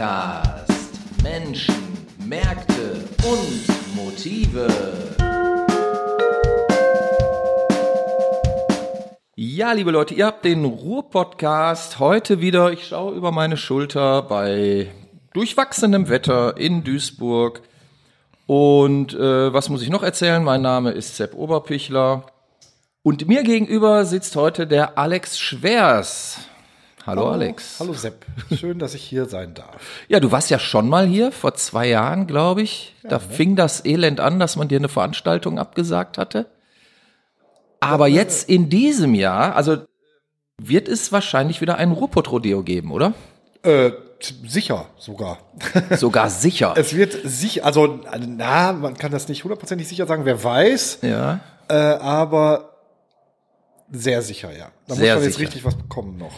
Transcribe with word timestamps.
Podcast 0.00 0.72
Menschen, 1.22 1.74
Märkte 2.24 3.04
und 3.22 3.94
Motive. 3.94 4.66
Ja, 9.36 9.72
liebe 9.72 9.90
Leute, 9.90 10.14
ihr 10.14 10.24
habt 10.24 10.46
den 10.46 10.64
Ruhr-Podcast 10.64 11.98
heute 11.98 12.40
wieder, 12.40 12.72
ich 12.72 12.86
schaue 12.86 13.14
über 13.14 13.30
meine 13.30 13.58
Schulter 13.58 14.22
bei 14.22 14.90
durchwachsenem 15.34 16.08
Wetter 16.08 16.56
in 16.56 16.82
Duisburg. 16.82 17.60
Und 18.46 19.12
äh, 19.12 19.52
was 19.52 19.68
muss 19.68 19.82
ich 19.82 19.90
noch 19.90 20.02
erzählen? 20.02 20.42
Mein 20.42 20.62
Name 20.62 20.92
ist 20.92 21.16
Sepp 21.16 21.34
Oberpichler. 21.34 22.24
Und 23.02 23.28
mir 23.28 23.42
gegenüber 23.42 24.06
sitzt 24.06 24.34
heute 24.34 24.66
der 24.66 24.96
Alex 24.96 25.38
Schwers. 25.38 26.49
Hallo, 27.06 27.30
Alex. 27.30 27.76
Hallo 27.80 27.94
Sepp, 27.94 28.26
schön, 28.54 28.78
dass 28.78 28.94
ich 28.94 29.02
hier 29.02 29.26
sein 29.26 29.54
darf. 29.54 29.76
Ja, 30.08 30.20
du 30.20 30.30
warst 30.32 30.50
ja 30.50 30.58
schon 30.58 30.88
mal 30.88 31.06
hier, 31.06 31.32
vor 31.32 31.54
zwei 31.54 31.88
Jahren, 31.88 32.26
glaube 32.26 32.62
ich. 32.62 32.94
da 33.02 33.16
ne? 33.16 33.20
fing 33.20 33.56
das 33.56 33.84
Elend 33.84 34.20
an, 34.20 34.38
dass 34.38 34.56
man 34.56 34.68
dir 34.68 34.78
eine 34.78 34.88
Veranstaltung 34.88 35.58
abgesagt 35.58 36.18
hatte. 36.18 36.46
Aber 37.80 38.08
jetzt 38.08 38.48
in 38.48 38.68
diesem 38.68 39.14
Jahr, 39.14 39.56
also 39.56 39.78
wird 40.60 40.88
es 40.88 41.10
wahrscheinlich 41.12 41.60
wieder 41.62 41.76
ein 41.76 41.92
Ruhrpott-Rodeo 41.92 42.62
geben, 42.62 42.92
oder? 42.92 43.14
Äh, 43.62 43.92
sicher 44.46 44.86
sogar. 44.98 45.38
Sogar 45.96 46.28
sicher. 46.28 46.74
Es 46.76 46.94
wird 46.94 47.16
sicher, 47.24 47.64
also 47.64 48.00
na, 48.18 48.72
man 48.72 48.94
kann 48.96 49.12
das 49.12 49.28
nicht 49.28 49.44
hundertprozentig 49.44 49.88
sicher 49.88 50.06
sagen, 50.06 50.26
wer 50.26 50.42
weiß, 50.44 50.98
ja. 51.02 51.40
äh, 51.68 51.74
aber 51.74 52.70
sehr 53.90 54.22
sicher, 54.22 54.56
ja. 54.56 54.70
Da 54.86 54.94
Sehr 54.94 55.14
muss 55.14 55.20
man 55.20 55.24
jetzt 55.24 55.36
sicher. 55.36 55.48
richtig 55.48 55.64
was 55.64 55.74
bekommen 55.76 56.16
noch. 56.18 56.32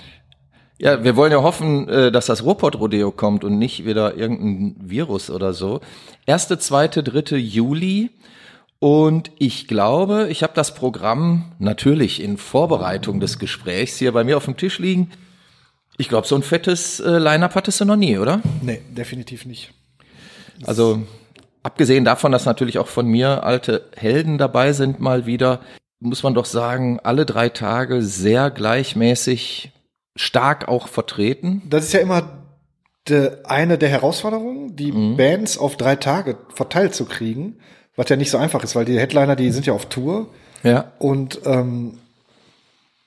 Ja, 0.82 1.04
wir 1.04 1.14
wollen 1.14 1.30
ja 1.30 1.44
hoffen, 1.44 1.88
äh, 1.88 2.10
dass 2.10 2.26
das 2.26 2.42
Ruhrpott-Rodeo 2.42 3.12
kommt 3.12 3.44
und 3.44 3.56
nicht 3.56 3.86
wieder 3.86 4.16
irgendein 4.16 4.74
Virus 4.80 5.30
oder 5.30 5.52
so. 5.52 5.80
Erste, 6.26 6.58
zweite, 6.58 7.04
dritte 7.04 7.36
Juli. 7.36 8.10
Und 8.80 9.30
ich 9.38 9.68
glaube, 9.68 10.26
ich 10.28 10.42
habe 10.42 10.54
das 10.56 10.74
Programm 10.74 11.52
natürlich 11.60 12.20
in 12.20 12.36
Vorbereitung 12.36 13.20
des 13.20 13.38
Gesprächs 13.38 13.96
hier 13.96 14.10
bei 14.10 14.24
mir 14.24 14.36
auf 14.36 14.46
dem 14.46 14.56
Tisch 14.56 14.80
liegen. 14.80 15.12
Ich 15.98 16.08
glaube, 16.08 16.26
so 16.26 16.34
ein 16.34 16.42
fettes 16.42 16.98
äh, 16.98 17.16
Line-Up 17.16 17.54
hattest 17.54 17.80
du 17.80 17.84
noch 17.84 17.94
nie, 17.94 18.18
oder? 18.18 18.40
Nee, 18.60 18.82
definitiv 18.90 19.46
nicht. 19.46 19.72
Also 20.66 21.00
abgesehen 21.62 22.04
davon, 22.04 22.32
dass 22.32 22.44
natürlich 22.44 22.80
auch 22.80 22.88
von 22.88 23.06
mir 23.06 23.44
alte 23.44 23.88
Helden 23.94 24.36
dabei 24.36 24.72
sind 24.72 24.98
mal 24.98 25.26
wieder, 25.26 25.60
muss 26.00 26.24
man 26.24 26.34
doch 26.34 26.46
sagen, 26.46 26.98
alle 27.04 27.24
drei 27.24 27.50
Tage 27.50 28.02
sehr 28.02 28.50
gleichmäßig 28.50 29.70
stark 30.16 30.68
auch 30.68 30.88
vertreten. 30.88 31.62
Das 31.68 31.84
ist 31.84 31.92
ja 31.92 32.00
immer 32.00 32.42
de, 33.08 33.38
eine 33.44 33.78
der 33.78 33.88
Herausforderungen, 33.88 34.76
die 34.76 34.92
Mhm. 34.92 35.16
Bands 35.16 35.58
auf 35.58 35.76
drei 35.76 35.96
Tage 35.96 36.36
verteilt 36.54 36.94
zu 36.94 37.04
kriegen, 37.06 37.56
was 37.96 38.08
ja 38.08 38.16
nicht 38.16 38.30
so 38.30 38.38
einfach 38.38 38.62
ist, 38.62 38.74
weil 38.76 38.84
die 38.84 38.98
Headliner, 38.98 39.36
die 39.36 39.50
sind 39.50 39.66
ja 39.66 39.72
auf 39.72 39.86
Tour 39.86 40.28
Ja. 40.62 40.92
Und 40.98 41.40
ähm, 41.44 41.98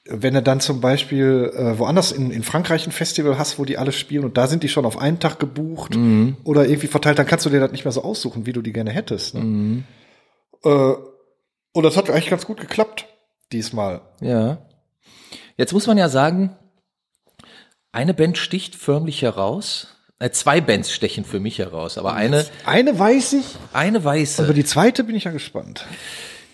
wenn 0.08 0.34
du 0.36 0.44
dann 0.44 0.60
zum 0.60 0.82
Beispiel 0.82 1.52
äh, 1.56 1.80
woanders 1.80 2.12
in, 2.12 2.30
in 2.30 2.44
Frankreich 2.44 2.86
ein 2.86 2.92
Festival 2.92 3.40
hast, 3.40 3.58
wo 3.58 3.66
die 3.66 3.78
alle 3.80 3.92
spielen 3.92 4.24
und 4.26 4.38
da 4.38 4.46
sind 4.48 4.62
die 4.62 4.70
schon 4.70 4.86
auf 4.86 5.00
einen 5.00 5.20
Tag 5.20 5.40
gebucht 5.40 5.96
oder 6.44 6.66
irgendwie 6.68 6.88
verteilt, 6.88 7.18
dann 7.18 7.26
kannst 7.26 7.46
du 7.46 7.50
dir 7.50 7.60
das 7.60 7.72
nicht 7.72 7.86
mehr 7.86 7.92
so 7.92 8.04
aussuchen, 8.04 8.46
wie 8.46 8.54
du 8.54 8.62
die 8.62 8.74
gerne 8.74 8.92
hättest. 8.92 9.34
Ne? 9.34 9.84
Äh, 10.64 10.94
und 11.74 11.84
das 11.84 11.98
hat 11.98 12.10
eigentlich 12.10 12.30
ganz 12.30 12.46
gut 12.46 12.60
geklappt 12.60 13.08
diesmal. 13.52 14.02
Ja. 14.22 14.60
Jetzt 15.58 15.74
muss 15.74 15.88
man 15.88 15.98
ja 15.98 16.10
sagen, 16.10 16.56
eine 17.96 18.14
Band 18.14 18.38
sticht 18.38 18.76
förmlich 18.76 19.22
heraus. 19.22 19.88
Äh, 20.20 20.30
zwei 20.32 20.62
Bands 20.62 20.92
stechen 20.92 21.26
für 21.26 21.40
mich 21.40 21.60
heraus, 21.60 21.98
aber 21.98 22.14
eine, 22.14 22.46
Eine 22.66 22.98
weiß 22.98 23.34
ich, 23.34 23.46
eine 23.74 24.04
weiße. 24.04 24.44
über 24.44 24.54
die 24.54 24.64
zweite 24.64 25.04
bin 25.04 25.16
ich 25.16 25.26
ja 25.26 25.32
gespannt. 25.32 25.86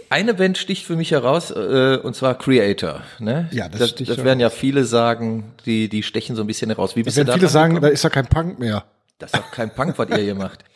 Eine 0.09 0.33
Band 0.33 0.57
sticht 0.57 0.85
für 0.85 0.95
mich 0.95 1.11
heraus, 1.11 1.51
äh, 1.51 1.97
und 2.01 2.15
zwar 2.15 2.37
Creator. 2.37 3.01
Ne? 3.19 3.47
Ja, 3.51 3.69
das 3.69 3.79
das, 3.79 3.89
sticht 3.91 4.09
das 4.09 4.17
heraus. 4.17 4.25
werden 4.25 4.39
ja 4.39 4.49
viele 4.49 4.83
sagen, 4.83 5.53
die, 5.65 5.89
die 5.89 6.03
stechen 6.03 6.35
so 6.35 6.41
ein 6.43 6.47
bisschen 6.47 6.69
heraus. 6.69 6.95
Wie 6.95 7.03
bist 7.03 7.17
Wenn 7.17 7.25
du 7.25 7.31
da 7.31 7.37
viele 7.37 7.47
sagen, 7.49 7.75
gekommen? 7.75 7.89
da 7.89 7.93
ist 7.93 8.03
ja 8.03 8.09
kein 8.09 8.27
Punk 8.27 8.59
mehr. 8.59 8.83
Das 9.19 9.31
ist 9.33 9.39
doch 9.39 9.51
kein 9.51 9.73
Punk, 9.73 9.97
was 9.97 10.09
ihr 10.09 10.17
hier 10.17 10.35
macht. 10.35 10.63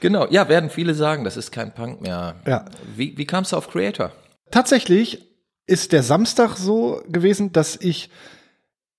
Genau, 0.00 0.26
ja, 0.28 0.50
werden 0.50 0.68
viele 0.68 0.92
sagen, 0.92 1.24
das 1.24 1.38
ist 1.38 1.50
kein 1.50 1.72
Punk 1.72 2.02
mehr. 2.02 2.34
Ja. 2.46 2.66
Wie, 2.94 3.16
wie 3.16 3.24
kamst 3.24 3.52
du 3.52 3.56
auf 3.56 3.70
Creator? 3.70 4.12
Tatsächlich 4.50 5.24
ist 5.66 5.92
der 5.92 6.02
Samstag 6.02 6.58
so 6.58 7.00
gewesen, 7.08 7.52
dass 7.52 7.74
ich 7.76 8.10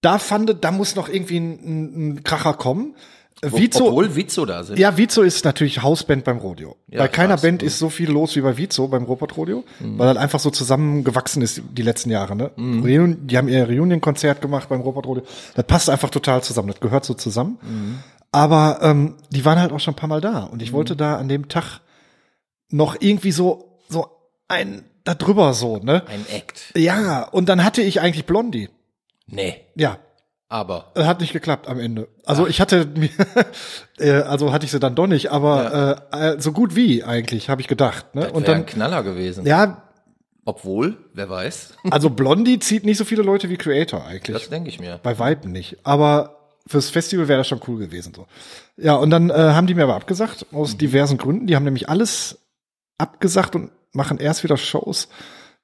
da 0.05 0.19
fand, 0.19 0.55
da 0.61 0.71
muss 0.71 0.95
noch 0.95 1.09
irgendwie 1.09 1.37
ein, 1.39 1.51
ein, 1.63 2.09
ein 2.13 2.23
Kracher 2.23 2.53
kommen. 2.53 2.95
Vizo, 3.43 3.87
Obwohl 3.89 4.15
Witzo 4.15 4.45
da 4.45 4.63
sind. 4.63 4.79
Ja, 4.79 4.97
Vizo 4.97 5.21
ist 5.21 5.43
natürlich 5.43 5.83
Hausband 5.83 6.23
beim 6.23 6.37
Rodeo. 6.37 6.77
Ja, 6.87 6.99
bei 7.01 7.07
keiner 7.09 7.33
weiß. 7.33 7.41
Band 7.41 7.63
ist 7.63 7.77
so 7.77 7.89
viel 7.89 8.09
los 8.09 8.35
wie 8.37 8.41
bei 8.41 8.55
Vizo 8.57 8.87
beim 8.87 9.03
Robot 9.03 9.35
Rodeo, 9.35 9.65
weil 9.79 10.13
das 10.13 10.17
einfach 10.23 10.39
so 10.39 10.49
zusammengewachsen 10.51 11.41
ist 11.41 11.61
die 11.73 11.81
letzten 11.81 12.09
Jahre. 12.11 12.35
Ne? 12.35 12.51
Reun- 12.57 13.27
Die 13.27 13.37
haben 13.37 13.49
ihr 13.49 13.67
Reunion-Konzert 13.67 14.41
gemacht 14.41 14.69
beim 14.69 14.79
Robot 14.81 15.05
Rodeo. 15.05 15.23
Das 15.53 15.65
passt 15.65 15.89
einfach 15.89 16.09
total 16.09 16.41
zusammen. 16.43 16.69
Das 16.69 16.79
gehört 16.79 17.03
so 17.05 17.13
zusammen. 17.13 17.59
Aber 18.31 18.79
ähm, 18.81 19.15
die 19.31 19.43
waren 19.45 19.59
halt 19.59 19.71
auch 19.73 19.79
schon 19.79 19.93
ein 19.93 19.97
paar 19.97 20.09
Mal 20.09 20.21
da 20.21 20.43
und 20.43 20.61
ich 20.61 20.71
wollte 20.73 20.95
da 20.95 21.17
an 21.17 21.27
dem 21.27 21.47
Tag 21.49 21.81
noch 22.69 22.95
irgendwie 22.99 23.31
so 23.31 23.79
so 23.89 24.07
ein 24.47 24.83
da 25.03 25.13
drüber 25.13 25.53
so 25.53 25.77
ne. 25.77 26.03
Ein 26.07 26.25
Act. 26.33 26.71
Ja, 26.75 27.23
und 27.23 27.47
dann 27.49 27.63
hatte 27.63 27.81
ich 27.81 28.01
eigentlich 28.01 28.25
Blondie. 28.25 28.69
Nee, 29.27 29.65
Ja, 29.75 29.97
aber. 30.49 30.91
äh, 30.95 31.03
Hat 31.05 31.19
nicht 31.21 31.33
geklappt 31.33 31.67
am 31.67 31.79
Ende. 31.79 32.07
Also 32.25 32.47
ich 32.47 32.61
hatte 32.61 32.85
mir, 32.95 33.09
äh, 33.99 34.21
also 34.21 34.51
hatte 34.53 34.65
ich 34.65 34.71
sie 34.71 34.79
dann 34.79 34.95
doch 34.95 35.07
nicht, 35.07 35.31
aber 35.31 36.07
äh, 36.11 36.33
äh, 36.35 36.39
so 36.41 36.51
gut 36.51 36.75
wie 36.75 37.03
eigentlich, 37.03 37.49
habe 37.49 37.61
ich 37.61 37.67
gedacht. 37.67 38.13
Ne? 38.15 38.21
Das 38.21 38.31
Und 38.31 38.43
wäre 38.43 38.53
ein 38.53 38.61
dann, 38.61 38.65
Knaller 38.67 39.03
gewesen. 39.03 39.45
ja, 39.45 39.81
Obwohl, 40.45 40.97
wer 41.13 41.29
weiß. 41.29 41.73
also 41.91 42.09
Blondie 42.11 42.59
zieht 42.59 42.85
nicht 42.85 42.97
so 42.97 43.05
viele 43.05 43.23
Leute 43.23 43.49
wie 43.49 43.57
Creator 43.57 44.05
eigentlich. 44.05 44.37
Das 44.37 44.49
denke 44.49 44.69
ich 44.69 44.79
mir. 44.79 44.99
Bei 45.01 45.17
Weitem 45.17 45.51
nicht. 45.51 45.77
Aber 45.83 46.51
fürs 46.67 46.89
Festival 46.91 47.27
wäre 47.27 47.39
das 47.39 47.47
schon 47.47 47.61
cool 47.67 47.79
gewesen. 47.79 48.13
so. 48.15 48.27
Ja, 48.77 48.95
und 48.95 49.09
dann 49.09 49.29
äh, 49.31 49.33
haben 49.33 49.65
die 49.67 49.73
mir 49.75 49.83
aber 49.83 49.95
abgesagt, 49.95 50.45
aus 50.51 50.77
diversen 50.77 51.17
Gründen. 51.17 51.47
Die 51.47 51.55
haben 51.55 51.63
nämlich 51.63 51.89
alles 51.89 52.39
abgesagt 52.99 53.55
und 53.55 53.71
machen 53.93 54.17
erst 54.19 54.43
wieder 54.43 54.57
Shows, 54.57 55.07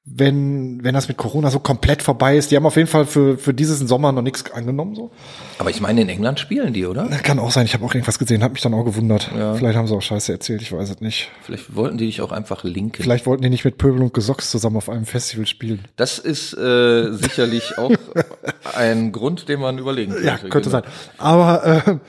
wenn, 0.04 0.84
wenn 0.84 0.96
das 0.96 1.08
mit 1.08 1.18
Corona 1.18 1.52
so 1.52 1.60
komplett 1.60 2.02
vorbei 2.02 2.36
ist. 2.36 2.50
Die 2.50 2.56
haben 2.56 2.66
auf 2.66 2.76
jeden 2.76 2.88
Fall 2.88 3.06
für, 3.06 3.38
für 3.38 3.54
diesen 3.54 3.88
Sommer 3.88 4.12
noch 4.12 4.24
nichts 4.24 4.50
angenommen. 4.52 4.96
so. 4.96 5.12
Aber 5.60 5.70
ich 5.70 5.80
meine, 5.80 6.02
in 6.02 6.10
England 6.10 6.40
spielen 6.40 6.74
die, 6.74 6.88
oder? 6.88 7.08
Kann 7.08 7.38
auch 7.38 7.52
sein, 7.52 7.66
ich 7.66 7.76
habe 7.76 7.86
auch 7.86 7.94
irgendwas 7.94 8.18
gesehen, 8.18 8.42
habe 8.44 8.54
mich 8.54 8.64
dann 8.64 8.74
auch 8.74 8.84
gewundert. 8.84 9.30
Vielleicht 9.58 9.78
haben 9.78 9.88
sie 9.88 9.96
auch 9.96 10.02
Scheiße 10.02 10.32
erzählt, 10.32 10.64
ich 10.64 10.72
weiß 10.72 10.90
es 10.90 11.02
nicht. 11.02 11.30
Vielleicht 11.44 11.76
wollten 11.76 12.00
die 12.00 12.08
dich 12.08 12.22
auch 12.22 12.32
einfach 12.32 12.64
linken. 12.64 13.04
Vielleicht 13.04 13.28
wollten 13.28 13.44
die 13.44 13.50
nicht 13.50 13.64
mit 13.64 13.78
Pöbel 13.78 14.02
und 14.02 14.14
Gesocks 14.14 14.50
zusammen 14.50 14.78
auf 14.78 14.90
einem 14.90 15.06
Festival 15.06 15.46
spielen. 15.46 15.86
Das 15.98 16.18
ist 16.18 16.54
äh, 16.54 17.12
sicherlich 17.14 17.78
auch 17.78 17.92
ein 18.76 19.12
Grund, 19.12 19.50
den 19.50 19.60
man 19.60 19.78
überlegen 19.78 20.14
könnte. 20.14 20.28
Ja, 20.28 20.38
könnte 20.38 20.70
genau. 20.72 20.82
sein. 20.82 20.84
Aber 21.20 22.00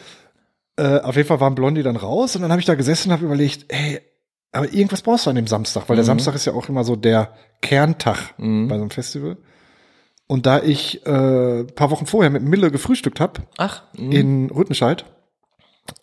äh, 0.77 0.83
äh, 0.83 1.01
auf 1.01 1.17
jeden 1.17 1.29
Fall 1.29 1.41
waren 1.41 1.55
Blondie 1.55 1.83
dann 1.83 1.97
raus 1.97 2.37
und 2.37 2.43
dann 2.43 2.51
habe 2.51 2.61
ich 2.61 2.67
da 2.67 2.75
gesessen 2.75 3.09
und 3.09 3.13
habe 3.13 3.27
überlegt, 3.27 3.67
ey, 3.69 4.01
aber 4.53 4.73
irgendwas 4.73 5.03
brauchst 5.03 5.27
du 5.27 5.31
an 5.31 5.37
dem 5.37 5.47
Samstag, 5.47 5.89
weil 5.89 5.97
der 5.97 6.05
Samstag 6.05 6.35
ist 6.35 6.45
ja 6.45 6.53
auch 6.53 6.69
immer 6.69 6.85
so 6.85 6.95
der 6.97 7.33
Kerntag 7.63 8.35
bei 8.69 8.77
so 8.77 8.83
einem 8.83 8.91
Festival. 8.91 9.37
Und 10.27 10.47
da 10.47 10.61
ich 10.63 11.05
äh, 11.07 11.65
paar 11.65 11.91
Wochen 11.91 12.07
vorher 12.07 12.31
mit 12.31 12.43
Mille 12.43 12.71
gefrühstückt 12.71 13.21
habe 13.21 13.43
Ach, 13.59 13.83
mh, 13.99 14.15
in 14.15 14.51
Rüttenscheid, 14.51 15.05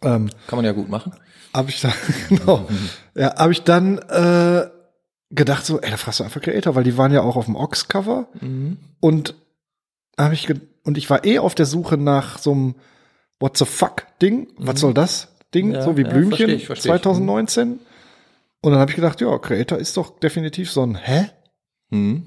ähm, 0.04 0.30
kann 0.48 0.58
man 0.58 0.66
ja 0.66 0.72
gut 0.72 0.90
machen. 0.90 1.14
habe 1.54 1.70
ich 1.70 1.82
dann, 1.82 1.94
genau, 2.30 2.68
ja, 3.16 3.36
habe 3.38 3.52
ich 3.54 3.64
dann 3.64 3.98
äh, 3.98 4.68
gedacht 5.32 5.66
so, 5.66 5.80
ey, 5.80 5.90
da 5.90 5.98
fragst 5.98 6.20
du 6.20 6.24
einfach 6.26 6.42
Creator, 6.42 6.76
weil 6.76 6.84
die 6.84 6.98
waren 6.98 7.12
ja 7.14 7.22
auch 7.22 7.36
auf 7.38 7.46
dem 7.46 7.56
Ox-Cover. 7.56 8.28
Und 9.00 9.36
habe 10.18 10.34
ich 10.34 10.48
und 10.84 10.98
ich 10.98 11.10
war 11.10 11.24
eh 11.26 11.40
auf 11.40 11.56
der 11.56 11.66
Suche 11.66 11.98
nach 11.98 12.38
so 12.40 12.52
einem 12.52 12.76
What 13.40 13.58
the 13.58 13.66
fuck 13.66 14.06
Ding, 14.22 14.48
was 14.58 14.80
soll 14.82 14.94
das 14.94 15.30
Ding, 15.54 15.72
Ja, 15.74 15.82
so 15.82 15.98
wie 15.98 16.02
ja, 16.02 16.10
Blümchen 16.10 16.30
versteh 16.38 16.54
ich, 16.54 16.66
versteh 16.66 16.90
ich. 16.90 17.02
2019 18.62 18.62
und 18.62 18.72
dann 18.72 18.80
habe 18.80 18.92
ich 18.92 18.96
gedacht, 18.96 19.22
ja, 19.22 19.38
Creator 19.38 19.78
ist 19.78 19.96
doch 19.98 20.20
definitiv 20.20 20.72
so 20.72 20.84
ein 20.84 20.96
hä? 20.96 21.30
Mhm. 21.90 22.24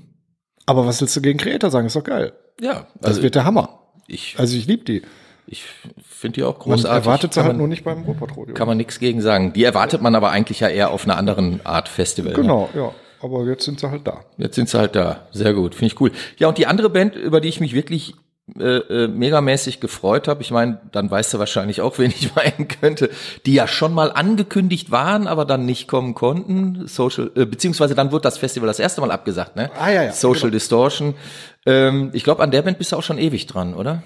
Aber 0.66 0.86
was 0.86 1.00
willst 1.00 1.16
du 1.16 1.20
gegen 1.20 1.38
Creator 1.38 1.70
sagen? 1.70 1.86
Ist 1.86 1.96
doch 1.96 2.04
geil. 2.04 2.32
Ja, 2.60 2.86
Das 3.00 3.10
also 3.10 3.22
wird 3.22 3.34
der 3.34 3.44
Hammer. 3.44 3.80
ich, 4.06 4.36
Also 4.38 4.56
ich 4.56 4.66
liebe 4.66 4.84
die. 4.84 5.02
ich 5.46 5.64
finde 6.02 6.36
die 6.36 6.44
auch 6.44 6.58
Man 6.66 6.76
großartig. 6.76 7.04
erwartet 7.06 7.34
sie 7.34 7.40
halt 7.40 7.48
man, 7.48 7.56
nur 7.58 7.68
nicht 7.68 7.84
beim 7.84 8.02
Ruhrpott-Rodeo. 8.04 8.54
Kann 8.54 8.68
man 8.68 8.76
nichts 8.76 8.98
gegen 8.98 9.20
sagen. 9.20 9.52
Die 9.52 9.64
erwartet 9.64 10.00
man 10.02 10.14
aber 10.14 10.30
eigentlich 10.30 10.60
ja 10.60 10.68
eher 10.68 10.90
auf 10.90 11.04
einer 11.04 11.16
anderen 11.16 11.64
Art 11.66 11.88
Festival. 11.88 12.32
Ne? 12.32 12.36
Genau, 12.40 12.68
ja. 12.74 12.92
Aber 13.20 13.44
jetzt 13.46 13.64
sind 13.64 13.78
sie 13.80 13.88
halt 13.90 14.06
da. 14.06 14.24
Jetzt 14.36 14.56
sind 14.56 14.68
sie 14.68 14.78
halt 14.78 14.96
da. 14.96 15.28
Sehr 15.32 15.54
gut, 15.54 15.74
finde 15.76 15.94
ich 15.94 16.00
cool. 16.00 16.10
Ja, 16.38 16.48
und 16.48 16.58
die 16.58 16.66
andere 16.66 16.90
Band, 16.90 17.14
über 17.16 17.40
die 17.40 17.48
ich 17.48 17.60
mich 17.60 17.72
wirklich 17.72 18.14
äh, 18.58 18.64
äh, 18.64 19.08
megamäßig 19.08 19.78
gefreut 19.78 20.26
habe, 20.26 20.42
ich 20.42 20.50
meine, 20.50 20.80
dann 20.90 21.08
weißt 21.08 21.32
du 21.32 21.38
wahrscheinlich 21.38 21.80
auch, 21.80 21.98
wen 21.98 22.10
ich 22.10 22.34
meinen 22.34 22.66
könnte, 22.66 23.08
die 23.46 23.54
ja 23.54 23.68
schon 23.68 23.94
mal 23.94 24.10
angekündigt 24.10 24.90
waren, 24.90 25.28
aber 25.28 25.44
dann 25.44 25.64
nicht 25.64 25.86
kommen 25.86 26.14
konnten. 26.14 26.88
Social, 26.88 27.30
äh, 27.36 27.46
beziehungsweise 27.46 27.94
dann 27.94 28.10
wurde 28.10 28.22
das 28.22 28.38
Festival 28.38 28.66
das 28.66 28.80
erste 28.80 29.00
Mal 29.00 29.12
abgesagt, 29.12 29.54
ne? 29.54 29.70
Ah, 29.78 29.90
ja, 29.90 30.02
ja, 30.02 30.12
Social 30.12 30.42
genau. 30.42 30.54
Distortion. 30.54 31.14
Ähm, 31.66 32.10
ich 32.14 32.24
glaube, 32.24 32.42
an 32.42 32.50
der 32.50 32.62
Band 32.62 32.78
bist 32.78 32.90
du 32.90 32.96
auch 32.96 33.02
schon 33.04 33.18
ewig 33.18 33.46
dran, 33.46 33.74
oder? 33.74 34.02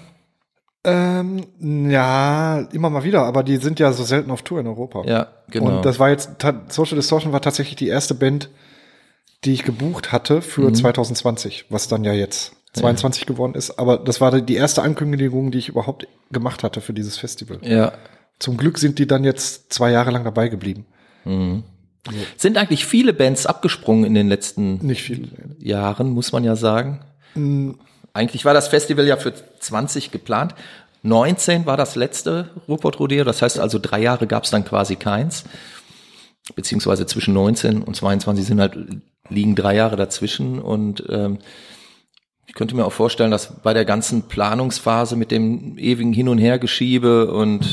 Ähm, 0.83 1.89
ja, 1.89 2.59
immer 2.71 2.91
mal 2.91 3.03
wieder, 3.03 3.23
aber 3.23 3.41
die 3.41 3.57
sind 3.57 3.79
ja 3.79 3.91
so 3.91 4.03
selten 4.03 4.29
auf 4.29 4.43
Tour 4.43 4.59
in 4.59 4.67
Europa. 4.67 5.03
Ja, 5.05 5.27
genau. 5.49 5.77
Und 5.77 5.85
das 5.85 5.99
war 5.99 6.09
jetzt, 6.09 6.29
Social 6.69 6.95
Distortion 6.95 7.33
war 7.33 7.41
tatsächlich 7.41 7.75
die 7.75 7.87
erste 7.87 8.13
Band, 8.13 8.51
die 9.43 9.53
ich 9.53 9.63
gebucht 9.63 10.11
hatte 10.11 10.43
für 10.43 10.71
2020, 10.71 11.65
was 11.69 11.87
dann 11.87 12.03
ja 12.03 12.13
jetzt 12.13 12.56
22 12.77 13.25
geworden 13.25 13.55
ist. 13.55 13.77
Aber 13.79 13.97
das 13.97 14.21
war 14.21 14.39
die 14.41 14.55
erste 14.55 14.81
Ankündigung, 14.81 15.51
die 15.51 15.57
ich 15.57 15.69
überhaupt 15.69 16.07
gemacht 16.31 16.63
hatte 16.63 16.81
für 16.81 16.93
dieses 16.93 17.17
Festival. 17.17 17.59
ja. 17.63 17.93
Zum 18.39 18.55
Glück 18.57 18.77
sind 18.77 18.99
die 18.99 19.07
dann 19.07 19.23
jetzt 19.23 19.73
zwei 19.73 19.89
Jahre 19.89 20.11
lang 20.11 20.23
dabei 20.23 20.47
geblieben. 20.47 20.85
Sind 22.37 22.57
eigentlich 22.57 22.85
viele 22.85 23.13
Bands 23.13 23.47
abgesprungen 23.47 24.05
in 24.05 24.13
den 24.13 24.27
letzten. 24.27 24.79
Jahren, 25.59 26.11
muss 26.11 26.31
man 26.31 26.43
ja 26.43 26.55
sagen. 26.55 26.99
Eigentlich 28.13 28.45
war 28.45 28.53
das 28.53 28.67
Festival 28.67 29.07
ja 29.07 29.17
für 29.17 29.33
20 29.59 30.11
geplant. 30.11 30.55
19 31.03 31.65
war 31.65 31.77
das 31.77 31.95
letzte 31.95 32.49
Ruhrpott 32.67 32.99
Rodeo, 32.99 33.23
das 33.23 33.41
heißt 33.41 33.59
also 33.59 33.79
drei 33.79 34.01
Jahre 34.01 34.27
gab 34.27 34.43
es 34.43 34.49
dann 34.49 34.65
quasi 34.65 34.95
keins. 34.95 35.45
Beziehungsweise 36.55 37.05
zwischen 37.05 37.33
19 37.33 37.81
und 37.81 37.95
22 37.95 38.45
sind 38.45 38.59
halt, 38.59 38.77
liegen 39.29 39.55
drei 39.55 39.75
Jahre 39.75 39.95
dazwischen 39.95 40.59
und 40.59 41.03
ähm, 41.09 41.39
ich 42.47 42.53
könnte 42.53 42.75
mir 42.75 42.85
auch 42.85 42.93
vorstellen, 42.93 43.29
dass 43.29 43.61
bei 43.61 43.73
der 43.73 43.83
ganzen 43.83 44.23
Planungsphase 44.23 45.17
mit 45.17 45.31
dem 45.31 45.77
ewigen 45.77 46.13
Hin- 46.13 46.29
und 46.29 46.37
Hergeschiebe 46.37 47.31
und 47.31 47.67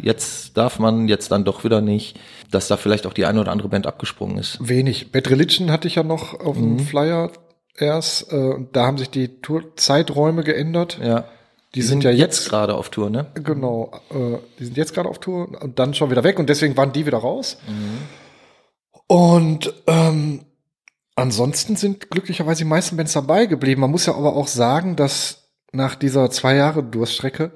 jetzt 0.00 0.56
darf 0.56 0.78
man, 0.78 1.08
jetzt 1.08 1.32
dann 1.32 1.44
doch 1.44 1.64
wieder 1.64 1.80
nicht, 1.80 2.18
dass 2.50 2.68
da 2.68 2.76
vielleicht 2.76 3.06
auch 3.06 3.12
die 3.12 3.26
eine 3.26 3.40
oder 3.40 3.50
andere 3.50 3.68
Band 3.68 3.88
abgesprungen 3.88 4.38
ist. 4.38 4.56
Wenig. 4.60 5.10
Bad 5.10 5.28
Religion 5.30 5.70
hatte 5.72 5.88
ich 5.88 5.96
ja 5.96 6.04
noch 6.04 6.38
auf 6.38 6.56
dem 6.56 6.78
Flyer 6.78 7.32
erst. 7.76 8.32
Äh, 8.32 8.54
da 8.72 8.86
haben 8.86 8.98
sich 8.98 9.10
die 9.10 9.40
Tourzeiträume 9.40 10.44
geändert. 10.44 10.98
Ja. 11.02 11.24
Die, 11.74 11.82
sind, 11.82 12.02
ja 12.02 12.10
jetzt 12.10 12.48
gerade 12.48 12.74
auf 12.74 12.90
Tour, 12.90 13.10
ne? 13.10 13.26
Genau, 13.34 13.92
äh, 14.10 14.38
die 14.58 14.64
sind 14.64 14.76
jetzt 14.76 14.94
gerade 14.94 15.08
auf 15.08 15.18
Tour 15.18 15.60
und 15.62 15.78
dann 15.78 15.94
schon 15.94 16.10
wieder 16.10 16.24
weg 16.24 16.38
und 16.38 16.48
deswegen 16.48 16.76
waren 16.76 16.92
die 16.92 17.06
wieder 17.06 17.18
raus. 17.18 17.58
Und 19.06 19.72
ähm, 19.86 20.40
ansonsten 21.20 21.76
sind 21.76 22.10
glücklicherweise 22.10 22.64
die 22.64 22.68
meisten 22.68 22.96
Bands 22.96 23.12
dabei 23.12 23.46
geblieben. 23.46 23.80
Man 23.80 23.90
muss 23.90 24.06
ja 24.06 24.14
aber 24.14 24.34
auch 24.36 24.48
sagen, 24.48 24.96
dass 24.96 25.50
nach 25.72 25.94
dieser 25.94 26.30
zwei 26.30 26.54
Jahre 26.56 26.82
Durststrecke 26.82 27.52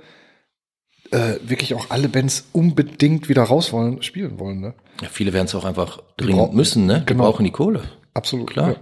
äh, 1.10 1.34
wirklich 1.42 1.74
auch 1.74 1.90
alle 1.90 2.08
Bands 2.08 2.46
unbedingt 2.52 3.28
wieder 3.28 3.42
raus 3.42 3.72
wollen, 3.72 4.02
spielen 4.02 4.38
wollen. 4.38 4.60
Ne? 4.60 4.74
Ja, 5.02 5.08
viele 5.08 5.32
werden 5.32 5.46
es 5.46 5.54
auch 5.54 5.64
einfach 5.64 6.02
dringend 6.16 6.38
brauchen- 6.38 6.56
müssen, 6.56 6.86
ne? 6.86 7.00
Die 7.00 7.06
genau. 7.06 7.24
brauchen 7.24 7.44
die 7.44 7.50
Kohle. 7.50 7.82
Absolut. 8.14 8.50
Klar. 8.50 8.76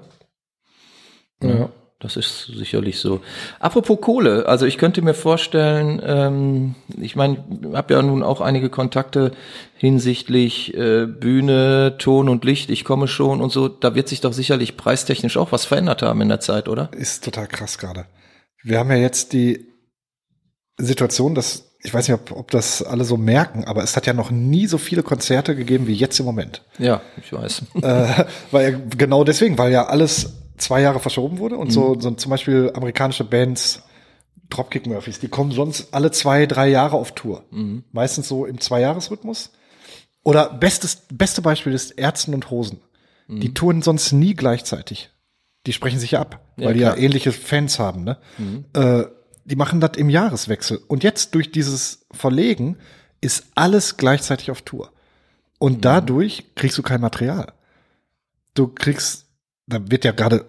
Ja. 1.42 1.48
Ja. 1.48 1.68
Das 2.02 2.16
ist 2.16 2.50
sicherlich 2.56 2.98
so. 2.98 3.20
Apropos 3.60 4.00
Kohle, 4.00 4.46
also 4.48 4.66
ich 4.66 4.76
könnte 4.76 5.02
mir 5.02 5.14
vorstellen, 5.14 6.02
ähm, 6.04 6.74
ich 7.00 7.14
meine, 7.14 7.44
habe 7.74 7.94
ja 7.94 8.02
nun 8.02 8.24
auch 8.24 8.40
einige 8.40 8.70
Kontakte 8.70 9.30
hinsichtlich 9.76 10.74
äh, 10.74 11.06
Bühne, 11.06 11.94
Ton 11.98 12.28
und 12.28 12.44
Licht, 12.44 12.70
ich 12.70 12.84
komme 12.84 13.06
schon 13.06 13.40
und 13.40 13.50
so. 13.50 13.68
Da 13.68 13.94
wird 13.94 14.08
sich 14.08 14.20
doch 14.20 14.32
sicherlich 14.32 14.76
preistechnisch 14.76 15.36
auch 15.36 15.52
was 15.52 15.64
verändert 15.64 16.02
haben 16.02 16.20
in 16.20 16.28
der 16.28 16.40
Zeit, 16.40 16.68
oder? 16.68 16.90
Ist 16.92 17.22
total 17.22 17.46
krass 17.46 17.78
gerade. 17.78 18.06
Wir 18.64 18.80
haben 18.80 18.90
ja 18.90 18.96
jetzt 18.96 19.32
die 19.32 19.68
Situation, 20.76 21.36
dass 21.36 21.68
ich 21.84 21.92
weiß 21.94 22.08
nicht, 22.08 22.14
ob, 22.14 22.36
ob 22.36 22.50
das 22.50 22.82
alle 22.82 23.04
so 23.04 23.16
merken, 23.16 23.64
aber 23.64 23.82
es 23.82 23.96
hat 23.96 24.06
ja 24.06 24.12
noch 24.12 24.30
nie 24.30 24.66
so 24.66 24.78
viele 24.78 25.02
Konzerte 25.02 25.56
gegeben 25.56 25.86
wie 25.88 25.94
jetzt 25.94 26.18
im 26.20 26.26
Moment. 26.26 26.62
Ja, 26.78 27.00
ich 27.20 27.32
weiß. 27.32 27.62
äh, 27.82 28.24
weil 28.50 28.72
ja, 28.72 28.78
genau 28.96 29.24
deswegen, 29.24 29.58
weil 29.58 29.72
ja 29.72 29.86
alles 29.86 30.41
zwei 30.62 30.80
Jahre 30.80 31.00
verschoben 31.00 31.38
wurde 31.38 31.56
und 31.56 31.70
so, 31.72 31.98
so 32.00 32.10
zum 32.12 32.30
Beispiel 32.30 32.70
amerikanische 32.74 33.24
Bands, 33.24 33.82
Dropkick 34.50 34.86
Murphys, 34.86 35.18
die 35.20 35.28
kommen 35.28 35.50
sonst 35.52 35.92
alle 35.94 36.10
zwei, 36.10 36.46
drei 36.46 36.68
Jahre 36.68 36.96
auf 36.96 37.12
Tour. 37.14 37.44
Meistens 37.92 38.28
so 38.28 38.44
im 38.46 38.60
Zweijahresrhythmus. 38.60 39.50
Oder 40.24 40.50
bestes, 40.50 41.02
beste 41.12 41.42
Beispiel 41.42 41.72
ist 41.72 41.92
Ärzten 41.92 42.34
und 42.34 42.50
Hosen. 42.50 42.80
Die 43.28 43.54
touren 43.54 43.80
sonst 43.82 44.12
nie 44.12 44.34
gleichzeitig. 44.34 45.10
Die 45.66 45.72
sprechen 45.72 45.98
sich 45.98 46.10
ja 46.12 46.20
ab, 46.20 46.44
Ja, 46.56 46.66
weil 46.66 46.74
die 46.74 46.80
ja 46.80 46.90
klar. 46.92 47.02
ähnliche 47.02 47.32
Fans 47.32 47.78
haben. 47.78 48.04
Ne? 48.04 48.18
Äh, 48.74 49.04
die 49.44 49.56
machen 49.56 49.80
das 49.80 49.92
im 49.96 50.10
Jahreswechsel. 50.10 50.80
Und 50.88 51.02
jetzt 51.02 51.34
durch 51.34 51.50
dieses 51.50 52.04
Verlegen 52.12 52.76
ist 53.20 53.44
alles 53.54 53.96
gleichzeitig 53.96 54.50
auf 54.50 54.62
Tour. 54.62 54.92
Und 55.58 55.84
dadurch 55.84 56.54
kriegst 56.56 56.76
du 56.76 56.82
kein 56.82 57.00
Material. 57.00 57.52
Du 58.54 58.68
kriegst, 58.68 59.26
da 59.66 59.78
wird 59.90 60.04
ja 60.04 60.12
gerade 60.12 60.44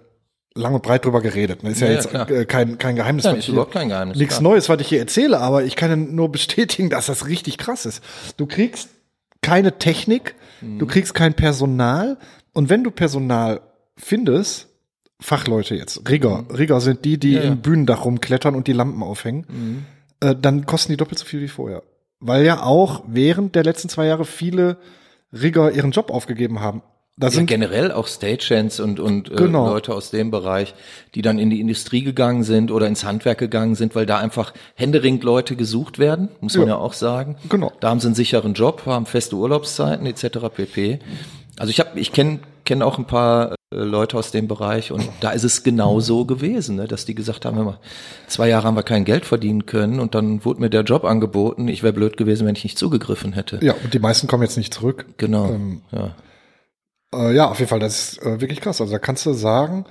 lang 0.55 0.73
und 0.75 0.83
breit 0.83 1.05
drüber 1.05 1.21
geredet. 1.21 1.63
Ne? 1.63 1.71
Ist 1.71 1.81
ja, 1.81 1.87
Ja, 1.87 1.93
ja, 1.93 1.99
jetzt 1.99 2.09
klar. 2.09 2.29
äh, 2.29 2.45
kein, 2.45 2.77
kein 2.77 2.95
Geheimnis. 2.95 3.25
Ja, 3.25 3.31
ist 3.31 3.47
überhaupt 3.47 3.71
kein 3.73 3.89
Geheimnis, 3.89 4.17
Nichts 4.17 4.35
klar. 4.37 4.51
Neues, 4.51 4.69
was 4.69 4.79
ich 4.81 4.87
hier 4.87 4.99
erzähle, 4.99 5.39
aber 5.39 5.63
ich 5.63 5.75
kann 5.75 5.89
ja 5.89 5.95
nur 5.95 6.31
bestätigen, 6.31 6.89
dass 6.89 7.07
das 7.07 7.27
richtig 7.27 7.57
krass 7.57 7.85
ist. 7.85 8.03
Du 8.37 8.45
kriegst 8.45 8.89
keine 9.41 9.77
Technik, 9.79 10.35
Mhm. 10.61 10.79
du 10.79 10.85
kriegst 10.87 11.13
kein 11.13 11.33
Personal 11.33 12.17
und 12.53 12.69
wenn 12.69 12.83
du 12.83 12.91
Personal 12.91 13.61
findest, 13.97 14.67
Fachleute 15.19 15.75
jetzt, 15.75 16.09
Rigger, 16.09 16.45
Rigger 16.55 16.79
sind 16.81 17.05
die, 17.05 17.17
die 17.17 17.29
Mhm. 17.29 17.35
Ja, 17.35 17.41
ja. 17.43 17.47
im 17.51 17.61
Bühnendach 17.61 18.05
rumklettern 18.05 18.55
und 18.55 18.67
die 18.67 18.73
Lampen 18.73 19.03
aufhängen, 19.03 19.85
äh, 20.19 20.35
dann 20.39 20.65
kosten 20.65 20.91
die 20.93 20.97
doppelt 20.97 21.19
so 21.19 21.25
viel 21.25 21.41
wie 21.41 21.47
vorher. 21.47 21.83
Weil 22.19 22.45
ja 22.45 22.63
auch 22.63 23.03
während 23.07 23.55
der 23.55 23.63
letzten 23.63 23.89
zwei 23.89 24.05
Jahre 24.05 24.23
viele 24.25 24.77
Rigger 25.33 25.71
ihren 25.71 25.91
Job 25.91 26.11
aufgegeben 26.11 26.59
haben. 26.61 26.81
Da 27.15 27.27
Ja, 27.27 27.31
sind 27.31 27.45
generell 27.45 27.91
auch 27.91 28.07
Stagehands 28.07 28.79
und, 28.79 28.99
und 28.99 29.31
äh, 29.31 29.35
Genau. 29.35 29.67
Leute 29.67 29.93
aus 29.93 30.09
dem 30.09 30.31
Bereich, 30.31 30.73
die 31.13 31.21
dann 31.21 31.37
in 31.37 31.49
die 31.51 31.59
Industrie 31.59 32.03
gegangen 32.03 32.43
sind 32.43 32.71
oder 32.71 32.87
ins 32.87 33.03
Handwerk 33.03 33.37
gegangen 33.37 33.75
sind, 33.75 33.93
weil 33.95 34.05
da 34.07 34.17
einfach 34.17 34.51
händeringend 34.75 35.23
Leute 35.23 35.55
gesucht 35.55 35.99
werden, 35.99 36.29
muss 36.41 36.55
man 36.57 36.67
Ja. 36.67 36.73
ja 36.73 36.79
auch 36.79 36.93
sagen. 36.93 37.35
Genau. 37.49 37.71
Da 37.81 37.89
haben 37.89 37.99
sie 37.99 38.07
einen 38.07 38.15
sicheren 38.15 38.55
Job, 38.55 38.83
haben 38.87 39.05
feste 39.05 39.35
Urlaubszeiten 39.35 40.07
etc. 40.07 40.39
pp. 40.55 40.99
Also 41.59 41.69
ich 41.69 41.79
habe, 41.79 41.99
ich 41.99 42.11
kenne 42.13 42.39
kenn 42.65 42.81
auch 42.81 42.97
ein 42.97 43.05
paar 43.05 43.51
äh, 43.51 43.75
Leute 43.75 44.17
aus 44.17 44.31
dem 44.31 44.47
Bereich 44.47 44.91
und 44.91 45.07
da 45.19 45.31
ist 45.31 45.43
es 45.43 45.61
genau 45.63 45.99
so 45.99 46.25
gewesen, 46.25 46.77
ne, 46.77 46.87
dass 46.87 47.03
die 47.05 47.13
gesagt 47.13 47.45
haben, 47.45 47.61
mal, 47.63 47.77
zwei 48.27 48.47
Jahre 48.49 48.65
haben 48.67 48.75
wir 48.77 48.83
kein 48.83 49.03
Geld 49.05 49.25
verdienen 49.25 49.65
können 49.67 49.99
und 49.99 50.15
dann 50.15 50.43
wurde 50.45 50.61
mir 50.61 50.69
der 50.71 50.83
Job 50.83 51.03
angeboten. 51.03 51.67
Ich 51.67 51.83
wäre 51.83 51.93
blöd 51.93 52.15
gewesen, 52.17 52.47
wenn 52.47 52.55
ich 52.55 52.63
nicht 52.63 52.79
zugegriffen 52.79 53.33
hätte. 53.33 53.59
ja, 53.61 53.73
und 53.83 53.93
die 53.93 53.99
meisten 53.99 54.25
kommen 54.27 54.41
jetzt 54.43 54.57
nicht 54.57 54.73
zurück. 54.73 55.05
Genau. 55.17 55.49
Ähm, 55.49 55.81
ja. 55.91 56.15
Äh, 57.13 57.35
ja, 57.35 57.49
auf 57.49 57.59
jeden 57.59 57.69
Fall, 57.69 57.79
das 57.79 58.13
ist 58.13 58.21
äh, 58.23 58.41
wirklich 58.41 58.61
krass. 58.61 58.81
Also 58.81 58.91
da 58.91 58.99
kannst 58.99 59.25
du 59.25 59.33
sagen, 59.33 59.85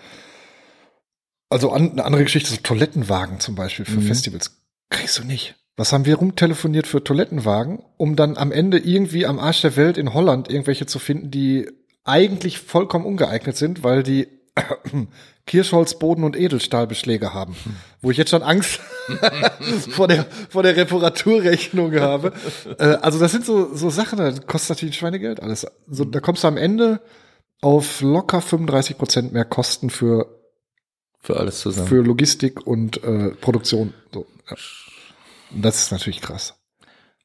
also 1.49 1.71
an, 1.71 1.93
eine 1.93 2.05
andere 2.05 2.25
Geschichte, 2.25 2.51
so 2.51 2.57
Toilettenwagen 2.57 3.41
zum 3.41 3.55
Beispiel 3.55 3.85
für 3.85 4.01
Festivals, 4.01 4.63
kriegst 4.91 5.19
du 5.19 5.25
nicht. 5.25 5.57
Was 5.77 5.93
haben 5.93 6.05
wir 6.05 6.17
rumtelefoniert 6.17 6.87
für 6.87 7.03
Toilettenwagen, 7.03 7.83
um 7.97 8.15
dann 8.17 8.37
am 8.37 8.53
Ende 8.53 8.79
irgendwie 8.79 9.27
am 9.27 9.39
Arsch 9.39 9.63
der 9.63 9.77
Welt 9.77 9.97
in 9.97 10.13
Holland 10.13 10.51
irgendwelche 10.51 10.87
zu 10.87 10.99
finden, 10.99 11.31
die 11.31 11.69
eigentlich 12.05 12.59
vollkommen 12.59 13.07
ungeeignet 13.07 13.57
sind, 13.57 13.83
weil 13.83 14.03
die 14.03 14.29
Kirschholz, 15.47 15.99
Boden 15.99 16.25
und 16.25 16.37
Edelstahlbeschläge 16.37 17.35
haben. 17.35 17.57
Wo 18.01 18.11
ich 18.11 18.17
jetzt 18.17 18.31
schon 18.31 18.43
Angst 18.43 18.81
vor 19.91 20.07
der, 20.09 20.25
vor 20.49 20.63
der 20.63 20.77
Reparaturrechnung 20.77 21.95
habe. 21.99 22.33
Äh, 22.79 22.85
also 23.03 23.19
das 23.19 23.33
sind 23.33 23.45
so, 23.45 23.75
so 23.75 23.91
Sachen, 23.91 24.19
da 24.19 24.31
kostet 24.33 24.71
natürlich 24.77 24.97
Schweinegeld 24.97 25.41
alles. 25.43 25.67
So, 25.89 26.05
da 26.05 26.21
kommst 26.21 26.45
du 26.45 26.49
am 26.49 26.57
Ende 26.57 27.01
auf 27.61 28.01
locker 28.01 28.41
35 28.41 28.99
Prozent 28.99 29.33
mehr 29.33 29.45
Kosten 29.45 29.91
für, 29.91 30.27
Für 31.21 31.39
alles 31.39 31.61
zusammen. 31.61 31.89
für 31.89 32.03
Logistik 32.03 32.67
und 32.67 33.03
äh, 33.03 33.31
Produktion. 33.31 33.95
So, 34.13 34.27
ja. 34.49 34.57
Das 35.55 35.83
ist 35.83 35.93
natürlich 35.93 36.21
krass. 36.21 36.55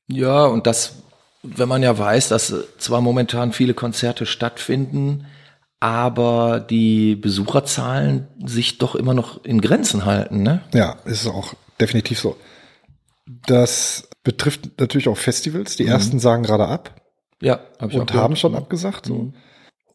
Ja, 0.07 0.45
und 0.45 0.67
das, 0.67 0.95
wenn 1.43 1.69
man 1.69 1.83
ja 1.83 1.97
weiß, 1.97 2.29
dass 2.29 2.53
zwar 2.77 3.01
momentan 3.01 3.51
viele 3.53 3.73
Konzerte 3.73 4.25
stattfinden, 4.25 5.25
aber 5.79 6.59
die 6.59 7.15
Besucherzahlen 7.15 8.27
sich 8.43 8.77
doch 8.77 8.95
immer 8.95 9.13
noch 9.13 9.43
in 9.43 9.61
Grenzen 9.61 10.05
halten, 10.05 10.41
ne? 10.41 10.63
Ja, 10.73 10.97
ist 11.05 11.27
auch 11.27 11.53
definitiv 11.79 12.19
so. 12.19 12.35
Das 13.45 14.09
betrifft 14.23 14.79
natürlich 14.79 15.07
auch 15.07 15.17
Festivals. 15.17 15.75
Die 15.75 15.85
ersten 15.85 16.19
sagen 16.19 16.43
gerade 16.43 16.67
ab 16.67 17.01
Ja, 17.41 17.59
hab 17.79 17.93
und 17.93 18.13
haben 18.13 18.35
schon 18.35 18.55
abgesagt. 18.55 19.05
So. 19.05 19.31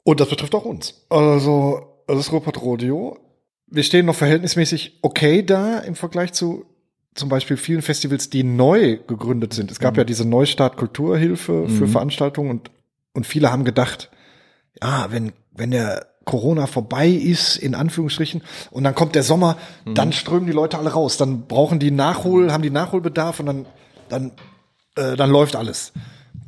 Und 0.04 0.20
das 0.20 0.28
betrifft 0.28 0.54
auch 0.54 0.64
uns. 0.64 1.06
Also, 1.08 2.02
das 2.06 2.30
Ruhrpott 2.30 2.60
Rodeo. 2.60 3.18
Wir 3.66 3.82
stehen 3.82 4.06
noch 4.06 4.14
verhältnismäßig 4.14 4.98
okay 5.02 5.42
da 5.42 5.78
im 5.78 5.94
Vergleich 5.94 6.32
zu 6.32 6.66
zum 7.14 7.28
Beispiel 7.28 7.56
vielen 7.56 7.82
Festivals, 7.82 8.30
die 8.30 8.42
neu 8.42 8.98
gegründet 9.06 9.52
sind. 9.52 9.70
Es 9.70 9.78
gab 9.78 9.96
ja 9.96 10.04
diese 10.04 10.26
Neustart 10.26 10.76
Kulturhilfe 10.76 11.68
für 11.68 11.86
Veranstaltungen 11.86 12.50
und, 12.50 12.70
und 13.12 13.26
viele 13.26 13.52
haben 13.52 13.64
gedacht, 13.64 14.10
ja, 14.80 15.08
wenn, 15.10 15.32
wenn 15.54 15.70
der 15.70 16.06
Corona 16.24 16.66
vorbei 16.66 17.08
ist, 17.08 17.56
in 17.56 17.74
Anführungsstrichen, 17.74 18.42
und 18.70 18.84
dann 18.84 18.94
kommt 18.94 19.14
der 19.14 19.22
Sommer, 19.22 19.56
dann 19.94 20.12
strömen 20.12 20.46
die 20.46 20.52
Leute 20.52 20.78
alle 20.78 20.90
raus. 20.90 21.16
Dann 21.16 21.46
brauchen 21.46 21.78
die 21.78 21.90
Nachhol, 21.90 22.52
haben 22.52 22.62
die 22.62 22.70
Nachholbedarf 22.70 23.40
und 23.40 23.46
dann, 23.46 23.66
dann, 24.08 24.32
äh, 24.96 25.16
dann 25.16 25.30
läuft 25.30 25.56
alles. 25.56 25.92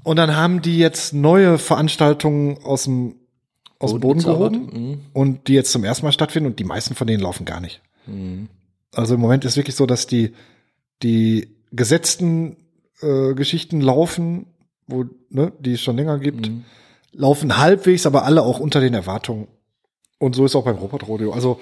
Und 0.04 0.16
dann 0.16 0.37
haben 0.37 0.62
die 0.62 0.78
jetzt 0.78 1.12
neue 1.12 1.58
Veranstaltungen 1.58 2.58
aus 2.62 2.84
dem, 2.84 3.16
aus 3.78 3.90
dem 3.90 4.00
Boden 4.00 4.23
gehoben 4.23 5.00
und 5.12 5.49
die 5.49 5.54
jetzt 5.54 5.73
zum 5.73 5.82
ersten 5.84 6.06
Mal 6.06 6.12
stattfinden 6.12 6.50
und 6.50 6.58
die 6.58 6.64
meisten 6.64 6.94
von 6.94 7.06
denen 7.06 7.23
laufen 7.23 7.44
gar 7.44 7.61
nicht. 7.61 7.82
Mhm. 8.06 8.49
Also 8.92 9.14
im 9.14 9.20
Moment 9.20 9.44
ist 9.44 9.56
wirklich 9.56 9.75
so, 9.76 9.87
dass 9.87 10.06
die, 10.06 10.34
die 11.02 11.49
gesetzten 11.73 12.56
äh, 13.00 13.34
Geschichten 13.34 13.80
laufen, 13.80 14.46
wo, 14.87 15.04
ne, 15.30 15.52
die 15.58 15.73
es 15.73 15.80
schon 15.80 15.96
länger 15.96 16.18
gibt, 16.18 16.49
Mhm. 16.49 16.64
Laufen 17.14 17.59
halbwegs, 17.59 18.06
aber 18.06 18.25
alle 18.25 18.42
auch 18.42 18.61
unter 18.61 18.80
den 18.80 18.94
Erwartungen. 18.94 19.49
Und 20.18 20.35
so 20.35 20.44
ist 20.44 20.54
auch 20.54 20.64
beim 20.64 20.76
Robot 20.76 21.06
Rodeo. 21.09 21.33
Also 21.33 21.61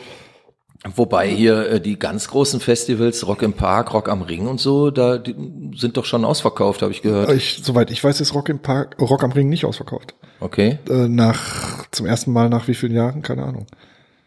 Wobei 0.84 1.28
hier 1.28 1.68
äh, 1.68 1.80
die 1.80 1.96
ganz 1.96 2.26
großen 2.28 2.58
Festivals, 2.58 3.26
Rock 3.28 3.42
im 3.42 3.52
Park, 3.52 3.94
Rock 3.94 4.08
am 4.08 4.22
Ring 4.22 4.48
und 4.48 4.60
so, 4.60 4.90
da 4.90 5.16
die 5.16 5.34
sind 5.76 5.96
doch 5.96 6.04
schon 6.04 6.24
ausverkauft, 6.24 6.82
habe 6.82 6.90
ich 6.90 7.02
gehört. 7.02 7.30
ich, 7.30 7.60
soweit 7.62 7.92
ich 7.92 8.02
weiß, 8.02 8.20
ist 8.20 8.34
Rock 8.34 8.48
im 8.48 8.58
Park, 8.58 8.96
Rock 9.00 9.22
am 9.22 9.30
Ring 9.30 9.48
nicht 9.48 9.64
ausverkauft. 9.64 10.16
Okay. 10.40 10.80
Äh, 10.90 11.06
nach 11.08 11.86
zum 11.92 12.06
ersten 12.06 12.32
Mal 12.32 12.48
nach 12.48 12.66
wie 12.66 12.74
vielen 12.74 12.94
Jahren, 12.94 13.22
keine 13.22 13.44
Ahnung. 13.44 13.66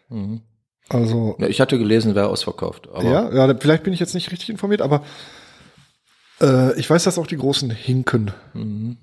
Mhm. 0.08 0.40
Also 0.88 1.36
Ja, 1.38 1.48
ich 1.48 1.60
hatte 1.60 1.78
gelesen, 1.78 2.14
wäre 2.14 2.28
ausverkauft. 2.28 2.88
Aber 2.90 3.04
ja, 3.04 3.30
ja, 3.34 3.54
vielleicht 3.58 3.82
bin 3.82 3.92
ich 3.92 4.00
jetzt 4.00 4.14
nicht 4.14 4.32
richtig 4.32 4.48
informiert, 4.48 4.80
aber 4.80 5.02
äh, 6.40 6.78
ich 6.78 6.88
weiß, 6.88 7.04
dass 7.04 7.18
auch 7.18 7.26
die 7.26 7.36
großen 7.36 7.68
hinken. 7.68 8.30
Mhm. 8.54 8.96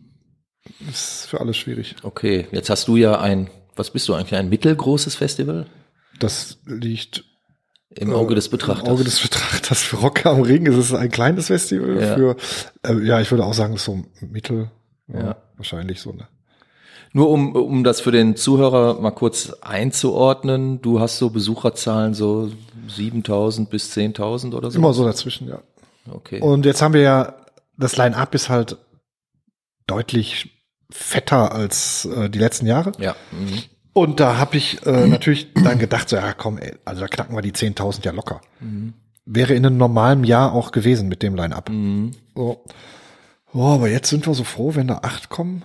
Ist 0.89 1.25
für 1.25 1.39
alles 1.41 1.57
schwierig. 1.57 1.95
Okay, 2.03 2.47
jetzt 2.51 2.69
hast 2.69 2.87
du 2.87 2.95
ja 2.95 3.19
ein, 3.19 3.49
was 3.75 3.91
bist 3.91 4.07
du 4.07 4.13
eigentlich, 4.13 4.35
ein 4.35 4.49
mittelgroßes 4.49 5.15
Festival? 5.15 5.65
Das 6.19 6.57
liegt 6.65 7.25
Im 7.89 8.13
Auge 8.13 8.35
des 8.35 8.47
Im 8.47 8.51
Betrachters. 8.51 8.89
Auge 8.89 9.03
des 9.03 9.19
Betrachters. 9.19 9.81
Für 9.81 9.97
Rock 9.97 10.25
am 10.25 10.41
Ring 10.41 10.65
ist 10.65 10.77
es 10.77 10.93
ein 10.93 11.09
kleines 11.11 11.47
Festival. 11.47 12.01
Ja. 12.01 12.15
Für, 12.15 12.35
äh, 12.83 13.05
ja, 13.05 13.19
ich 13.21 13.29
würde 13.31 13.45
auch 13.45 13.53
sagen, 13.53 13.77
so 13.77 14.03
Mittel. 14.21 14.71
Ja, 15.07 15.19
Ja. 15.19 15.35
Wahrscheinlich 15.57 16.01
so, 16.01 16.11
ne? 16.11 16.27
Nur 17.15 17.29
um, 17.29 17.55
um 17.55 17.83
das 17.83 18.01
für 18.01 18.11
den 18.11 18.35
Zuhörer 18.35 18.99
mal 18.99 19.11
kurz 19.11 19.53
einzuordnen, 19.61 20.81
du 20.81 20.99
hast 20.99 21.19
so 21.19 21.29
Besucherzahlen 21.29 22.15
so 22.15 22.51
7000 22.87 23.69
bis 23.69 23.95
10.000 23.95 24.55
oder 24.55 24.71
so? 24.71 24.79
Immer 24.79 24.93
so 24.93 25.05
dazwischen, 25.05 25.47
ja. 25.47 25.59
Okay. 26.11 26.41
Und 26.41 26.65
jetzt 26.65 26.81
haben 26.81 26.95
wir 26.95 27.01
ja, 27.01 27.35
das 27.77 27.97
Line-Up 27.97 28.33
ist 28.33 28.49
halt 28.49 28.77
deutlich 29.85 30.52
fetter 30.93 31.51
als 31.53 32.05
äh, 32.05 32.29
die 32.29 32.39
letzten 32.39 32.65
Jahre. 32.65 32.91
ja. 32.99 33.15
Mhm. 33.31 33.63
Und 33.95 34.19
da 34.19 34.37
habe 34.39 34.57
ich 34.57 34.83
äh, 34.87 35.05
natürlich 35.05 35.53
dann 35.53 35.77
gedacht, 35.77 36.09
so, 36.09 36.15
ja 36.15 36.33
komm, 36.33 36.57
ey, 36.57 36.73
also 36.83 37.01
da 37.01 37.07
knacken 37.07 37.35
wir 37.35 37.43
die 37.43 37.51
10.000 37.51 38.03
ja 38.03 38.11
locker. 38.11 38.41
Wäre 39.25 39.53
in 39.53 39.63
einem 39.67 39.77
normalen 39.77 40.23
Jahr 40.23 40.51
auch 40.53 40.71
gewesen 40.71 41.07
mit 41.09 41.21
dem 41.21 41.35
Line-Up. 41.35 41.69
Mhm. 41.69 42.13
So. 42.33 42.63
Oh, 43.53 43.67
aber 43.67 43.89
jetzt 43.89 44.09
sind 44.09 44.25
wir 44.25 44.33
so 44.33 44.43
froh, 44.43 44.73
wenn 44.73 44.87
da 44.87 45.01
acht 45.03 45.29
kommen. 45.29 45.63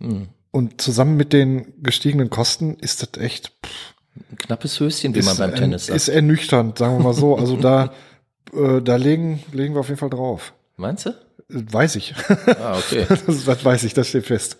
Mhm. 0.00 0.30
Und 0.50 0.80
zusammen 0.80 1.16
mit 1.16 1.32
den 1.32 1.72
gestiegenen 1.84 2.30
Kosten 2.30 2.74
ist 2.80 3.00
das 3.02 3.22
echt 3.22 3.52
pff, 3.64 3.94
Ein 4.32 4.38
knappes 4.38 4.80
Höschen, 4.80 5.14
wie 5.14 5.22
man 5.22 5.36
beim 5.36 5.54
Tennis 5.54 5.86
sagt. 5.86 5.96
ist 5.96 6.08
ernüchternd, 6.08 6.78
sagen 6.78 6.98
wir 6.98 7.04
mal 7.04 7.14
so. 7.14 7.36
Also 7.36 7.56
da, 7.56 7.92
äh, 8.52 8.82
da 8.82 8.96
legen, 8.96 9.40
legen 9.52 9.74
wir 9.74 9.80
auf 9.80 9.88
jeden 9.88 10.00
Fall 10.00 10.10
drauf. 10.10 10.52
Meinst 10.76 11.06
du? 11.06 11.14
Weiß 11.52 11.96
ich. 11.96 12.14
Ah, 12.46 12.78
okay. 12.78 13.06
das, 13.26 13.44
das 13.44 13.64
weiß 13.64 13.84
ich, 13.84 13.94
das 13.94 14.08
steht 14.08 14.26
fest. 14.26 14.56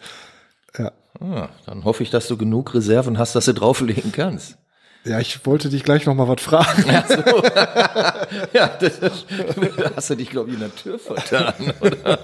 Ja. 0.76 0.92
Ah, 1.20 1.48
dann 1.66 1.84
hoffe 1.84 2.02
ich, 2.02 2.10
dass 2.10 2.28
du 2.28 2.36
genug 2.36 2.74
Reserven 2.74 3.18
hast, 3.18 3.34
dass 3.34 3.46
du 3.46 3.54
drauflegen 3.54 4.12
kannst. 4.12 4.58
Ja, 5.04 5.18
ich 5.18 5.44
wollte 5.46 5.68
dich 5.68 5.82
gleich 5.82 6.06
noch 6.06 6.14
mal 6.14 6.28
was 6.28 6.40
fragen. 6.40 6.84
Ja, 8.54 8.68
das, 8.68 9.00
da 9.00 9.10
hast 9.96 10.10
du 10.10 10.14
dich, 10.14 10.30
glaube 10.30 10.50
ich, 10.50 10.54
in 10.54 10.60
der 10.60 10.74
Tür 10.74 10.98
vertan, 10.98 11.54
oder? 11.80 12.18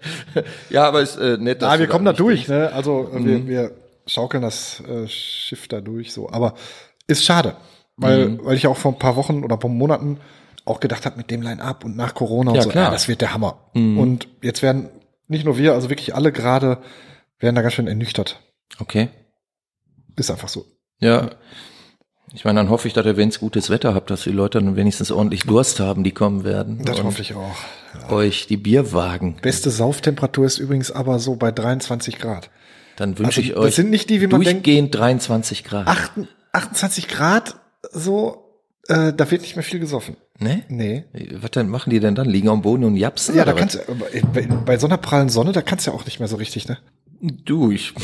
ja, 0.70 0.88
aber 0.88 1.02
ist 1.02 1.16
äh, 1.16 1.36
nett, 1.38 1.62
dass 1.62 1.74
Ja, 1.74 1.78
wir 1.78 1.86
kommen 1.86 2.04
da 2.04 2.12
durch, 2.12 2.48
ne? 2.48 2.72
Also 2.72 3.10
äh, 3.14 3.24
wir, 3.24 3.46
wir 3.46 3.70
schaukeln 4.06 4.42
das 4.42 4.80
äh, 4.80 5.06
Schiff 5.06 5.68
da 5.68 5.80
durch 5.80 6.12
so. 6.12 6.28
Aber 6.30 6.54
ist 7.06 7.24
schade, 7.24 7.54
weil, 7.96 8.44
weil 8.44 8.56
ich 8.56 8.66
auch 8.66 8.76
vor 8.76 8.92
ein 8.92 8.98
paar 8.98 9.14
Wochen 9.16 9.44
oder 9.44 9.56
paar 9.56 9.70
Monaten 9.70 10.18
auch 10.70 10.80
gedacht 10.80 11.04
habe 11.06 11.16
mit 11.16 11.30
dem 11.30 11.42
Line-Up 11.42 11.84
und 11.84 11.96
nach 11.96 12.14
Corona 12.14 12.50
und 12.50 12.56
Ja, 12.56 12.62
so, 12.62 12.70
klar. 12.70 12.84
ja, 12.86 12.90
das 12.90 13.08
wird 13.08 13.20
der 13.20 13.34
Hammer. 13.34 13.70
Und 13.74 14.28
jetzt 14.42 14.62
werden 14.62 14.88
nicht 15.28 15.44
nur 15.44 15.58
wir, 15.58 15.74
also 15.74 15.90
wirklich 15.90 16.14
alle 16.14 16.32
gerade 16.32 16.78
werden 17.38 17.54
da 17.56 17.62
ganz 17.62 17.74
schön 17.74 17.86
ernüchtert. 17.86 18.40
Okay. 18.78 19.08
Ist 20.16 20.30
einfach 20.30 20.48
so. 20.48 20.64
Ja. 20.98 21.30
Ich 22.32 22.44
meine, 22.44 22.60
dann 22.60 22.68
hoffe 22.68 22.86
ich, 22.86 22.94
dass 22.94 23.04
ihr, 23.06 23.16
wenn 23.16 23.28
es 23.30 23.40
gutes 23.40 23.70
Wetter 23.70 23.94
habt, 23.94 24.10
dass 24.10 24.22
die 24.22 24.30
Leute 24.30 24.58
dann 24.60 24.76
wenigstens 24.76 25.10
ordentlich 25.10 25.42
Durst 25.44 25.80
haben, 25.80 26.04
die 26.04 26.12
kommen 26.12 26.44
werden. 26.44 26.84
Das 26.84 27.02
hoffe 27.02 27.22
ich 27.22 27.34
auch. 27.34 27.56
euch 28.10 28.46
die 28.46 28.56
Bierwagen. 28.56 29.36
Beste 29.42 29.70
Sauftemperatur 29.70 30.46
ist 30.46 30.58
übrigens 30.58 30.92
aber 30.92 31.18
so 31.18 31.34
bei 31.36 31.50
23 31.50 32.18
Grad. 32.18 32.50
Dann 32.96 33.18
wünsche 33.18 33.40
Also, 33.40 33.40
ich 33.40 33.48
das 33.54 33.58
euch 33.58 33.74
sind 33.74 33.90
nicht 33.90 34.10
die, 34.10 34.20
wie 34.20 34.26
man 34.28 34.42
denkt, 34.42 34.64
durchgehend 34.66 34.94
23 34.94 35.64
Grad. 35.64 35.88
8, 35.88 36.12
28 36.52 37.08
Grad 37.08 37.56
so, 37.92 38.60
äh, 38.88 39.12
da 39.12 39.30
wird 39.30 39.40
nicht 39.42 39.56
mehr 39.56 39.64
viel 39.64 39.80
gesoffen. 39.80 40.16
Ne? 40.40 40.64
Nee. 40.68 41.04
Was 41.40 41.50
denn 41.52 41.68
machen 41.68 41.90
die 41.90 42.00
denn 42.00 42.14
dann? 42.14 42.26
Liegen 42.28 42.48
am 42.48 42.62
Boden 42.62 42.84
und 42.84 42.96
japsen? 42.96 43.34
Ja, 43.36 43.44
da 43.44 43.52
kannst 43.52 43.74
du, 43.76 43.80
bei, 44.32 44.46
bei 44.64 44.78
so 44.78 44.86
einer 44.86 44.96
prallen 44.96 45.28
Sonne, 45.28 45.52
da 45.52 45.60
kannst 45.62 45.86
du 45.86 45.90
ja 45.90 45.96
auch 45.96 46.04
nicht 46.06 46.18
mehr 46.18 46.28
so 46.28 46.36
richtig, 46.36 46.66
ne? 46.68 46.78
Du, 47.20 47.70
ich. 47.70 47.92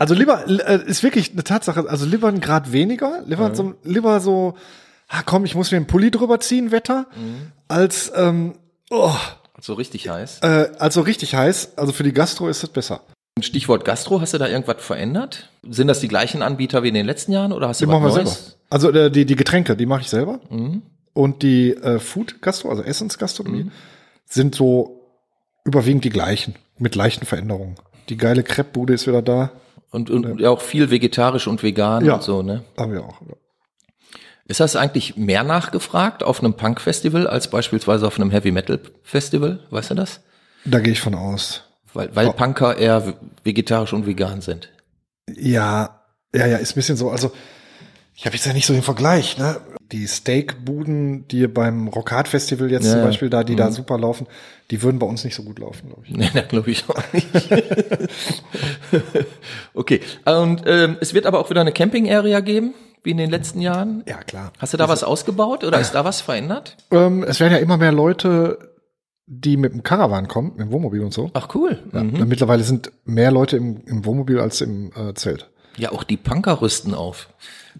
Also 0.00 0.14
lieber, 0.14 0.46
äh, 0.46 0.84
ist 0.86 1.02
wirklich 1.02 1.32
eine 1.32 1.42
Tatsache, 1.42 1.88
also 1.88 2.06
lieber 2.06 2.28
ein 2.28 2.40
Grad 2.40 2.70
weniger, 2.70 3.22
lieber 3.26 3.52
so, 3.52 3.74
lieber 3.82 4.20
so, 4.20 4.54
ah, 5.08 5.22
komm, 5.24 5.44
ich 5.44 5.56
muss 5.56 5.72
mir 5.72 5.78
einen 5.78 5.88
Pulli 5.88 6.12
drüber 6.12 6.38
ziehen, 6.38 6.70
Wetter, 6.70 7.06
als, 7.66 8.12
ähm, 8.14 8.54
oh, 8.90 9.10
So 9.60 9.72
richtig 9.74 10.08
heiß. 10.08 10.38
äh, 10.42 10.68
also 10.78 11.00
richtig 11.00 11.34
heiß, 11.34 11.72
also 11.78 11.92
für 11.92 12.04
die 12.04 12.12
Gastro 12.12 12.48
ist 12.48 12.62
es 12.62 12.68
besser. 12.68 13.00
Stichwort 13.40 13.84
Gastro, 13.84 14.20
hast 14.20 14.34
du 14.34 14.38
da 14.38 14.46
irgendwas 14.46 14.76
verändert? 14.78 15.48
Sind 15.68 15.88
das 15.88 15.98
die 15.98 16.08
gleichen 16.08 16.42
Anbieter 16.42 16.84
wie 16.84 16.88
in 16.88 16.94
den 16.94 17.06
letzten 17.06 17.32
Jahren 17.32 17.52
oder 17.52 17.66
hast 17.68 17.80
du 17.80 17.86
Die 17.86 17.90
was 17.92 18.00
machen 18.00 18.12
wir 18.14 18.22
Neues? 18.22 18.34
selber. 18.44 18.56
Also 18.70 18.90
äh, 18.92 19.10
die, 19.10 19.26
die 19.26 19.36
Getränke, 19.36 19.74
die 19.76 19.86
mache 19.86 20.02
ich 20.02 20.10
selber. 20.10 20.38
Mhm. 20.50 20.82
Und 21.18 21.42
die 21.42 21.72
äh, 21.74 21.98
Food 21.98 22.40
Gastro, 22.42 22.70
also 22.70 22.84
Essensgastronomie, 22.84 23.72
sind 24.24 24.54
so 24.54 25.00
überwiegend 25.64 26.04
die 26.04 26.10
gleichen, 26.10 26.54
mit 26.78 26.94
leichten 26.94 27.26
Veränderungen. 27.26 27.74
Die 28.08 28.16
geile 28.16 28.44
Crepe-Bude 28.44 28.94
ist 28.94 29.08
wieder 29.08 29.20
da. 29.22 29.50
Und, 29.90 30.10
und 30.10 30.38
ja. 30.40 30.50
auch 30.50 30.60
viel 30.60 30.90
vegetarisch 30.92 31.48
und 31.48 31.64
vegan 31.64 32.04
Ja. 32.04 32.14
und 32.14 32.22
so, 32.22 32.42
ne? 32.42 32.62
Haben 32.76 32.92
wir 32.92 33.02
auch. 33.02 33.20
Ja. 33.22 33.34
Ist 34.46 34.60
das 34.60 34.76
eigentlich 34.76 35.16
mehr 35.16 35.42
nachgefragt 35.42 36.22
auf 36.22 36.38
einem 36.38 36.54
Punk-Festival 36.54 37.26
als 37.26 37.50
beispielsweise 37.50 38.06
auf 38.06 38.20
einem 38.20 38.30
Heavy-Metal-Festival? 38.30 39.66
Weißt 39.70 39.90
du 39.90 39.94
das? 39.96 40.20
Da 40.66 40.78
gehe 40.78 40.92
ich 40.92 41.00
von 41.00 41.16
aus. 41.16 41.64
Weil, 41.94 42.14
weil 42.14 42.32
Punker 42.32 42.76
eher 42.76 43.06
ve- 43.08 43.16
vegetarisch 43.42 43.92
und 43.92 44.06
vegan 44.06 44.40
sind. 44.40 44.68
Ja, 45.34 46.00
ja, 46.32 46.46
ja, 46.46 46.58
ist 46.58 46.72
ein 46.72 46.74
bisschen 46.76 46.96
so. 46.96 47.10
Also, 47.10 47.32
ich 48.20 48.26
habe 48.26 48.34
jetzt 48.34 48.46
ja 48.46 48.52
nicht 48.52 48.66
so 48.66 48.72
den 48.72 48.82
Vergleich, 48.82 49.38
ne? 49.38 49.60
Die 49.92 50.08
Steakbuden, 50.08 51.28
die 51.28 51.46
beim 51.46 51.86
Rockhard 51.86 52.26
Festival 52.26 52.68
jetzt 52.68 52.84
Ja, 52.86 52.94
zum. 52.94 53.02
Beispiel 53.02 53.30
da, 53.30 53.44
die 53.44 53.54
da 53.54 53.70
super 53.70 53.96
laufen, 53.96 54.26
die 54.72 54.82
würden 54.82 54.98
bei 54.98 55.06
uns 55.06 55.22
nicht 55.22 55.36
so 55.36 55.44
gut 55.44 55.60
laufen, 55.60 55.86
glaube 55.88 56.02
ich. 56.04 56.10
Nee, 56.16 56.28
da 56.34 56.40
glaube 56.40 56.72
ich 56.72 56.84
auch 56.88 57.00
nicht. 57.12 57.28
okay. 59.74 60.00
Und 60.24 60.62
ähm, 60.66 60.96
es 61.00 61.14
wird 61.14 61.26
aber 61.26 61.38
auch 61.38 61.48
wieder 61.48 61.60
eine 61.60 61.70
Camping-Area 61.72 62.40
geben, 62.40 62.74
wie 63.04 63.12
in 63.12 63.18
den 63.18 63.30
letzten 63.30 63.60
Jahren. 63.60 64.02
Ja, 64.08 64.18
klar. 64.24 64.52
Hast 64.58 64.72
du 64.72 64.76
da 64.76 64.88
was 64.88 65.04
ausgebaut 65.04 65.62
oder 65.62 65.78
ist 65.80 65.92
da 65.92 66.04
was 66.04 66.20
verändert? 66.20 66.76
Ähm, 66.90 67.22
es 67.22 67.38
werden 67.38 67.52
ja 67.52 67.58
immer 67.58 67.76
mehr 67.76 67.92
Leute, 67.92 68.58
die 69.26 69.56
mit 69.56 69.72
dem 69.72 69.84
Caravan 69.84 70.26
kommen, 70.26 70.50
mit 70.56 70.66
dem 70.66 70.72
Wohnmobil 70.72 71.02
und 71.02 71.14
so. 71.14 71.30
Ach 71.34 71.48
cool. 71.54 71.78
Ja, 71.92 72.02
Mhm. 72.02 72.26
Mittlerweile 72.26 72.64
sind 72.64 72.90
mehr 73.04 73.30
Leute 73.30 73.56
im, 73.56 73.82
im 73.86 74.04
Wohnmobil 74.04 74.40
als 74.40 74.60
im 74.60 74.90
äh, 74.96 75.14
Zelt. 75.14 75.48
Ja, 75.78 75.92
auch 75.92 76.02
die 76.04 76.16
Punker 76.16 76.60
rüsten 76.60 76.94
auf. 76.94 77.28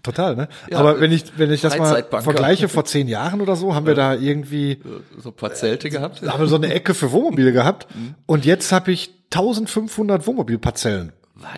Total, 0.03 0.35
ne? 0.35 0.47
Ja, 0.71 0.79
Aber 0.79 1.01
wenn 1.01 1.11
ich, 1.11 1.37
wenn 1.37 1.51
ich 1.51 1.59
das 1.61 1.77
mal 1.77 2.03
vergleiche, 2.09 2.69
vor 2.69 2.85
zehn 2.85 3.07
Jahren 3.09 3.41
oder 3.41 3.55
so, 3.57 3.75
haben 3.75 3.85
wir 3.85 3.95
da 3.95 4.13
irgendwie, 4.15 4.79
So 5.17 5.29
ein 5.29 5.35
paar 5.35 5.53
Zelte 5.53 5.89
gehabt. 5.89 6.21
haben 6.21 6.39
wir 6.39 6.47
so 6.47 6.55
eine 6.55 6.73
Ecke 6.73 6.93
für 6.93 7.11
Wohnmobile 7.11 7.51
gehabt. 7.51 7.87
Mhm. 7.93 8.15
Und 8.25 8.45
jetzt 8.45 8.71
habe 8.71 8.91
ich 8.91 9.13
1500 9.33 10.25
Wohnmobilparzellen. 10.25 11.11
Was? 11.35 11.49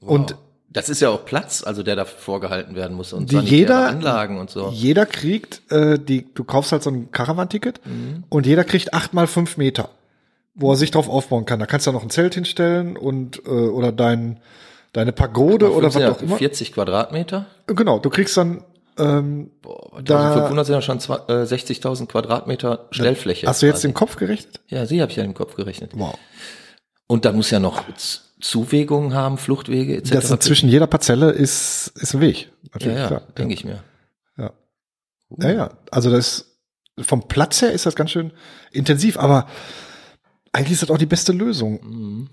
Und 0.00 0.36
Das 0.68 0.88
ist 0.88 1.00
ja 1.00 1.10
auch 1.10 1.24
Platz, 1.26 1.62
also 1.64 1.82
der 1.82 1.96
da 1.96 2.04
vorgehalten 2.06 2.74
werden 2.74 2.96
muss 2.96 3.12
und 3.12 3.30
Die 3.30 3.38
jeder- 3.38 3.88
Anlagen 3.88 4.38
und 4.38 4.48
so. 4.50 4.70
jeder 4.70 5.04
kriegt, 5.06 5.60
äh, 5.70 5.98
die, 5.98 6.26
du 6.34 6.44
kaufst 6.44 6.72
halt 6.72 6.82
so 6.82 6.90
ein 6.90 7.10
Caravan-Ticket 7.10 7.80
Mhm. 7.86 8.24
und 8.30 8.46
jeder 8.46 8.64
kriegt 8.64 8.94
acht 8.94 9.12
mal 9.14 9.26
fünf 9.26 9.56
Meter, 9.58 9.90
wo 10.54 10.70
er 10.72 10.76
sich 10.76 10.90
drauf 10.90 11.08
aufbauen 11.10 11.44
kann. 11.44 11.58
Da 11.60 11.66
kannst 11.66 11.86
du 11.86 11.90
ja 11.90 11.94
noch 11.94 12.02
ein 12.02 12.08
Zelt 12.10 12.34
hinstellen 12.34 12.96
und 12.96 13.42
äh, 13.46 13.50
oder 13.50 13.92
dein, 13.92 14.40
deine 14.92 15.12
Pagode 15.12 15.72
oder 15.72 15.88
was 15.88 15.94
ja 15.94 16.10
auch 16.12 16.22
immer. 16.22 16.36
40 16.36 16.72
Quadratmeter. 16.72 17.46
Genau, 17.66 17.98
du 17.98 18.10
kriegst 18.10 18.36
dann 18.36 18.64
ähm, 18.98 19.50
Boah, 19.62 20.02
Da- 20.02 20.18
1500 20.34 20.66
sind 20.66 20.74
ja 20.74 20.82
schon 20.82 21.00
zwei- 21.00 21.16
äh, 21.28 21.46
60.000 21.46 22.06
Quadratmeter 22.08 22.88
Stellfläche. 22.90 23.46
Hast 23.46 23.62
du 23.62 23.66
jetzt 23.66 23.76
quasi. 23.76 23.88
den 23.88 23.94
Kopf 23.94 24.16
gerechnet? 24.16 24.60
Ja, 24.68 24.84
sie 24.84 25.00
habe 25.00 25.10
ich 25.10 25.16
ja 25.16 25.24
im 25.24 25.32
Kopf 25.32 25.54
gerechnet. 25.56 25.92
Wow. 25.94 26.14
Und 27.06 27.24
da 27.24 27.32
muss 27.32 27.50
ja 27.50 27.58
noch 27.58 27.84
Z- 27.96 28.20
Zuwägungen 28.40 29.14
haben, 29.14 29.38
Fluchtwege 29.38 29.96
etc. 29.96 30.10
Das 30.10 30.28
zwischen 30.40 30.68
jeder 30.68 30.86
Parzelle 30.86 31.30
ist, 31.30 31.92
ist 31.96 32.12
ein 32.14 32.20
Weg. 32.20 32.50
ja, 32.64 32.68
Natürlich, 32.74 32.98
ja, 32.98 33.06
klar. 33.06 33.22
denke 33.38 33.54
ich 33.54 33.64
mir. 33.64 33.82
Ja. 34.36 34.52
Ja, 35.38 35.50
ja. 35.50 35.70
Also 35.90 36.10
das 36.10 36.58
vom 37.00 37.28
Platz 37.28 37.62
her 37.62 37.72
ist 37.72 37.86
das 37.86 37.94
ganz 37.96 38.10
schön 38.10 38.32
intensiv, 38.72 39.16
aber 39.16 39.46
eigentlich 40.52 40.72
ist 40.72 40.82
das 40.82 40.90
auch 40.90 40.98
die 40.98 41.06
beste 41.06 41.32
Lösung. 41.32 41.80
Mhm. 41.82 42.28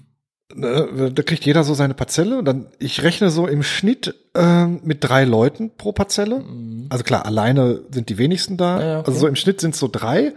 Ne, 0.56 1.12
Da 1.14 1.24
kriegt 1.24 1.46
jeder 1.46 1.64
so 1.64 1.74
seine 1.74 1.94
Parzelle 1.94 2.40
und 2.40 2.46
dann, 2.46 2.68
ich 2.80 3.04
rechne 3.04 3.30
so 3.30 3.48
im 3.48 3.62
Schnitt 3.64 4.16
ähm, 4.36 4.82
mit 4.84 5.04
drei 5.04 5.24
Leuten 5.26 5.72
pro 5.78 5.92
Parzelle. 5.92 6.44
Also 6.90 7.04
klar, 7.04 7.26
alleine 7.26 7.82
sind 7.92 8.10
die 8.10 8.18
wenigsten 8.18 8.58
da. 8.58 8.76
Mhm. 8.76 8.82
Ja, 8.82 9.00
okay. 9.00 9.08
Also 9.08 9.20
so 9.20 9.28
im 9.28 9.36
Schnitt 9.36 9.62
sind 9.62 9.74
es 9.76 9.80
so 9.80 9.88
drei. 9.88 10.34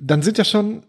dann 0.00 0.22
sind 0.22 0.36
ja 0.38 0.44
schon, 0.44 0.82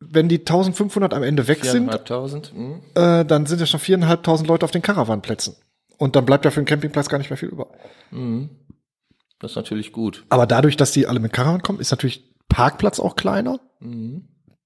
wenn 0.00 0.28
die 0.28 0.38
1500 0.38 1.12
am 1.14 1.22
Ende 1.22 1.46
weg 1.48 1.64
sind, 1.64 1.90
4.500. 1.92 2.52
Hm. 2.52 2.80
äh, 2.94 3.24
dann 3.24 3.46
sind 3.46 3.60
ja 3.60 3.66
schon 3.66 3.78
viereinhalbtausend 3.80 4.48
Leute 4.48 4.64
auf 4.64 4.70
den 4.70 4.82
Caravanplätzen. 4.82 5.54
Und 5.98 6.16
dann 6.16 6.24
bleibt 6.26 6.44
ja 6.44 6.50
für 6.50 6.60
den 6.60 6.66
Campingplatz 6.66 7.08
gar 7.08 7.18
nicht 7.18 7.30
mehr 7.30 7.36
viel 7.36 7.50
über. 7.50 7.68
Das 9.38 9.52
ist 9.52 9.56
natürlich 9.56 9.92
gut. 9.92 10.24
Aber 10.30 10.46
dadurch, 10.46 10.76
dass 10.76 10.92
die 10.92 11.06
alle 11.06 11.20
mit 11.20 11.32
Caravan 11.32 11.62
kommen, 11.62 11.78
ist 11.78 11.90
natürlich 11.90 12.24
Parkplatz 12.48 12.98
auch 13.00 13.16
kleiner. 13.16 13.60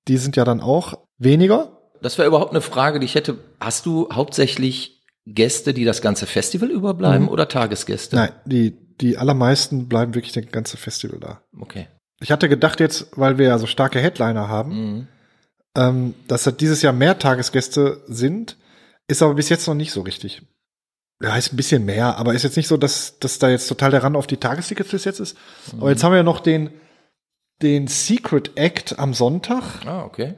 Die 0.09 0.16
sind 0.16 0.37
ja 0.37 0.45
dann 0.45 0.61
auch 0.61 0.99
weniger. 1.18 1.75
Das 2.03 2.19
wäre 2.19 2.29
überhaupt 2.29 2.53
eine 2.53 2.61
Frage, 2.61 3.00
die 3.00 3.07
ich 3.07 3.15
hätte. 3.15 3.38
Hast 3.61 3.87
du 3.87 4.09
hauptsächlich 4.12 5.05
Gäste, 5.26 5.75
die 5.75 5.85
das 5.85 6.03
ganze 6.03 6.26
Festival 6.26 6.71
überbleiben 6.71 7.29
oder 7.29 7.49
Tagesgäste? 7.49 8.17
Nein, 8.17 8.31
die, 8.45 8.76
die 9.00 9.19
allermeisten 9.19 9.88
bleiben 9.88 10.15
wirklich 10.15 10.33
das 10.33 10.47
ganze 10.53 10.76
Festival 10.76 11.19
da. 11.19 11.43
Okay. 11.59 11.88
Ich 12.21 12.31
hatte 12.31 12.49
gedacht 12.49 12.81
jetzt, 12.81 13.09
weil 13.17 13.38
wir 13.38 13.47
ja 13.47 13.59
so 13.59 13.67
starke 13.67 14.00
Headliner 14.00 14.49
haben, 14.49 15.09
ähm, 15.76 16.15
dass 16.29 16.45
das 16.45 16.57
dieses 16.57 16.83
Jahr 16.83 16.93
mehr 16.93 17.19
Tagesgäste 17.19 18.03
sind, 18.07 18.57
ist 19.09 19.23
aber 19.23 19.35
bis 19.35 19.49
jetzt 19.49 19.67
noch 19.67 19.75
nicht 19.75 19.93
so 19.93 20.00
richtig. 20.00 20.43
Ja, 21.23 21.37
ist 21.37 21.53
ein 21.53 21.57
bisschen 21.57 21.85
mehr, 21.85 22.17
aber 22.19 22.35
ist 22.35 22.43
jetzt 22.43 22.57
nicht 22.57 22.69
so, 22.69 22.76
dass, 22.76 23.19
dass 23.19 23.38
da 23.38 23.49
jetzt 23.49 23.69
total 23.69 23.91
der 23.91 24.03
Rand 24.03 24.17
auf 24.17 24.26
die 24.26 24.37
Tagestickets 24.37 24.91
bis 24.91 25.05
jetzt 25.05 25.21
ist. 25.21 25.37
Aber 25.79 25.91
jetzt 25.91 26.05
haben 26.05 26.12
wir 26.12 26.19
ja 26.19 26.23
noch 26.23 26.41
den, 26.41 26.71
den 27.62 27.87
Secret 27.87 28.53
Act 28.57 28.99
am 28.99 29.15
Sonntag. 29.15 29.87
Ah, 29.87 30.05
okay. 30.05 30.35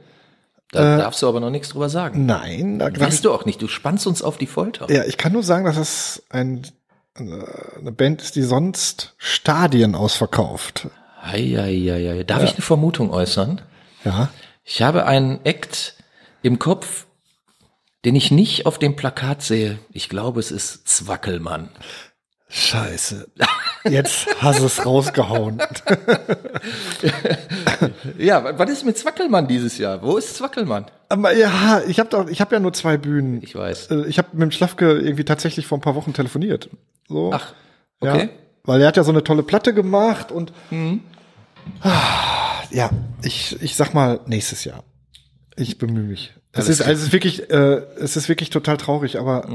Da 0.71 0.97
darfst 0.97 1.21
du 1.21 1.27
aber 1.27 1.39
noch 1.39 1.49
nichts 1.49 1.69
drüber 1.69 1.89
sagen. 1.89 2.25
Nein, 2.25 2.77
da 2.79 2.85
darf 2.89 2.97
ich, 2.97 3.01
Weißt 3.01 3.25
du 3.25 3.31
auch 3.33 3.45
nicht, 3.45 3.61
du 3.61 3.67
spannst 3.67 4.05
uns 4.05 4.21
auf 4.21 4.37
die 4.37 4.45
Folter. 4.47 4.91
ja, 4.91 5.03
ich 5.05 5.17
kann 5.17 5.31
nur 5.33 5.43
sagen, 5.43 5.65
dass 5.65 5.77
es 5.77 6.23
ein, 6.29 6.67
eine 7.15 7.91
Band 7.91 8.21
ist, 8.21 8.35
die 8.35 8.43
sonst 8.43 9.15
Stadien 9.17 9.95
ausverkauft. 9.95 10.87
Eieiei. 11.21 12.23
Darf 12.23 12.43
ich 12.43 12.53
eine 12.53 12.61
Vermutung 12.61 13.11
äußern? 13.11 13.61
Ja. 14.05 14.29
Ich 14.63 14.81
habe 14.81 15.05
einen 15.05 15.43
Act 15.43 15.95
im 16.43 16.59
Kopf, 16.59 17.07
den 18.05 18.15
ich 18.15 18.31
nicht 18.31 18.65
auf 18.65 18.77
dem 18.77 18.95
Plakat 18.95 19.41
sehe. 19.41 19.79
Ich 19.91 20.07
glaube, 20.07 20.39
es 20.39 20.51
ist 20.51 20.87
Zwackelmann. 20.87 21.69
Scheiße. 22.51 23.27
Jetzt 23.89 24.25
hast 24.41 24.59
du 24.59 24.65
es 24.65 24.85
rausgehauen. 24.85 25.61
Ja, 28.17 28.43
wa- 28.43 28.53
was 28.57 28.69
ist 28.69 28.85
mit 28.85 28.97
Zwackelmann 28.97 29.47
dieses 29.47 29.77
Jahr? 29.77 30.01
Wo 30.01 30.17
ist 30.17 30.35
Zwackelmann? 30.35 30.85
Aber 31.07 31.33
ja, 31.33 31.81
ich 31.87 31.99
habe 31.99 32.09
doch, 32.09 32.27
ich 32.27 32.41
habe 32.41 32.55
ja 32.55 32.59
nur 32.59 32.73
zwei 32.73 32.97
Bühnen. 32.97 33.41
Ich 33.41 33.55
weiß. 33.55 33.91
Äh, 33.91 34.05
Ich 34.07 34.17
habe 34.17 34.29
mit 34.33 34.41
dem 34.41 34.51
Schlafke 34.51 34.91
irgendwie 34.99 35.23
tatsächlich 35.25 35.65
vor 35.67 35.77
ein 35.77 35.81
paar 35.81 35.95
Wochen 35.95 36.13
telefoniert. 36.13 36.69
So. 37.07 37.31
Ach, 37.33 37.53
okay. 37.99 38.23
Ja, 38.23 38.29
weil 38.63 38.81
er 38.81 38.87
hat 38.89 38.97
ja 38.97 39.03
so 39.03 39.11
eine 39.11 39.23
tolle 39.23 39.43
Platte 39.43 39.73
gemacht 39.73 40.31
und 40.31 40.51
Ah, 41.81 42.63
ja, 42.71 42.89
ich, 43.23 43.61
ich 43.61 43.75
sag 43.75 43.93
mal 43.93 44.19
nächstes 44.25 44.63
Jahr. 44.65 44.83
Ich 45.55 45.77
bemühe 45.77 46.03
mich. 46.03 46.33
Es 46.51 46.65
Alles 46.65 46.69
ist, 46.69 46.81
also 46.81 46.99
es 46.99 47.07
ist 47.07 47.13
wirklich, 47.13 47.49
äh, 47.51 47.81
es 47.99 48.17
ist 48.17 48.27
wirklich 48.27 48.49
total 48.49 48.77
traurig, 48.77 49.19
aber 49.19 49.47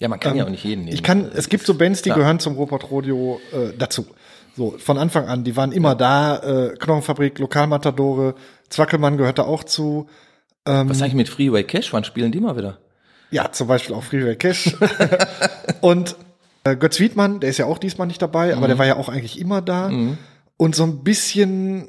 Ja, 0.00 0.08
man 0.08 0.18
kann 0.18 0.34
ja 0.36 0.44
auch 0.44 0.50
nicht 0.50 0.64
jeden 0.64 0.84
nehmen. 0.86 0.94
ich 0.94 1.02
kann, 1.04 1.30
es 1.34 1.48
gibt 1.48 1.64
so 1.64 1.74
Bands, 1.74 2.02
die 2.02 2.08
Klar. 2.08 2.18
gehören 2.18 2.40
zum 2.40 2.56
Robert 2.56 2.90
Rodeo 2.90 3.40
äh, 3.52 3.72
dazu. 3.78 4.06
So, 4.56 4.74
von 4.78 4.98
Anfang 4.98 5.26
an, 5.28 5.44
die 5.44 5.56
waren 5.56 5.70
immer 5.70 5.94
da, 5.94 6.38
äh, 6.70 6.74
Knochenfabrik, 6.76 7.38
Lokalmatadore, 7.38 8.34
Zwackelmann 8.68 9.16
gehörte 9.16 9.44
auch 9.46 9.62
zu. 9.62 10.08
Was 10.64 11.00
eigentlich 11.00 11.14
mit 11.14 11.28
Freeway 11.28 11.62
Cash? 11.64 11.92
Wann 11.92 12.04
spielen 12.04 12.32
die 12.32 12.40
mal 12.40 12.56
wieder? 12.56 12.78
Ja, 13.30 13.50
zum 13.52 13.66
Beispiel 13.68 13.94
auch 13.94 14.02
Freeway 14.02 14.36
Cash. 14.36 14.76
und 15.80 16.16
äh, 16.64 16.76
Götz 16.76 16.98
Wiedmann, 17.00 17.40
der 17.40 17.50
ist 17.50 17.58
ja 17.58 17.66
auch 17.66 17.78
diesmal 17.78 18.06
nicht 18.06 18.20
dabei, 18.20 18.48
Mhm. 18.48 18.58
aber 18.58 18.68
der 18.68 18.78
war 18.78 18.86
ja 18.86 18.96
auch 18.96 19.08
eigentlich 19.08 19.38
immer 19.40 19.62
da. 19.62 19.90
Und 20.56 20.74
so 20.76 20.82
ein 20.84 21.02
bisschen 21.02 21.88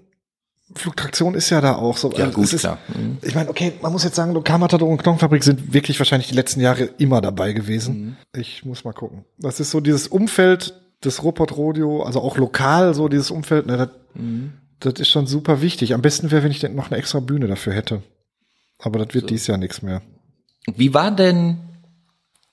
Flugtraktion 0.76 1.34
ist 1.36 1.50
ja 1.50 1.60
da 1.62 1.76
auch 1.76 1.98
so. 1.98 2.12
Ja, 2.14 2.26
Also 2.26 2.36
gut, 2.36 2.54
ist, 2.54 2.60
klar. 2.62 2.78
Mhm. 2.88 3.18
Ich 3.22 3.36
meine, 3.36 3.50
okay, 3.50 3.74
man 3.82 3.92
muss 3.92 4.04
jetzt 4.04 4.16
sagen, 4.16 4.32
Lokalmatador 4.34 4.88
und 4.90 4.98
Knochenfabrik 5.02 5.44
sind 5.44 5.74
wirklich 5.74 6.00
wahrscheinlich 6.00 6.30
die 6.30 6.36
letzten 6.36 6.62
Jahre 6.62 6.84
immer 6.98 7.22
dabei 7.22 7.54
gewesen. 7.54 8.18
Mhm. 8.34 8.40
Ich 8.40 8.66
muss 8.66 8.84
mal 8.84 8.94
gucken. 8.94 9.26
Das 9.38 9.60
ist 9.60 9.72
so 9.72 9.80
dieses 9.82 10.08
Umfeld 10.08 10.74
des 11.04 11.24
Ruppert 11.24 11.58
Rodeo, 11.58 12.04
also 12.04 12.22
auch 12.22 12.38
lokal 12.38 12.94
so 12.94 13.08
dieses 13.10 13.32
Umfeld, 13.32 13.66
ne, 13.66 13.78
das, 13.78 13.90
Mhm. 14.14 14.54
das 14.80 14.94
ist 15.00 15.10
schon 15.10 15.26
super 15.28 15.62
wichtig. 15.62 15.94
Am 15.94 16.02
besten 16.02 16.32
wäre, 16.32 16.44
wenn 16.44 16.52
ich 16.52 16.60
denn 16.60 16.76
noch 16.76 16.92
eine 16.92 16.98
extra 17.00 17.20
Bühne 17.22 17.48
dafür 17.48 17.74
hätte. 17.74 18.04
Aber 18.80 19.00
das 19.04 19.14
wird 19.14 19.30
dies 19.30 19.48
Jahr 19.48 19.58
nichts 19.58 19.82
mehr. 19.82 20.02
Wie 20.76 20.94
war 20.94 21.12
denn, 21.12 21.58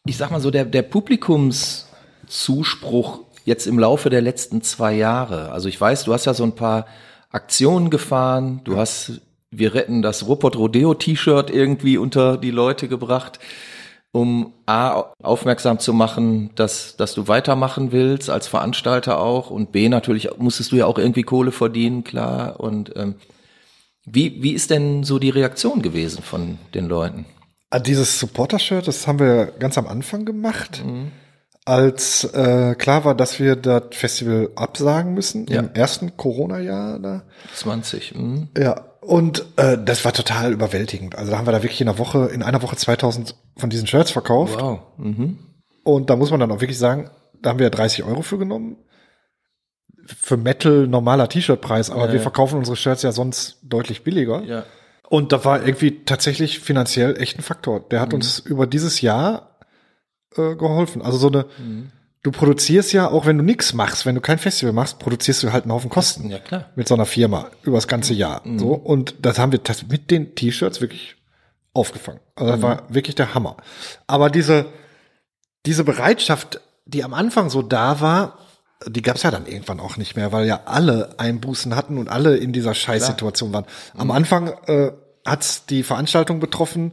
ich 0.06 0.16
sag 0.16 0.30
mal 0.30 0.40
so, 0.40 0.50
der, 0.50 0.64
der 0.64 0.82
Publikumszuspruch 0.82 3.20
jetzt 3.44 3.66
im 3.66 3.78
Laufe 3.78 4.10
der 4.10 4.20
letzten 4.22 4.62
zwei 4.62 4.94
Jahre? 4.94 5.50
Also 5.52 5.68
ich 5.68 5.80
weiß, 5.80 6.04
du 6.04 6.12
hast 6.12 6.24
ja 6.26 6.34
so 6.34 6.44
ein 6.44 6.54
paar 6.54 6.86
Aktionen 7.30 7.90
gefahren, 7.90 8.60
du 8.64 8.76
hast 8.76 9.20
Wir 9.50 9.74
retten 9.74 10.02
das 10.02 10.26
Ruppert 10.26 10.56
Rodeo 10.56 10.94
T-Shirt 10.94 11.50
irgendwie 11.50 11.96
unter 11.96 12.36
die 12.36 12.50
Leute 12.50 12.88
gebracht, 12.88 13.38
um 14.12 14.52
A, 14.66 15.04
aufmerksam 15.22 15.78
zu 15.78 15.92
machen, 15.92 16.50
dass, 16.54 16.96
dass 16.96 17.14
du 17.14 17.28
weitermachen 17.28 17.92
willst, 17.92 18.30
als 18.30 18.46
Veranstalter 18.46 19.20
auch, 19.20 19.50
und 19.50 19.72
B, 19.72 19.88
natürlich 19.88 20.28
musstest 20.38 20.72
du 20.72 20.76
ja 20.76 20.86
auch 20.86 20.98
irgendwie 20.98 21.22
Kohle 21.22 21.52
verdienen, 21.52 22.04
klar, 22.04 22.58
und 22.60 22.92
ähm, 22.96 23.16
wie, 24.06 24.42
wie 24.42 24.52
ist 24.52 24.70
denn 24.70 25.04
so 25.04 25.18
die 25.18 25.30
Reaktion 25.30 25.82
gewesen 25.82 26.22
von 26.22 26.58
den 26.74 26.88
Leuten? 26.88 27.26
Ah, 27.70 27.78
Dieses 27.78 28.18
Supporter-Shirt, 28.18 28.88
das 28.88 29.06
haben 29.06 29.18
wir 29.18 29.46
ganz 29.58 29.76
am 29.76 29.86
Anfang 29.86 30.24
gemacht, 30.24 30.82
als 31.68 32.24
äh, 32.24 32.74
klar 32.76 33.04
war, 33.04 33.14
dass 33.14 33.38
wir 33.38 33.54
das 33.56 33.82
Festival 33.92 34.50
absagen 34.56 35.14
müssen 35.14 35.46
Ja. 35.48 35.60
im 35.60 35.70
ersten 35.74 36.16
Corona-Jahr. 36.16 36.98
Da. 36.98 37.22
20. 37.54 38.14
Mhm. 38.14 38.48
Ja, 38.56 38.84
und 39.00 39.44
äh, 39.56 39.76
das 39.82 40.04
war 40.04 40.12
total 40.12 40.52
überwältigend. 40.52 41.14
Also 41.16 41.30
da 41.32 41.38
haben 41.38 41.46
wir 41.46 41.52
da 41.52 41.62
wirklich 41.62 41.80
in 41.80 41.88
einer 41.88 41.98
Woche, 41.98 42.26
in 42.32 42.42
einer 42.42 42.62
Woche 42.62 42.76
2000 42.76 43.34
von 43.56 43.70
diesen 43.70 43.86
Shirts 43.86 44.10
verkauft. 44.10 44.60
Wow. 44.60 44.80
Mhm. 44.96 45.38
Und 45.84 46.10
da 46.10 46.16
muss 46.16 46.30
man 46.30 46.40
dann 46.40 46.50
auch 46.50 46.60
wirklich 46.60 46.78
sagen, 46.78 47.10
da 47.40 47.50
haben 47.50 47.58
wir 47.58 47.70
30 47.70 48.02
Euro 48.04 48.22
für 48.22 48.38
genommen. 48.38 48.76
Für 50.06 50.36
Metal 50.38 50.86
normaler 50.86 51.28
T-Shirt-Preis, 51.28 51.90
aber 51.90 52.06
Ja, 52.06 52.08
wir 52.08 52.16
ja. 52.16 52.22
verkaufen 52.22 52.58
unsere 52.58 52.76
Shirts 52.76 53.02
ja 53.02 53.12
sonst 53.12 53.58
deutlich 53.62 54.04
billiger. 54.04 54.42
Ja. 54.42 54.64
Und 55.10 55.32
da 55.32 55.44
war 55.44 55.64
irgendwie 55.64 56.04
tatsächlich 56.04 56.60
finanziell 56.60 57.20
echt 57.20 57.38
ein 57.38 57.42
Faktor. 57.42 57.80
Der 57.88 57.98
Mhm. 57.98 58.02
hat 58.02 58.14
uns 58.14 58.38
über 58.38 58.66
dieses 58.66 59.00
Jahr 59.00 59.57
äh, 60.38 60.54
geholfen. 60.56 61.02
Also 61.02 61.18
so 61.18 61.28
eine, 61.28 61.46
Mhm. 61.58 61.90
du 62.22 62.30
produzierst 62.30 62.92
ja, 62.92 63.08
auch 63.10 63.26
wenn 63.26 63.38
du 63.38 63.44
nichts 63.44 63.72
machst, 63.74 64.06
wenn 64.06 64.14
du 64.14 64.20
kein 64.20 64.38
Festival 64.38 64.72
machst, 64.72 64.98
produzierst 64.98 65.42
du 65.42 65.52
halt 65.52 65.64
einen 65.64 65.72
Haufen 65.72 65.90
Kosten 65.90 66.30
Ja, 66.30 66.38
klar. 66.38 66.66
mit 66.76 66.88
so 66.88 66.94
einer 66.94 67.06
Firma 67.06 67.48
über 67.62 67.76
das 67.76 67.88
ganze 67.88 68.14
Jahr. 68.14 68.40
Mhm. 68.44 68.58
So 68.58 68.72
und 68.74 69.14
das 69.22 69.38
haben 69.38 69.52
wir 69.52 69.58
das 69.58 69.86
mit 69.88 70.10
den 70.10 70.34
T-Shirts 70.34 70.80
wirklich 70.80 71.16
aufgefangen. 71.74 72.20
Also 72.34 72.46
Mhm. 72.52 72.54
das 72.54 72.62
war 72.62 72.82
wirklich 72.88 73.14
der 73.14 73.34
Hammer. 73.34 73.56
Aber 74.06 74.30
diese 74.30 74.66
diese 75.66 75.84
Bereitschaft, 75.84 76.60
die 76.86 77.04
am 77.04 77.12
Anfang 77.14 77.50
so 77.50 77.62
da 77.62 78.00
war, 78.00 78.38
die 78.86 79.02
gab's 79.02 79.22
ja 79.24 79.30
dann 79.30 79.46
irgendwann 79.46 79.80
auch 79.80 79.96
nicht 79.96 80.16
mehr, 80.16 80.30
weil 80.32 80.46
ja 80.46 80.60
alle 80.66 81.18
Einbußen 81.18 81.74
hatten 81.74 81.98
und 81.98 82.08
alle 82.08 82.36
in 82.36 82.52
dieser 82.52 82.74
Scheißsituation 82.74 83.52
waren. 83.52 83.64
Mhm. 83.94 84.00
Am 84.00 84.10
Anfang 84.12 84.48
äh, 84.66 84.92
hat's 85.26 85.66
die 85.66 85.82
Veranstaltung 85.82 86.38
betroffen. 86.40 86.92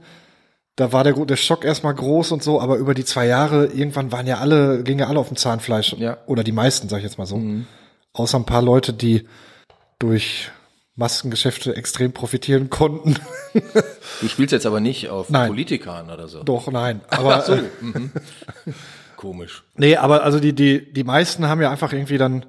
Da 0.76 0.92
war 0.92 1.04
der, 1.04 1.14
der 1.14 1.38
Schock 1.38 1.64
erstmal 1.64 1.96
groß 1.96 2.32
und 2.32 2.44
so, 2.44 2.60
aber 2.60 2.76
über 2.78 2.94
die 2.94 3.06
zwei 3.06 3.26
Jahre, 3.28 3.68
irgendwann 3.68 4.12
waren 4.12 4.28
ja 4.28 4.40
alle, 4.40 4.84
gingen 4.84 5.00
ja 5.00 5.08
alle 5.08 5.20
auf 5.20 5.30
dem 5.30 5.38
Zahnfleisch. 5.38 5.94
Ja. 5.94 6.18
Oder 6.26 6.44
die 6.44 6.52
meisten, 6.52 6.90
sag 6.90 6.98
ich 6.98 7.04
jetzt 7.04 7.18
mal 7.18 7.26
so. 7.26 7.38
Mhm. 7.38 7.66
Außer 8.12 8.38
ein 8.38 8.46
paar 8.46 8.62
Leute, 8.62 8.92
die 8.92 9.28
durch 10.00 10.52
Maskengeschäfte 10.96 11.76
extrem 11.76 12.12
profitieren 12.14 12.70
konnten. 12.70 13.16
Du 14.22 14.28
spielst 14.30 14.52
jetzt 14.52 14.66
aber 14.66 14.80
nicht 14.80 15.10
auf 15.10 15.30
Nein. 15.30 15.48
Politikern 15.50 16.10
oder 16.10 16.28
so. 16.28 16.44
Doch, 16.44 16.72
nein. 16.72 17.02
Aber 17.10 17.38
Ach 17.38 17.46
so. 17.46 17.58
Mhm. 17.82 18.12
Komisch. 19.18 19.64
Nee, 19.76 19.96
aber 19.98 20.24
also 20.24 20.40
die, 20.40 20.54
die, 20.54 20.92
die 20.94 21.04
meisten 21.04 21.48
haben 21.48 21.62
ja 21.62 21.72
einfach 21.72 21.92
irgendwie 21.94 22.18
dann 22.18 22.46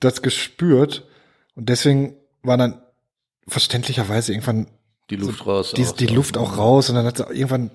das 0.00 0.22
gespürt 0.22 1.06
und 1.54 1.68
deswegen 1.68 2.16
war 2.42 2.56
dann 2.56 2.80
verständlicherweise 3.48 4.32
irgendwann 4.32 4.68
Die 5.10 5.16
Luft 5.16 5.46
raus. 5.46 5.72
die, 5.76 5.84
auch 5.84 5.92
die 5.92 6.06
so. 6.06 6.14
Luft 6.14 6.36
auch 6.36 6.58
raus 6.58 6.90
und 6.90 6.96
dann 6.96 7.06
hat 7.06 7.18
irgendwann 7.18 7.70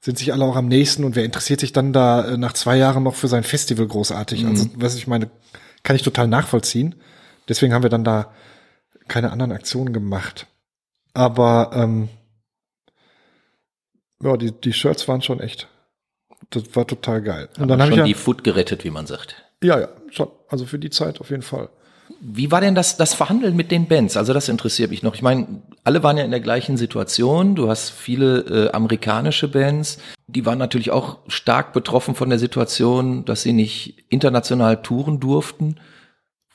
sind 0.00 0.18
sich 0.18 0.32
alle 0.32 0.44
auch 0.44 0.56
am 0.56 0.68
nächsten 0.68 1.04
und 1.04 1.16
wer 1.16 1.24
interessiert 1.24 1.60
sich 1.60 1.72
dann 1.72 1.92
da 1.92 2.24
äh, 2.26 2.36
nach 2.36 2.52
zwei 2.52 2.76
Jahren 2.76 3.02
noch 3.02 3.14
für 3.14 3.28
sein 3.28 3.42
Festival 3.42 3.86
großartig? 3.86 4.46
Also, 4.46 4.68
was 4.76 4.94
ich 4.94 5.06
meine, 5.06 5.30
kann 5.82 5.96
ich 5.96 6.02
total 6.02 6.28
nachvollziehen. 6.28 6.94
Deswegen 7.48 7.72
haben 7.72 7.82
wir 7.82 7.90
dann 7.90 8.04
da 8.04 8.32
keine 9.08 9.32
anderen 9.32 9.52
Aktionen 9.52 9.92
gemacht. 9.92 10.46
Aber 11.14 11.70
ähm, 11.72 12.08
ja, 14.22 14.36
die, 14.36 14.52
die 14.52 14.72
Shirts 14.72 15.08
waren 15.08 15.22
schon 15.22 15.40
echt. 15.40 15.68
Das 16.50 16.64
war 16.74 16.86
total 16.86 17.22
geil. 17.22 17.48
Und 17.58 17.68
dann 17.68 17.80
Aber 17.80 17.82
habe 17.82 17.90
ich 17.90 17.98
schon 17.98 18.06
ja, 18.06 18.14
die 18.14 18.14
Foot 18.14 18.44
gerettet, 18.44 18.84
wie 18.84 18.90
man 18.90 19.06
sagt. 19.06 19.44
ja, 19.62 19.80
ja, 19.80 19.88
schon. 20.10 20.28
Also 20.48 20.66
für 20.66 20.78
die 20.78 20.90
Zeit 20.90 21.20
auf 21.20 21.30
jeden 21.30 21.42
Fall. 21.42 21.68
Wie 22.20 22.50
war 22.52 22.60
denn 22.60 22.74
das, 22.74 22.96
das 22.96 23.14
Verhandeln 23.14 23.56
mit 23.56 23.70
den 23.70 23.88
Bands? 23.88 24.16
Also 24.16 24.32
das 24.32 24.48
interessiert 24.48 24.90
mich 24.90 25.02
noch. 25.02 25.14
Ich 25.14 25.22
meine, 25.22 25.62
alle 25.86 26.02
waren 26.02 26.16
ja 26.16 26.24
in 26.24 26.32
der 26.32 26.40
gleichen 26.40 26.76
Situation. 26.76 27.54
Du 27.54 27.68
hast 27.68 27.90
viele 27.90 28.40
äh, 28.40 28.72
amerikanische 28.72 29.46
Bands. 29.46 29.98
Die 30.26 30.44
waren 30.44 30.58
natürlich 30.58 30.90
auch 30.90 31.18
stark 31.28 31.72
betroffen 31.72 32.16
von 32.16 32.28
der 32.28 32.40
Situation, 32.40 33.24
dass 33.24 33.42
sie 33.42 33.52
nicht 33.52 34.04
international 34.08 34.82
touren 34.82 35.20
durften. 35.20 35.76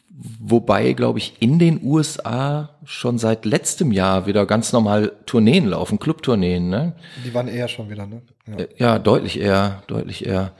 Wobei, 0.09 0.91
glaube 0.91 1.19
ich, 1.19 1.37
in 1.39 1.59
den 1.59 1.79
USA 1.81 2.77
schon 2.83 3.17
seit 3.17 3.45
letztem 3.45 3.93
Jahr 3.93 4.25
wieder 4.27 4.45
ganz 4.45 4.73
normal 4.73 5.13
Tourneen 5.25 5.65
laufen, 5.65 5.97
Clubtourneen, 5.97 6.69
ne? 6.69 6.93
Die 7.25 7.33
waren 7.33 7.47
eher 7.47 7.69
schon 7.69 7.89
wieder, 7.89 8.05
ne? 8.05 8.23
Ja. 8.45 8.55
Äh, 8.57 8.67
Ja, 8.77 8.99
deutlich 8.99 9.39
eher, 9.39 9.81
deutlich 9.87 10.25
eher. 10.25 10.51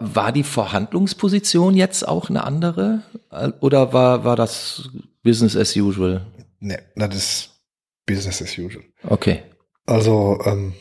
War 0.00 0.32
die 0.32 0.42
Verhandlungsposition 0.42 1.74
jetzt 1.76 2.08
auch 2.08 2.30
eine 2.30 2.44
andere? 2.44 3.02
Äh, 3.30 3.50
Oder 3.60 3.92
war, 3.92 4.24
war 4.24 4.36
das 4.36 4.88
Business 5.22 5.54
as 5.54 5.76
usual? 5.76 6.22
Nee, 6.60 6.78
das 6.96 7.14
ist 7.14 7.55
Business 8.06 8.40
as 8.40 8.56
usual. 8.56 8.84
Okay. 9.02 9.42
Also, 9.84 10.38
ähm, 10.44 10.74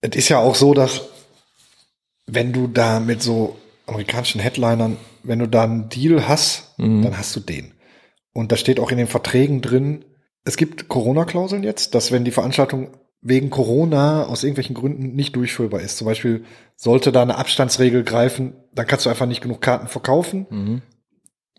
es 0.00 0.16
ist 0.16 0.28
ja 0.28 0.38
auch 0.38 0.54
so, 0.54 0.74
dass 0.74 1.02
wenn 2.26 2.52
du 2.52 2.66
da 2.66 3.00
mit 3.00 3.22
so 3.22 3.56
amerikanischen 3.86 4.40
Headlinern, 4.40 4.98
wenn 5.22 5.38
du 5.38 5.48
da 5.48 5.64
einen 5.64 5.88
Deal 5.88 6.28
hast, 6.28 6.74
dann 6.76 7.16
hast 7.16 7.34
du 7.34 7.40
den. 7.40 7.72
Und 8.32 8.52
da 8.52 8.56
steht 8.56 8.78
auch 8.78 8.90
in 8.90 8.98
den 8.98 9.06
Verträgen 9.06 9.62
drin, 9.62 10.04
es 10.44 10.56
gibt 10.56 10.88
Corona-Klauseln 10.88 11.62
jetzt, 11.62 11.94
dass 11.94 12.12
wenn 12.12 12.24
die 12.24 12.30
Veranstaltung 12.30 12.90
wegen 13.20 13.50
Corona 13.50 14.24
aus 14.26 14.44
irgendwelchen 14.44 14.74
Gründen 14.74 15.16
nicht 15.16 15.34
durchführbar 15.34 15.80
ist, 15.80 15.96
zum 15.98 16.06
Beispiel 16.06 16.44
sollte 16.76 17.10
da 17.10 17.22
eine 17.22 17.36
Abstandsregel 17.36 18.04
greifen, 18.04 18.54
dann 18.72 18.86
kannst 18.86 19.06
du 19.06 19.10
einfach 19.10 19.26
nicht 19.26 19.40
genug 19.40 19.60
Karten 19.60 19.88
verkaufen, 19.88 20.46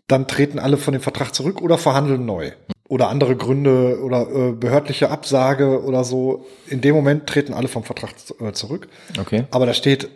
dann 0.06 0.26
treten 0.26 0.58
alle 0.58 0.78
von 0.78 0.92
dem 0.92 1.02
Vertrag 1.02 1.34
zurück 1.34 1.60
oder 1.60 1.76
verhandeln 1.76 2.24
neu. 2.24 2.52
Oder 2.90 3.08
andere 3.08 3.36
Gründe 3.36 4.00
oder 4.02 4.28
äh, 4.28 4.50
behördliche 4.50 5.10
Absage 5.10 5.84
oder 5.84 6.02
so. 6.02 6.46
In 6.66 6.80
dem 6.80 6.96
Moment 6.96 7.28
treten 7.28 7.54
alle 7.54 7.68
vom 7.68 7.84
Vertrag 7.84 8.10
äh, 8.40 8.50
zurück. 8.50 8.88
Okay. 9.16 9.44
Aber 9.52 9.64
da 9.64 9.74
steht 9.74 10.08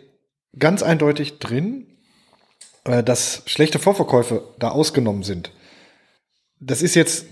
ganz 0.59 0.83
eindeutig 0.83 1.39
drin, 1.39 1.87
äh, 2.83 3.01
dass 3.01 3.43
schlechte 3.45 3.79
Vorverkäufe 3.79 4.43
da 4.59 4.71
ausgenommen 4.71 5.23
sind. 5.23 5.51
Das 6.59 6.81
ist 6.81 6.95
jetzt, 6.95 7.27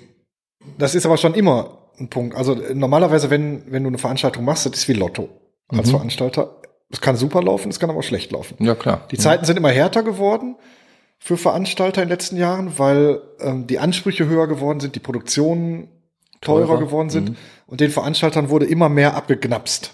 das 0.78 0.96
ist 0.96 1.06
aber 1.06 1.18
schon 1.18 1.34
immer 1.34 1.90
ein 2.00 2.10
Punkt. 2.10 2.38
Also 2.38 2.54
äh, 2.54 2.74
normalerweise, 2.74 3.30
wenn, 3.30 3.70
wenn 3.70 3.84
du 3.84 3.90
eine 3.90 3.98
Veranstaltung 3.98 4.46
machst, 4.46 4.66
das 4.66 4.74
ist 4.78 4.88
wie 4.88 4.94
Lotto 4.94 5.28
als 5.68 5.90
Veranstalter. 5.90 6.62
Es 6.90 7.02
kann 7.02 7.18
super 7.18 7.44
laufen, 7.44 7.70
es 7.70 7.82
kann 7.82 7.90
aber 7.90 8.00
auch 8.00 8.04
schlecht 8.04 8.32
laufen. 8.32 8.56
Ja, 8.64 8.76
klar. 8.76 9.10
Die 9.12 9.18
Zeiten 9.18 9.44
sind 9.44 9.58
immer 9.58 9.72
härter 9.72 10.04
geworden 10.04 10.56
für 11.24 11.38
Veranstalter 11.38 12.04
in 12.04 12.10
den 12.10 12.14
letzten 12.18 12.36
Jahren, 12.36 12.78
weil 12.78 13.22
ähm, 13.40 13.66
die 13.66 13.80
Ansprüche 13.80 14.28
höher 14.28 14.46
geworden 14.48 14.82
sind, 14.82 14.96
die 14.96 15.00
Produktionen 15.00 15.88
teurer, 16.42 16.68
Teurer. 16.68 16.80
geworden 16.82 17.10
sind 17.10 17.38
und 17.66 17.80
den 17.80 17.92
Veranstaltern 17.92 18.50
wurde 18.50 18.66
immer 18.66 18.90
mehr 18.90 19.16
abgeknapst. 19.16 19.94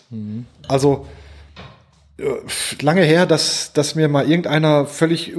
Also 0.68 1.06
äh, 2.18 2.24
lange 2.82 3.04
her, 3.04 3.28
dass, 3.28 3.74
dass 3.74 3.94
mir 3.94 4.08
mal 4.08 4.28
irgendeiner 4.28 4.88
völlig 4.88 5.32
äh, 5.32 5.38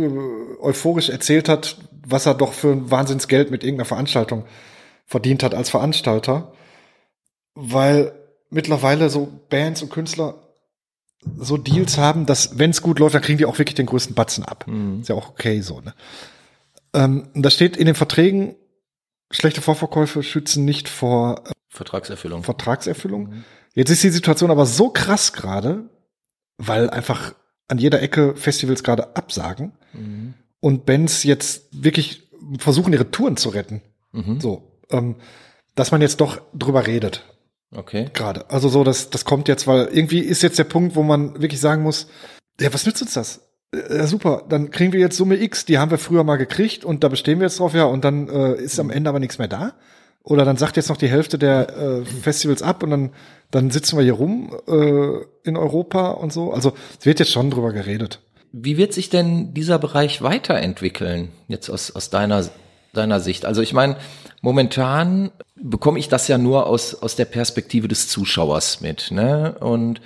euphorisch 0.60 1.08
erzählt 1.08 1.48
hat, 1.48 1.78
was 2.06 2.24
er 2.24 2.34
doch 2.34 2.52
für 2.52 2.70
ein 2.70 2.88
Wahnsinnsgeld 2.92 3.50
mit 3.50 3.64
irgendeiner 3.64 3.86
Veranstaltung 3.86 4.44
verdient 5.06 5.42
hat 5.42 5.56
als 5.56 5.70
Veranstalter, 5.70 6.52
weil 7.56 8.12
mittlerweile 8.48 9.10
so 9.10 9.28
Bands 9.48 9.82
und 9.82 9.90
Künstler 9.90 10.34
so 11.36 11.56
Deals 11.56 11.98
haben, 11.98 12.26
dass 12.26 12.58
wenn 12.58 12.70
es 12.70 12.82
gut 12.82 12.98
läuft, 12.98 13.14
dann 13.14 13.22
kriegen 13.22 13.38
die 13.38 13.44
auch 13.44 13.58
wirklich 13.58 13.74
den 13.74 13.86
größten 13.86 14.14
Batzen 14.14 14.44
ab. 14.44 14.64
Ist 15.00 15.08
ja 15.08 15.14
auch 15.14 15.28
okay 15.30 15.60
so. 15.60 15.80
Ne? 15.80 15.94
Ähm, 16.94 17.28
da 17.34 17.50
steht 17.50 17.76
in 17.76 17.86
den 17.86 17.94
Verträgen, 17.94 18.56
schlechte 19.30 19.60
Vorverkäufe 19.60 20.22
schützen 20.22 20.64
nicht 20.64 20.88
vor 20.88 21.44
äh, 21.46 21.52
Vertragserfüllung. 21.68 22.42
Vertragserfüllung. 22.42 23.44
Jetzt 23.74 23.90
ist 23.90 24.02
die 24.02 24.10
Situation 24.10 24.50
aber 24.50 24.66
so 24.66 24.90
krass 24.90 25.32
gerade, 25.32 25.88
weil 26.56 26.90
einfach 26.90 27.34
an 27.68 27.78
jeder 27.78 28.02
Ecke 28.02 28.34
Festivals 28.34 28.82
gerade 28.82 29.14
absagen 29.16 29.72
und 30.58 30.86
Bands 30.86 31.22
jetzt 31.22 31.68
wirklich 31.70 32.28
versuchen, 32.58 32.92
ihre 32.92 33.12
Touren 33.12 33.36
zu 33.36 33.50
retten. 33.50 33.82
So, 34.40 34.80
ähm, 34.90 35.16
dass 35.76 35.92
man 35.92 36.00
jetzt 36.00 36.20
doch 36.20 36.40
drüber 36.52 36.88
redet 36.88 37.24
Okay. 37.74 38.06
gerade. 38.12 38.50
Also 38.50 38.68
so, 38.68 38.84
das, 38.84 39.10
das 39.10 39.24
kommt 39.24 39.48
jetzt, 39.48 39.66
weil 39.66 39.88
irgendwie 39.92 40.20
ist 40.20 40.42
jetzt 40.42 40.58
der 40.58 40.64
Punkt, 40.64 40.96
wo 40.96 41.02
man 41.02 41.40
wirklich 41.40 41.60
sagen 41.60 41.82
muss, 41.82 42.08
ja, 42.60 42.72
was 42.74 42.84
nützt 42.84 43.02
uns 43.02 43.14
das? 43.14 43.48
Äh, 43.72 43.98
Ja, 43.98 44.06
super, 44.06 44.44
dann 44.48 44.70
kriegen 44.70 44.92
wir 44.92 45.00
jetzt 45.00 45.16
Summe 45.16 45.40
X, 45.40 45.64
die 45.64 45.78
haben 45.78 45.90
wir 45.90 45.98
früher 45.98 46.24
mal 46.24 46.36
gekriegt 46.36 46.84
und 46.84 47.04
da 47.04 47.08
bestehen 47.08 47.38
wir 47.38 47.46
jetzt 47.46 47.60
drauf, 47.60 47.74
ja, 47.74 47.84
und 47.84 48.04
dann 48.04 48.28
äh, 48.28 48.54
ist 48.54 48.80
am 48.80 48.90
Ende 48.90 49.08
aber 49.08 49.20
nichts 49.20 49.38
mehr 49.38 49.48
da. 49.48 49.74
Oder 50.22 50.44
dann 50.44 50.58
sagt 50.58 50.76
jetzt 50.76 50.90
noch 50.90 50.98
die 50.98 51.08
Hälfte 51.08 51.38
der 51.38 51.76
äh, 51.78 52.04
Festivals 52.04 52.62
ab 52.62 52.82
und 52.82 52.90
dann, 52.90 53.10
dann 53.50 53.70
sitzen 53.70 53.96
wir 53.96 54.04
hier 54.04 54.12
rum 54.14 54.54
äh, 54.68 55.48
in 55.48 55.56
Europa 55.56 56.10
und 56.10 56.32
so. 56.32 56.52
Also 56.52 56.74
es 56.98 57.06
wird 57.06 57.20
jetzt 57.20 57.32
schon 57.32 57.50
drüber 57.50 57.72
geredet. 57.72 58.20
Wie 58.52 58.76
wird 58.76 58.92
sich 58.92 59.08
denn 59.08 59.54
dieser 59.54 59.78
Bereich 59.78 60.22
weiterentwickeln, 60.22 61.30
jetzt 61.48 61.70
aus, 61.70 61.90
aus 61.92 62.10
deiner, 62.10 62.44
deiner 62.92 63.20
Sicht? 63.20 63.44
Also 63.44 63.62
ich 63.62 63.72
meine, 63.72 63.96
momentan 64.42 65.30
bekomme 65.56 65.98
ich 65.98 66.08
das 66.08 66.28
ja 66.28 66.38
nur 66.38 66.66
aus, 66.66 66.94
aus 66.94 67.16
der 67.16 67.26
Perspektive 67.26 67.88
des 67.88 68.08
Zuschauers 68.08 68.80
mit. 68.80 69.10
Ne? 69.10 69.56
Und 69.60 70.00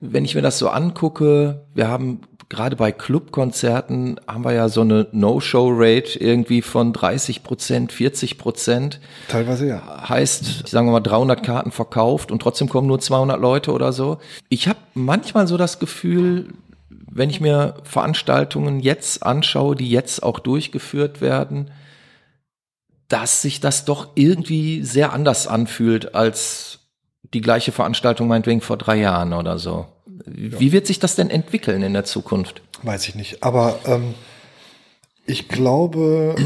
wenn 0.00 0.24
ich 0.24 0.34
mir 0.34 0.42
das 0.42 0.58
so 0.58 0.68
angucke, 0.68 1.62
wir 1.74 1.88
haben 1.88 2.20
gerade 2.48 2.76
bei 2.76 2.92
Clubkonzerten 2.92 4.20
haben 4.26 4.44
wir 4.44 4.52
ja 4.52 4.68
so 4.68 4.82
eine 4.82 5.08
No-Show-Rate 5.12 6.18
irgendwie 6.20 6.62
von 6.62 6.92
30 6.92 7.42
Prozent, 7.42 7.92
40 7.92 8.38
Prozent. 8.38 9.00
Teilweise 9.28 9.66
ja. 9.66 10.08
Heißt, 10.08 10.68
sagen 10.68 10.86
wir 10.86 10.92
mal 10.92 11.00
300 11.00 11.42
Karten 11.42 11.70
verkauft 11.70 12.30
und 12.30 12.40
trotzdem 12.40 12.68
kommen 12.68 12.86
nur 12.86 13.00
200 13.00 13.40
Leute 13.40 13.72
oder 13.72 13.92
so. 13.92 14.18
Ich 14.48 14.68
habe 14.68 14.78
manchmal 14.94 15.46
so 15.46 15.56
das 15.56 15.78
Gefühl, 15.78 16.48
wenn 16.90 17.30
ich 17.30 17.40
mir 17.40 17.74
Veranstaltungen 17.84 18.80
jetzt 18.80 19.22
anschaue, 19.22 19.76
die 19.76 19.90
jetzt 19.90 20.22
auch 20.22 20.38
durchgeführt 20.38 21.20
werden, 21.20 21.70
dass 23.08 23.42
sich 23.42 23.60
das 23.60 23.84
doch 23.84 24.08
irgendwie 24.14 24.82
sehr 24.82 25.12
anders 25.12 25.46
anfühlt 25.46 26.14
als 26.14 26.80
die 27.32 27.40
gleiche 27.40 27.72
Veranstaltung 27.72 28.28
meinetwegen 28.28 28.60
vor 28.60 28.76
drei 28.76 28.96
Jahren 28.96 29.32
oder 29.32 29.58
so. 29.58 29.86
Wie 30.26 30.72
wird 30.72 30.86
sich 30.86 30.98
das 30.98 31.16
denn 31.16 31.30
entwickeln 31.30 31.82
in 31.82 31.92
der 31.92 32.04
Zukunft? 32.04 32.62
Weiß 32.82 33.08
ich 33.08 33.14
nicht. 33.14 33.42
Aber 33.42 33.78
ähm, 33.86 34.14
ich 35.26 35.48
glaube, 35.48 36.36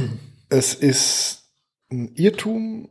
es 0.49 0.75
ist 0.75 1.45
ein 1.91 2.13
Irrtum, 2.15 2.89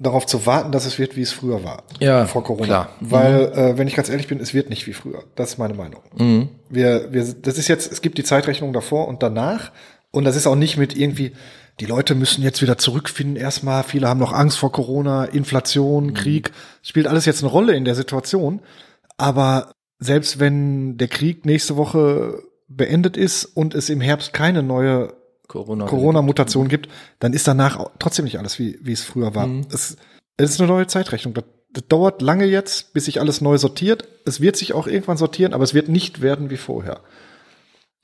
darauf 0.00 0.26
zu 0.26 0.46
warten, 0.46 0.72
dass 0.72 0.86
es 0.86 0.98
wird, 0.98 1.16
wie 1.16 1.22
es 1.22 1.32
früher 1.32 1.62
war. 1.62 1.84
Ja, 2.00 2.26
vor 2.26 2.42
Corona. 2.42 2.66
klar. 2.66 2.88
Weil, 3.00 3.52
äh, 3.52 3.78
wenn 3.78 3.86
ich 3.86 3.94
ganz 3.94 4.08
ehrlich 4.08 4.28
bin, 4.28 4.40
es 4.40 4.54
wird 4.54 4.70
nicht 4.70 4.86
wie 4.86 4.94
früher. 4.94 5.22
Das 5.36 5.50
ist 5.50 5.58
meine 5.58 5.74
Meinung. 5.74 6.00
Mhm. 6.16 6.48
Wir, 6.70 7.12
wir, 7.12 7.24
das 7.34 7.58
ist 7.58 7.68
jetzt, 7.68 7.92
es 7.92 8.00
gibt 8.00 8.16
die 8.16 8.24
Zeitrechnung 8.24 8.72
davor 8.72 9.08
und 9.08 9.22
danach. 9.22 9.72
Und 10.10 10.24
das 10.24 10.36
ist 10.36 10.46
auch 10.46 10.56
nicht 10.56 10.76
mit 10.76 10.96
irgendwie, 10.96 11.32
die 11.80 11.86
Leute 11.86 12.14
müssen 12.14 12.42
jetzt 12.42 12.60
wieder 12.60 12.76
zurückfinden 12.76 13.36
erstmal. 13.36 13.82
Viele 13.82 14.06
haben 14.06 14.20
noch 14.20 14.32
Angst 14.32 14.58
vor 14.58 14.70
Corona, 14.70 15.24
Inflation, 15.24 16.12
Krieg. 16.12 16.52
Spielt 16.82 17.06
alles 17.06 17.24
jetzt 17.24 17.42
eine 17.42 17.50
Rolle 17.50 17.74
in 17.74 17.84
der 17.84 17.94
Situation. 17.94 18.60
Aber 19.16 19.72
selbst 19.98 20.38
wenn 20.38 20.98
der 20.98 21.08
Krieg 21.08 21.46
nächste 21.46 21.76
Woche 21.76 22.42
beendet 22.68 23.16
ist 23.16 23.44
und 23.44 23.74
es 23.74 23.88
im 23.88 24.00
Herbst 24.00 24.32
keine 24.32 24.62
neue 24.62 25.14
Corona. 25.48 25.86
Corona-Mutation 25.86 26.68
gibt, 26.68 26.88
dann 27.18 27.32
ist 27.32 27.48
danach 27.48 27.90
trotzdem 27.98 28.24
nicht 28.26 28.38
alles, 28.38 28.58
wie, 28.58 28.78
wie 28.82 28.92
es 28.92 29.02
früher 29.02 29.34
war. 29.34 29.48
Es, 29.72 29.96
es 30.36 30.50
ist 30.50 30.60
eine 30.60 30.68
neue 30.68 30.86
Zeitrechnung. 30.86 31.34
Das, 31.34 31.44
das 31.72 31.84
dauert 31.88 32.22
lange 32.22 32.44
jetzt, 32.44 32.92
bis 32.92 33.06
sich 33.06 33.20
alles 33.20 33.40
neu 33.40 33.58
sortiert. 33.58 34.06
Es 34.24 34.40
wird 34.40 34.56
sich 34.56 34.74
auch 34.74 34.86
irgendwann 34.86 35.16
sortieren, 35.16 35.54
aber 35.54 35.64
es 35.64 35.74
wird 35.74 35.88
nicht 35.88 36.20
werden 36.20 36.50
wie 36.50 36.56
vorher. 36.56 37.00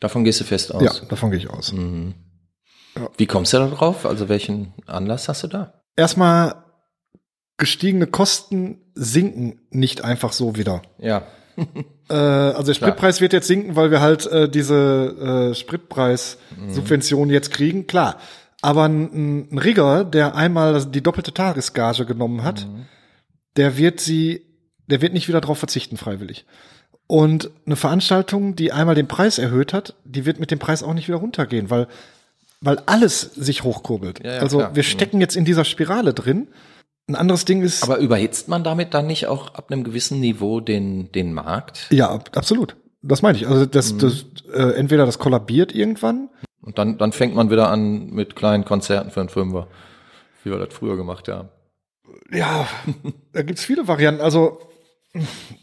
Davon 0.01 0.25
gehst 0.25 0.41
du 0.41 0.45
fest 0.45 0.75
aus. 0.75 0.83
Ja, 0.83 0.93
davon 1.09 1.31
gehe 1.31 1.39
ich 1.39 1.49
aus. 1.49 1.73
Wie 3.17 3.27
kommst 3.27 3.53
du 3.53 3.59
da 3.59 3.67
drauf? 3.69 4.07
Also 4.07 4.29
welchen 4.29 4.73
Anlass 4.87 5.29
hast 5.29 5.43
du 5.43 5.49
da? 5.49 5.75
Erstmal 5.97 6.65
gestiegene 7.57 8.07
Kosten 8.07 8.81
sinken 8.95 9.61
nicht 9.71 10.05
einfach 10.05 10.33
so 10.33 10.57
wieder. 10.57 10.83
Ja. 10.99 11.23
Äh, 12.09 12.15
also 12.15 12.67
der 12.67 12.75
Spritpreis 12.75 13.21
wird 13.21 13.33
jetzt 13.33 13.49
sinken, 13.49 13.75
weil 13.75 13.91
wir 13.91 14.01
halt 14.01 14.27
äh, 14.27 14.49
diese 14.49 15.51
äh, 15.51 15.55
Spritpreissubvention 15.57 17.31
jetzt 17.31 17.51
kriegen, 17.51 17.89
klar. 17.89 18.19
Aber 18.63 18.85
ein, 18.85 19.49
ein 19.51 19.59
Rigger, 19.59 20.05
der 20.05 20.37
einmal 20.37 20.87
die 20.87 21.03
doppelte 21.03 21.35
Tagesgage 21.35 22.07
genommen 22.07 22.45
hat, 22.45 22.69
der 23.57 23.77
wird 23.77 23.99
sie, 23.99 24.43
der 24.87 25.03
wird 25.03 25.15
nicht 25.15 25.27
wieder 25.27 25.41
drauf 25.41 25.59
verzichten 25.59 25.97
freiwillig. 25.97 26.47
Und 27.09 27.51
eine 27.67 27.75
Veranstaltung, 27.75 28.55
die 28.55 28.71
einmal 28.71 28.95
den 28.95 29.09
Preis 29.09 29.39
erhöht 29.39 29.73
hat, 29.73 29.97
die 30.05 30.27
wird 30.27 30.39
mit 30.39 30.53
dem 30.53 30.61
Preis 30.61 30.85
auch 30.85 30.95
nicht 30.95 31.09
wieder 31.09 31.19
runtergehen, 31.19 31.71
weil 31.71 31.89
weil 32.61 32.79
alles 32.87 33.21
sich 33.21 33.63
hochkurbelt. 33.65 34.25
Ja, 34.25 34.35
ja, 34.35 34.41
also 34.41 34.59
klar. 34.59 34.75
wir 34.75 34.83
stecken 34.83 35.21
jetzt 35.21 35.37
in 35.37 35.45
dieser 35.45 35.65
Spirale 35.65 36.15
drin. 36.15 36.49
Ein 37.09 37.15
anderes 37.15 37.45
Ding 37.45 37.63
ist, 37.63 37.83
Aber 37.85 37.99
überhitzt 37.99 38.49
man 38.49 38.65
damit 38.65 38.93
dann 38.93 39.07
nicht 39.07 39.27
auch 39.29 39.55
ab 39.55 39.71
einem 39.71 39.85
gewissen 39.85 40.19
Niveau 40.21 40.61
den, 40.61 41.13
den 41.13 41.33
Markt? 41.33 41.87
ja, 41.91 42.09
ab- 42.11 42.31
absolut. 42.37 42.77
Das 43.03 43.23
meine 43.23 43.39
ich. 43.39 43.47
Also 43.47 43.67
das, 43.67 43.97
das 43.99 44.25
äh, 44.53 44.73
entweder 44.75 45.07
das 45.07 45.19
kollabiert 45.21 45.73
irgendwann 45.73 46.29
Und 46.63 46.79
dann, 46.79 46.99
dann 46.99 47.13
fängt 47.13 47.37
man 47.37 47.49
wieder 47.51 47.71
an 47.71 48.11
mit 48.11 48.35
kleinen 48.35 48.65
Konzerten 48.65 49.11
für 49.13 49.21
einen 49.21 49.29
Fünfer. 49.29 49.69
Wie 50.43 50.51
wir 50.51 50.59
das 50.59 50.75
früher 50.75 50.97
gemacht 50.97 51.29
haben. 51.29 51.49
Ja, 52.33 52.67
da 53.33 53.43
gibt's 53.43 53.65
viele 53.65 53.87
Varianten. 53.87 54.21
Also 54.21 54.59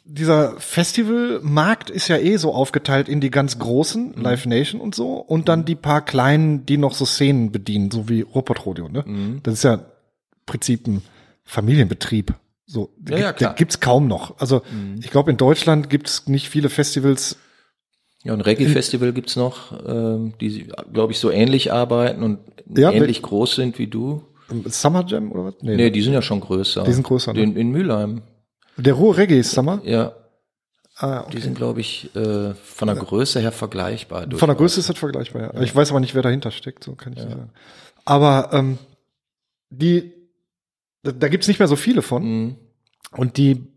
dieser 0.06 0.60
Festivalmarkt 0.60 1.90
ist 1.90 2.08
ja 2.08 2.18
eh 2.18 2.38
so 2.38 2.54
aufgeteilt 2.54 3.10
in 3.10 3.22
die 3.22 3.30
ganz 3.32 3.60
großen, 3.60 4.14
Live 4.16 4.46
Nation 4.46 4.82
und 4.82 4.96
so, 4.96 5.14
und 5.16 5.50
dann 5.50 5.66
die 5.66 5.76
paar 5.76 6.04
kleinen, 6.04 6.66
die 6.66 6.78
noch 6.78 6.94
so 6.94 7.06
Szenen 7.06 7.52
bedienen, 7.52 7.92
so 7.92 8.10
wie 8.10 8.22
Ruppert 8.22 8.66
Rodeo, 8.66 8.90
ne? 8.90 9.40
Das 9.44 9.56
ist 9.56 9.64
ja 9.64 9.74
im 9.76 9.82
Prinzip 10.46 10.88
ein 10.88 11.02
Familienbetrieb. 11.44 12.34
So, 12.66 12.90
Ja, 13.08 13.18
ja, 13.18 13.34
klar. 13.34 13.54
gibt's 13.56 13.80
kaum 13.80 14.08
noch. 14.08 14.40
Also, 14.40 14.62
ich 15.00 15.10
glaube, 15.12 15.32
in 15.32 15.38
Deutschland 15.38 15.90
gibt's 15.90 16.28
nicht 16.28 16.50
viele 16.50 16.70
Festivals. 16.70 17.38
Ja, 18.24 18.34
ein 18.34 18.42
Reggae-Festival 18.42 19.12
gibt's 19.12 19.36
noch, 19.36 19.74
ähm, 19.86 20.34
die, 20.40 20.70
glaube 20.94 21.12
ich, 21.12 21.20
so 21.20 21.30
ähnlich 21.30 21.74
arbeiten 21.74 22.24
und 22.24 22.40
Ja, 22.74 22.92
ähnlich 22.92 23.22
groß 23.22 23.56
sind 23.56 23.80
wie 23.80 23.88
du. 23.88 24.24
Summer 24.68 25.04
Jam 25.06 25.32
oder 25.32 25.46
was? 25.46 25.56
Nee, 25.62 25.90
die 25.90 26.02
sind 26.02 26.14
ja 26.14 26.22
schon 26.22 26.40
größer. 26.40 26.84
Die 26.84 26.94
sind 26.94 27.04
größer, 27.04 27.34
ne? 27.34 27.42
In, 27.44 27.56
in 27.58 27.72
Mülheim, 27.72 28.22
Der 28.78 28.94
Ruhr 28.94 29.18
Reggae 29.18 29.42
Summer. 29.44 29.82
ja. 29.84 30.14
Ah, 30.98 31.22
Die 31.24 31.38
okay. 31.38 31.40
sind, 31.40 31.56
glaube 31.58 31.82
ich, 31.82 32.16
äh, 32.16 32.54
von 32.54 32.88
der 32.88 32.96
Größe 32.96 33.40
her 33.40 33.52
vergleichbar. 33.52 34.28
Von 34.36 34.48
der. 34.48 34.56
Größe 34.56 34.80
ist 34.80 34.90
das 34.90 34.98
vergleichbar, 35.00 35.56
ja. 35.56 35.62
Ich 35.62 35.76
weiß 35.76 35.90
aber 35.90 36.00
nicht, 36.00 36.14
wer 36.14 36.22
dahinter 36.22 36.52
steckt, 36.52 36.84
so 36.84 36.94
kann 36.94 37.14
ich 37.14 37.20
nicht 37.20 37.32
sagen. 37.32 37.50
Aber 38.06 38.50
ähm, 38.54 38.78
die, 39.72 40.14
da, 41.02 41.12
da 41.12 41.30
gibt's 41.30 41.48
nicht 41.48 41.58
mehr 41.58 41.68
so 41.68 41.76
viele 41.76 42.04
von. 42.04 42.24
Mhm. 42.24 42.56
Und 43.12 43.38
die 43.38 43.68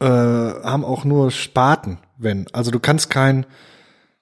äh, 0.00 0.04
haben 0.04 0.84
auch 0.84 1.04
nur 1.04 1.30
Sparten, 1.30 1.98
wenn. 2.18 2.46
Also 2.52 2.72
du 2.72 2.80
kannst 2.80 3.08
kein, 3.08 3.46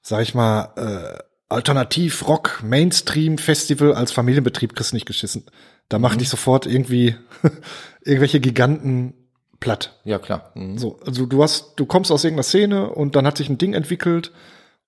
sag 0.03 0.21
ich 0.21 0.35
mal, 0.35 0.73
äh, 0.77 1.23
Alternativ-Rock, 1.49 2.63
Mainstream-Festival 2.63 3.95
als 3.95 4.13
Familienbetrieb 4.13 4.75
kriegst 4.75 4.93
du 4.93 4.97
nicht 4.97 5.07
geschissen. 5.07 5.47
Da 5.89 5.99
machen 5.99 6.19
dich 6.19 6.29
sofort 6.29 6.67
irgendwie 6.67 7.17
irgendwelche 8.05 8.41
Giganten 8.41 9.15
platt. 9.63 9.99
Ja, 10.05 10.19
klar. 10.19 10.51
Mhm. 10.55 10.77
So, 10.77 10.99
also 11.07 11.25
du 11.25 11.43
hast, 11.43 11.75
du 11.77 11.87
kommst 11.87 12.11
aus 12.11 12.25
irgendeiner 12.25 12.43
Szene 12.43 12.91
und 12.91 13.17
dann 13.17 13.27
hat 13.27 13.39
sich 13.39 13.49
ein 13.49 13.57
Ding 13.57 13.73
entwickelt 13.73 14.33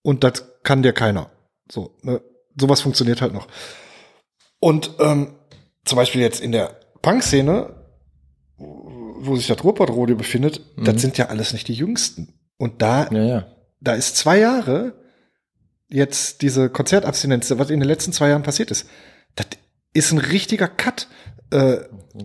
und 0.03 0.23
das 0.25 0.63
kann 0.63 0.83
dir 0.83 0.93
keiner. 0.93 1.31
So, 1.71 1.97
ne? 2.03 2.21
sowas 2.61 2.83
funktioniert 2.83 3.23
halt 3.23 3.33
noch. 3.33 3.49
Und 4.61 4.91
ähm, 4.99 5.35
zum 5.85 5.97
Beispiel 5.97 6.21
jetzt 6.21 6.41
in 6.41 6.53
der 6.53 6.81
Punk-Szene, 7.01 7.75
wo 8.57 9.37
sich 9.37 9.47
das 9.47 9.63
Ruhrpott-Rodeo 9.63 10.17
befindet, 10.17 10.61
das 10.77 11.01
sind 11.01 11.17
ja 11.19 11.27
alles 11.29 11.53
nicht 11.53 11.69
die 11.69 11.75
Jüngsten. 11.75 12.35
Und 12.59 12.83
da, 12.83 13.09
Ja, 13.11 13.23
ja. 13.23 13.47
da 13.81 13.95
ist 13.95 14.17
zwei 14.17 14.39
Jahre 14.39 14.95
jetzt 15.89 16.43
diese 16.43 16.71
Konzertabstinenz, 16.71 17.53
was 17.57 17.71
in 17.71 17.81
den 17.81 17.89
letzten 17.89 18.13
zwei 18.13 18.29
Jahren 18.29 18.43
passiert 18.43 18.71
ist, 18.71 18.89
ist 19.95 20.13
ein 20.13 20.19
richtiger 20.19 20.69
Cut. 20.69 21.09
Äh, 21.51 21.77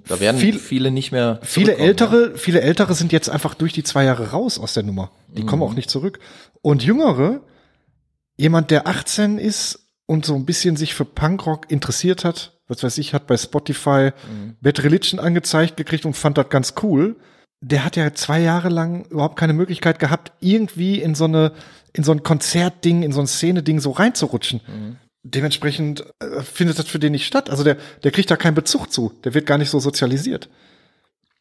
Da 0.08 0.20
werden 0.20 0.40
Viel- 0.40 0.60
viele 0.60 0.92
nicht 0.92 1.12
mehr. 1.12 1.40
Viele 1.44 1.76
ältere, 1.78 2.38
viele 2.38 2.62
ältere 2.62 2.94
sind 2.94 3.12
jetzt 3.12 3.30
einfach 3.30 3.54
durch 3.56 3.74
die 3.74 3.84
zwei 3.84 4.04
Jahre 4.04 4.32
raus 4.32 4.60
aus 4.60 4.74
der 4.74 4.84
Nummer. 4.84 5.12
Die 5.30 5.46
kommen 5.46 5.64
auch 5.64 5.74
nicht 5.74 5.90
zurück. 5.90 6.20
Und 6.62 6.84
jüngere, 6.84 7.42
jemand, 8.38 8.70
der 8.72 8.88
18 8.88 9.38
ist 9.40 9.88
und 10.06 10.26
so 10.26 10.36
ein 10.36 10.46
bisschen 10.46 10.76
sich 10.76 10.94
für 10.94 11.06
Punkrock 11.06 11.72
interessiert 11.72 12.24
hat, 12.26 12.60
was 12.68 12.84
weiß 12.84 12.98
ich, 13.00 13.14
hat 13.14 13.26
bei 13.28 13.36
Spotify 13.38 14.12
Bad 14.62 14.84
Religion 14.84 15.20
angezeigt 15.20 15.76
gekriegt 15.78 16.06
und 16.06 16.16
fand 16.16 16.38
das 16.38 16.50
ganz 16.50 16.74
cool. 16.84 17.16
Der 17.62 17.84
hat 17.84 17.96
ja 17.96 18.14
zwei 18.14 18.40
Jahre 18.40 18.70
lang 18.70 19.06
überhaupt 19.06 19.38
keine 19.38 19.54
Möglichkeit 19.54 20.00
gehabt, 20.00 20.32
irgendwie 20.40 21.02
in 21.02 21.14
so 21.16 21.26
eine, 21.26 21.52
in 21.94 22.04
so 22.04 22.12
ein 22.12 22.24
Konzertding, 22.24 23.04
in 23.04 23.12
so 23.12 23.20
ein 23.20 23.28
Szene-Ding 23.28 23.80
so 23.80 23.92
reinzurutschen. 23.92 24.62
Dementsprechend 25.24 26.06
äh, 26.20 26.42
findet 26.42 26.80
das 26.80 26.88
für 26.88 27.00
den 27.00 27.12
nicht 27.12 27.26
statt. 27.26 27.50
Also 27.50 27.64
der, 27.64 27.78
der 28.04 28.12
kriegt 28.12 28.32
da 28.32 28.38
keinen 28.38 28.56
Bezug 28.56 28.92
zu. 28.92 29.14
Der 29.24 29.34
wird 29.34 29.46
gar 29.46 29.58
nicht 29.58 29.70
so 29.70 29.80
sozialisiert. 29.80 30.50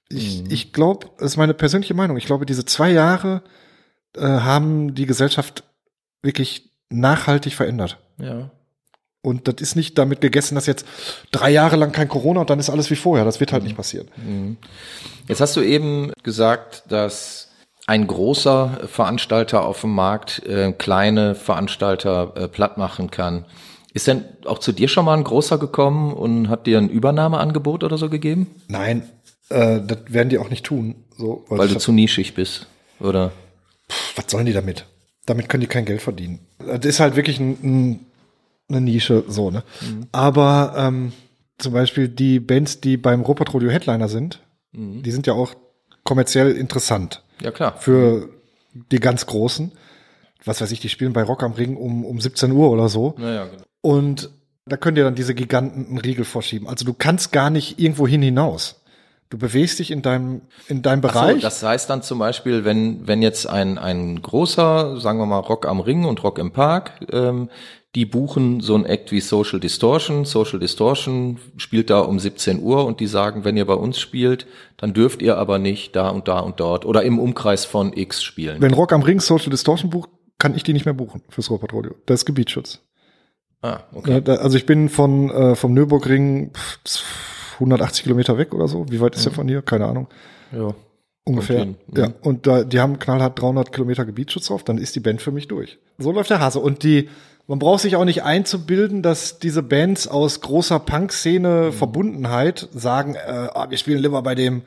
Ich, 0.09 0.51
ich 0.51 0.73
glaube, 0.73 1.09
das 1.19 1.33
ist 1.33 1.37
meine 1.37 1.55
persönliche 1.55 1.95
Meinung. 1.95 2.17
Ich 2.17 2.27
glaube, 2.27 2.47
diese 2.47 2.65
zwei 2.65 2.91
Jahre 2.91 3.43
äh, 4.17 4.23
haben 4.23 4.95
die 4.95 5.07
Gesellschaft 5.07 5.65
wirklich 6.23 6.71
nachhaltig 6.89 7.55
verändert. 7.55 7.99
Ja. 8.19 8.51
Und 9.21 9.47
das 9.49 9.57
ist 9.61 9.77
nicht 9.77 9.99
damit 9.99 10.21
gegessen, 10.21 10.55
dass 10.55 10.67
jetzt 10.67 10.87
drei 11.31 11.51
Jahre 11.51 11.77
lang 11.77 11.93
kein 11.93 12.09
Corona 12.09 12.41
und 12.41 12.51
dann 12.51 12.61
ist 12.61 12.71
alles 12.71 12.91
wie 12.91 12.97
vorher. 12.97 13.25
Das 13.25 13.41
wird 13.41 13.53
halt 13.53 13.65
nicht 13.65 13.77
passieren. 13.77 14.09
Jetzt 15.27 15.41
hast 15.41 15.57
du 15.57 15.61
eben 15.61 16.13
gesagt, 16.23 16.85
dass 16.89 17.49
ein 17.87 18.07
großer 18.07 18.87
Veranstalter 18.87 19.65
auf 19.65 19.81
dem 19.81 19.95
Markt 19.95 20.45
äh, 20.47 20.73
kleine 20.73 21.35
Veranstalter 21.35 22.33
äh, 22.37 22.49
platt 22.49 22.79
machen 22.79 23.11
kann. 23.11 23.45
Ist 23.95 24.07
denn 24.07 24.25
auch 24.45 24.59
zu 24.59 24.73
dir 24.73 24.89
schon 24.89 25.05
mal 25.05 25.17
ein 25.17 25.25
großer 25.25 25.59
gekommen 25.59 26.13
und 26.13 26.49
hat 26.49 26.67
dir 26.67 26.79
ein 26.79 26.89
Übernahmeangebot 26.91 27.85
oder 27.85 27.97
so 27.99 28.09
gegeben? 28.11 28.47
Nein, 28.69 29.03
äh, 29.49 29.81
das 29.81 29.99
werden 30.09 30.29
die 30.29 30.39
auch 30.39 30.51
nicht 30.51 30.65
tun. 30.67 30.95
So, 31.17 31.45
Weil 31.49 31.61
ich 31.67 31.69
du 31.73 31.75
hab- 31.77 31.83
zu 31.83 31.93
nischig 31.93 32.35
bist, 32.35 32.67
oder? 33.01 33.33
was 34.17 34.27
sollen 34.31 34.45
die 34.47 34.53
damit? 34.53 34.85
Damit 35.27 35.49
können 35.49 35.63
die 35.63 35.67
kein 35.67 35.85
Geld 35.87 36.03
verdienen. 36.03 36.41
Das 36.59 36.85
ist 36.85 37.01
halt 37.01 37.17
wirklich 37.17 37.41
ein, 37.41 37.59
ein, 37.63 38.07
eine 38.69 38.81
Nische, 38.83 39.25
so, 39.29 39.51
ne? 39.51 39.63
Aber 40.13 40.75
ähm, 40.77 41.13
zum 41.59 41.73
Beispiel 41.73 42.09
die 42.09 42.39
Bands, 42.41 42.81
die 42.81 42.97
beim 42.99 43.23
Robert 43.23 43.53
Rodeo 43.55 43.71
Headliner 43.71 44.09
sind, 44.09 44.41
die 44.73 45.11
sind 45.11 45.27
ja 45.27 45.33
auch 45.33 45.55
kommerziell 46.05 46.53
interessant 46.53 47.23
Ja, 47.43 47.51
klar. 47.51 47.77
für 47.79 48.29
die 48.93 49.01
ganz 49.01 49.25
Großen. 49.27 49.73
Was 50.45 50.61
weiß 50.61 50.71
ich, 50.73 50.81
die 50.81 50.89
spielen 50.89 51.13
bei 51.13 51.23
Rock 51.23 51.43
am 51.43 51.53
Ring 51.53 51.77
um, 51.77 52.05
um 52.05 52.21
17 52.21 52.53
Uhr 52.53 52.71
oder 52.71 52.89
so. 52.89 53.15
Naja, 53.19 53.47
genau. 53.47 53.63
Und 53.81 54.31
da 54.67 54.77
können 54.77 54.95
dir 54.97 55.05
dann 55.05 55.15
diese 55.15 55.35
Giganten 55.35 55.87
einen 55.87 55.99
Riegel 55.99 56.25
vorschieben. 56.25 56.69
Also 56.69 56.85
du 56.85 56.95
kannst 56.95 57.33
gar 57.33 57.51
nicht 57.51 57.79
irgendwo 57.81 58.07
hin 58.07 58.23
hinaus. 58.23 58.83
Du 59.31 59.37
bewegst 59.37 59.79
dich 59.79 59.91
in 59.91 60.01
deinem, 60.01 60.41
in 60.69 60.81
deinem 60.81 61.03
So, 61.03 61.09
Bereich. 61.09 61.43
das 61.43 61.63
heißt 61.63 61.91
dann 61.91 62.03
zum 62.03 62.19
Beispiel, 62.19 62.65
wenn, 62.65 63.07
wenn 63.07 63.21
jetzt 63.21 63.47
ein, 63.47 63.77
ein 63.77 64.23
großer, 64.23 64.99
sagen 65.01 65.19
wir 65.19 65.27
mal, 65.27 65.41
Rock 65.41 65.67
am 65.67 65.81
Ring 65.81 66.05
und 66.07 66.23
Rock 66.25 66.39
im 66.39 66.51
Park, 66.53 66.93
ähm, 67.13 67.51
die 67.95 68.07
buchen 68.07 68.61
so 68.61 68.75
ein 68.75 68.87
Act 68.87 69.13
wie 69.13 69.21
Social 69.21 69.61
Distortion. 69.61 70.25
Social 70.25 70.59
Distortion 70.59 71.39
spielt 71.57 71.91
da 71.91 72.01
um 72.01 72.19
17 72.19 72.63
Uhr 72.63 72.87
und 72.87 73.01
die 73.01 73.07
sagen, 73.07 73.45
wenn 73.45 73.57
ihr 73.57 73.67
bei 73.67 73.75
uns 73.75 73.99
spielt, 73.99 74.47
dann 74.79 74.95
dürft 74.95 75.21
ihr 75.21 75.37
aber 75.37 75.59
nicht 75.59 75.95
da 75.97 76.09
und 76.09 76.29
da 76.29 76.39
und 76.41 76.61
dort 76.61 76.87
oder 76.87 77.03
im 77.03 77.19
Umkreis 77.19 77.65
von 77.67 77.93
X 77.95 78.23
spielen. 78.23 78.61
Wenn 78.63 78.73
Rock 78.75 78.93
am 78.93 79.03
Ring 79.03 79.21
Social 79.21 79.51
Distortion 79.51 79.91
bucht, 79.91 80.11
kann 80.39 80.55
ich 80.55 80.63
die 80.63 80.73
nicht 80.73 80.85
mehr 80.85 80.95
buchen 80.95 81.23
fürs 81.29 81.51
Ruhrpatrouille. 81.51 81.95
Das 82.07 82.21
ist 82.21 82.25
Gebietsschutz. 82.27 82.81
ah, 83.63 83.81
okay. 83.93 84.23
Also 84.27 84.57
ich 84.57 84.67
bin 84.67 84.89
von 84.89 85.31
äh, 85.31 85.55
vom 85.57 85.75
Nürburgring 85.75 86.53
pff, 86.55 87.05
180 87.55 88.05
Kilometer 88.05 88.39
weg 88.39 88.55
oder 88.55 88.69
so. 88.69 88.87
Wie 88.91 89.01
weit 89.01 89.17
ist 89.17 89.25
der 89.25 89.33
von 89.33 89.49
hier? 89.49 89.63
Keine 89.63 89.87
Ahnung. 89.87 90.09
Ja. 90.53 90.75
Ungefähr. 91.25 91.67
Mhm. 91.67 91.77
Ja, 91.95 92.09
und 92.23 92.47
da, 92.47 92.65
die 92.65 92.81
haben 92.81 92.99
knallhart 92.99 93.41
300 93.41 93.73
Kilometer 93.73 94.07
Gebietsschutz 94.07 94.47
drauf, 94.47 94.65
dann 94.65 94.79
ist 94.79 94.97
die 94.97 95.01
Band 95.01 95.21
für 95.21 95.33
mich 95.33 95.47
durch. 95.49 95.79
So 95.99 96.11
läuft 96.13 96.31
der 96.31 96.41
Hase. 96.41 96.59
Und 96.61 96.85
die, 96.85 97.11
man 97.47 97.59
braucht 97.59 97.83
sich 97.83 97.97
auch 97.97 98.05
nicht 98.07 98.23
einzubilden, 98.23 99.03
dass 99.03 99.39
diese 99.39 99.63
Bands 99.63 100.09
aus 100.09 100.41
großer 100.41 100.79
Mhm. 100.79 100.85
Punk-Szene 100.87 101.73
Verbundenheit 101.73 102.69
sagen, 102.73 103.15
äh, 103.17 103.49
ah, 103.53 103.67
wir 103.69 103.77
spielen 103.77 104.01
lieber 104.01 104.23
bei 104.23 104.35
dem, 104.35 104.63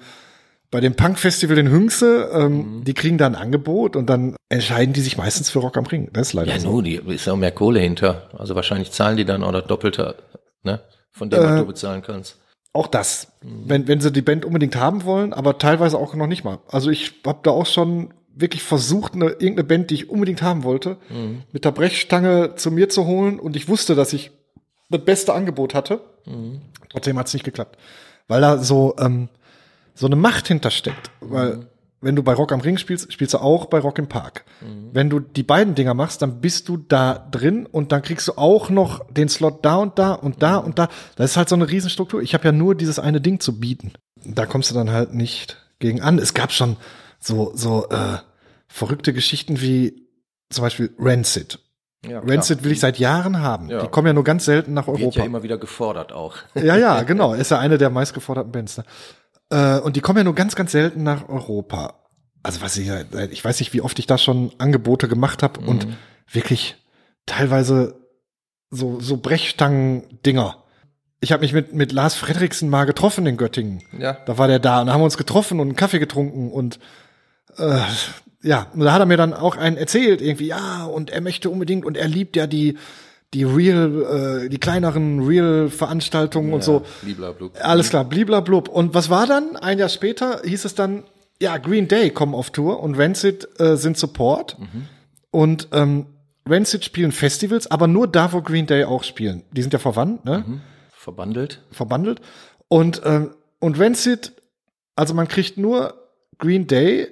bei 0.72 0.80
dem 0.80 0.96
Punk-Festival 0.96 1.58
in 1.58 1.70
Hünxe, 1.70 2.30
ähm, 2.34 2.78
Mhm. 2.80 2.84
die 2.86 2.94
kriegen 2.94 3.18
da 3.18 3.26
ein 3.28 3.36
Angebot 3.36 3.96
und 3.96 4.10
dann 4.10 4.36
entscheiden 4.50 4.94
die 4.94 5.02
sich 5.02 5.18
meistens 5.18 5.50
für 5.50 5.60
Rock 5.60 5.78
am 5.78 5.86
Ring. 5.86 6.10
Das 6.14 6.30
ist 6.30 6.34
leider 6.34 6.54
Ja, 6.54 6.60
so. 6.60 6.72
nu, 6.72 6.82
die 6.82 6.96
ist 6.96 7.26
ja 7.26 7.34
auch 7.34 7.38
mehr 7.38 7.52
Kohle 7.52 7.80
hinter. 7.82 8.30
Also 8.38 8.56
wahrscheinlich 8.56 8.92
zahlen 8.92 9.18
die 9.18 9.26
dann 9.26 9.44
auch 9.44 9.52
das 9.52 9.66
Doppelte, 9.66 10.16
ne? 10.64 10.80
Von 11.12 11.30
dem, 11.30 11.40
was 11.44 11.52
Äh, 11.52 11.58
du 11.60 11.66
bezahlen 11.66 12.02
kannst. 12.02 12.38
Auch 12.74 12.88
das. 12.88 13.28
Mhm. 13.44 13.64
Wenn, 13.66 13.88
wenn 13.90 14.00
sie 14.02 14.12
die 14.14 14.22
Band 14.22 14.46
unbedingt 14.46 14.78
haben 14.78 15.04
wollen, 15.04 15.34
aber 15.34 15.58
teilweise 15.58 15.98
auch 15.98 16.16
noch 16.16 16.28
nicht 16.28 16.46
mal. 16.46 16.60
Also 16.70 16.90
ich 16.90 17.16
habe 17.28 17.40
da 17.44 17.52
auch 17.52 17.66
schon 17.66 18.14
wirklich 18.34 18.64
versucht, 18.64 19.14
eine, 19.14 19.26
irgendeine 19.26 19.66
Band, 19.66 19.90
die 19.90 19.96
ich 19.96 20.10
unbedingt 20.10 20.42
haben 20.42 20.64
wollte, 20.64 20.96
Mhm. 21.10 21.44
mit 21.52 21.66
der 21.66 21.72
Brechstange 21.72 22.56
zu 22.56 22.72
mir 22.72 22.88
zu 22.88 23.06
holen 23.06 23.40
und 23.42 23.58
ich 23.58 23.68
wusste, 23.68 23.94
dass 23.94 24.14
ich 24.14 24.32
das 24.90 25.04
beste 25.04 25.34
Angebot 25.34 25.74
hatte. 25.74 26.00
Mhm. 26.26 26.62
Trotzdem 26.90 27.20
hat 27.20 27.28
es 27.28 27.34
nicht 27.34 27.44
geklappt. 27.44 27.78
Weil 28.30 28.40
da 28.40 28.58
so, 28.58 28.96
ähm, 29.00 29.28
so 30.02 30.08
eine 30.08 30.16
Macht 30.18 30.48
hintersteckt. 30.48 31.12
Weil 31.22 31.56
Mhm. 31.58 31.66
wenn 32.02 32.16
du 32.16 32.24
bei 32.24 32.34
Rock 32.34 32.52
am 32.52 32.62
Ring 32.62 32.78
spielst, 32.78 33.14
spielst 33.14 33.34
du 33.36 33.38
auch 33.38 33.66
bei 33.68 33.80
Rock 33.80 34.00
im 34.00 34.08
Park. 34.08 34.44
Mhm. 34.62 34.90
Wenn 34.92 35.10
du 35.10 35.20
die 35.20 35.44
beiden 35.44 35.76
Dinger 35.76 35.94
machst, 35.94 36.22
dann 36.22 36.42
bist 36.42 36.68
du 36.68 36.78
da 36.78 37.28
drin 37.32 37.66
und 37.68 37.92
dann 37.92 38.02
kriegst 38.02 38.28
du 38.28 38.34
auch 38.38 38.70
noch 38.70 39.06
den 39.12 39.30
Slot 39.30 39.64
da 39.64 39.76
und 39.76 39.98
da 40.00 40.14
und 40.14 40.42
da 40.42 40.60
Mhm. 40.60 40.66
und 40.66 40.80
da. 40.80 40.90
Das 41.16 41.32
ist 41.32 41.38
halt 41.38 41.48
so 41.50 41.56
eine 41.56 41.70
Riesenstruktur. 41.70 42.22
Ich 42.22 42.34
habe 42.34 42.46
ja 42.46 42.52
nur 42.52 42.76
dieses 42.76 43.00
eine 43.00 43.22
Ding 43.22 43.40
zu 43.40 43.60
bieten. 43.60 43.94
Da 44.26 44.46
kommst 44.46 44.72
du 44.72 44.76
dann 44.76 44.92
halt 44.92 45.14
nicht 45.14 45.58
gegen 45.80 46.02
an. 46.02 46.18
Es 46.20 46.34
gab 46.34 46.52
schon 46.52 46.76
so, 47.20 47.52
so 47.56 47.88
äh, 47.90 48.18
verrückte 48.68 49.14
Geschichten 49.14 49.62
wie 49.62 50.08
zum 50.50 50.64
Beispiel 50.64 50.94
Rancid. 51.00 51.60
Ja, 52.08 52.20
Rancid 52.26 52.64
will 52.64 52.72
ich 52.72 52.80
seit 52.80 52.98
Jahren 52.98 53.42
haben. 53.42 53.70
Ja. 53.70 53.82
Die 53.84 53.88
kommen 53.88 54.08
ja 54.08 54.14
nur 54.14 54.24
ganz 54.24 54.46
selten 54.46 54.74
nach 54.74 54.88
Wird 54.88 55.00
Europa. 55.02 55.20
ja 55.20 55.26
immer 55.26 55.44
wieder 55.44 55.60
gefordert 55.60 56.12
auch. 56.12 56.36
Ja, 56.56 56.76
ja, 56.76 57.04
genau. 57.12 57.34
Ist 57.36 57.52
ja 57.52 57.60
eine 57.60 57.78
der 57.78 57.92
meistgeforderten 57.92 58.52
Bands. 58.52 58.78
Ne? 58.78 58.86
Äh, 59.52 59.80
und 59.80 59.96
die 59.96 60.02
kommen 60.02 60.18
ja 60.18 60.24
nur 60.24 60.36
ganz, 60.36 60.56
ganz 60.56 60.72
selten 60.72 61.04
nach 61.04 61.30
Europa. 61.30 61.96
Also 62.44 62.62
was 62.62 62.76
ich, 62.78 62.90
ich 63.30 63.46
weiß 63.46 63.60
nicht, 63.60 63.74
wie 63.74 63.82
oft 63.82 64.00
ich 64.00 64.08
da 64.08 64.18
schon 64.18 64.52
Angebote 64.58 65.08
gemacht 65.08 65.44
habe 65.44 65.60
und 65.60 65.86
wirklich 66.32 66.76
teilweise 67.28 68.02
so, 68.72 69.00
so 69.00 69.18
Brechstangen-Dinger. 69.18 70.58
Ich 71.20 71.32
habe 71.32 71.42
mich 71.42 71.54
mit, 71.54 71.74
mit 71.76 71.92
Lars 71.92 72.16
Fredriksen 72.16 72.68
mal 72.68 72.86
getroffen 72.86 73.28
in 73.28 73.38
Göttingen. 73.38 73.84
Ja. 73.96 74.18
Da 74.26 74.40
war 74.40 74.48
der 74.48 74.58
da 74.58 74.82
und 74.82 74.88
da 74.88 74.94
haben 74.94 75.02
wir 75.02 75.06
uns 75.06 75.18
getroffen 75.18 75.60
und 75.60 75.68
einen 75.68 75.76
Kaffee 75.76 76.00
getrunken 76.00 76.52
und 76.52 76.80
äh, 77.58 77.82
ja, 78.42 78.68
und 78.74 78.80
da 78.80 78.94
hat 78.94 79.02
er 79.02 79.06
mir 79.06 79.18
dann 79.18 79.34
auch 79.34 79.56
einen 79.56 79.78
erzählt, 79.78 80.20
irgendwie, 80.20 80.48
ja, 80.48 80.86
und 80.86 81.12
er 81.12 81.22
möchte 81.22 81.52
unbedingt, 81.52 81.86
und 81.86 81.96
er 81.96 82.08
liebt 82.08 82.36
ja 82.36 82.48
die, 82.48 82.78
die 83.34 83.44
Real, 83.44 84.44
äh, 84.46 84.50
die 84.50 84.58
kleineren 84.58 85.26
Real-Veranstaltungen 85.26 86.54
und 86.54 86.64
so. 86.64 86.84
Bliblablub. 87.02 87.54
Alles 87.62 87.90
klar, 87.90 88.04
bliblablub. 88.06 88.68
Und 88.68 88.94
was 88.94 89.10
war 89.10 89.26
dann? 89.26 89.56
Ein 89.56 89.80
Jahr 89.80 89.90
später 89.90 90.42
hieß 90.44 90.66
es 90.66 90.76
dann, 90.76 91.04
ja, 91.42 91.58
Green 91.58 91.88
Day 91.88 92.10
kommen 92.10 92.36
auf 92.36 92.52
Tour 92.52 92.82
und 92.82 92.96
Rancid 92.96 93.48
äh, 93.60 93.76
sind 93.78 93.98
Support. 93.98 94.58
Und 95.32 95.70
ähm, 95.72 96.08
Rancid 96.48 96.84
spielen 96.84 97.12
Festivals, 97.12 97.70
aber 97.70 97.88
nur 97.88 98.08
da, 98.08 98.34
wo 98.34 98.42
Green 98.42 98.68
Day 98.68 98.84
auch 98.84 99.04
spielen. 99.04 99.44
Die 99.52 99.62
sind 99.62 99.74
ja 99.74 99.80
verwandt, 99.80 100.26
ne? 100.26 100.62
Verbandelt. 100.92 101.64
verbandelt. 101.72 102.22
Und, 102.68 103.02
ähm, 103.06 103.32
und 103.60 103.80
Rancid, 103.80 104.34
also 104.96 105.14
man 105.14 105.28
kriegt 105.28 105.58
nur 105.58 105.96
Green 106.38 106.68
Day, 106.68 107.08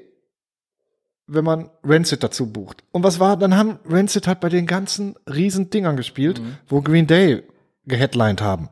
wenn 1.32 1.46
man 1.46 1.70
Rancid 1.84 2.24
dazu 2.24 2.52
bucht. 2.52 2.84
Und 2.92 3.04
was 3.04 3.20
war, 3.20 3.38
dann 3.38 3.56
haben 3.56 3.80
Rancid 3.88 4.28
halt 4.28 4.39
bei 4.39 4.50
den 4.50 4.65
ganzen 4.65 5.15
riesen 5.28 5.70
Dingern 5.70 5.96
gespielt, 5.98 6.42
wo 6.68 6.82
Green 6.82 7.08
Day 7.08 7.44
geheadlined 7.86 8.42
haben. 8.42 8.70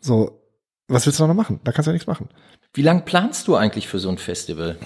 So, 0.00 0.40
was 0.88 1.06
willst 1.06 1.18
du 1.20 1.26
noch 1.26 1.34
machen? 1.34 1.60
Da 1.64 1.72
kannst 1.72 1.86
du 1.86 1.90
ja 1.90 1.94
nichts 1.94 2.06
machen. 2.06 2.28
Wie 2.72 2.82
lang 2.82 3.04
planst 3.04 3.46
du 3.48 3.54
eigentlich 3.56 3.86
für 3.88 3.98
so 3.98 4.08
ein 4.08 4.18
Festival? 4.18 4.76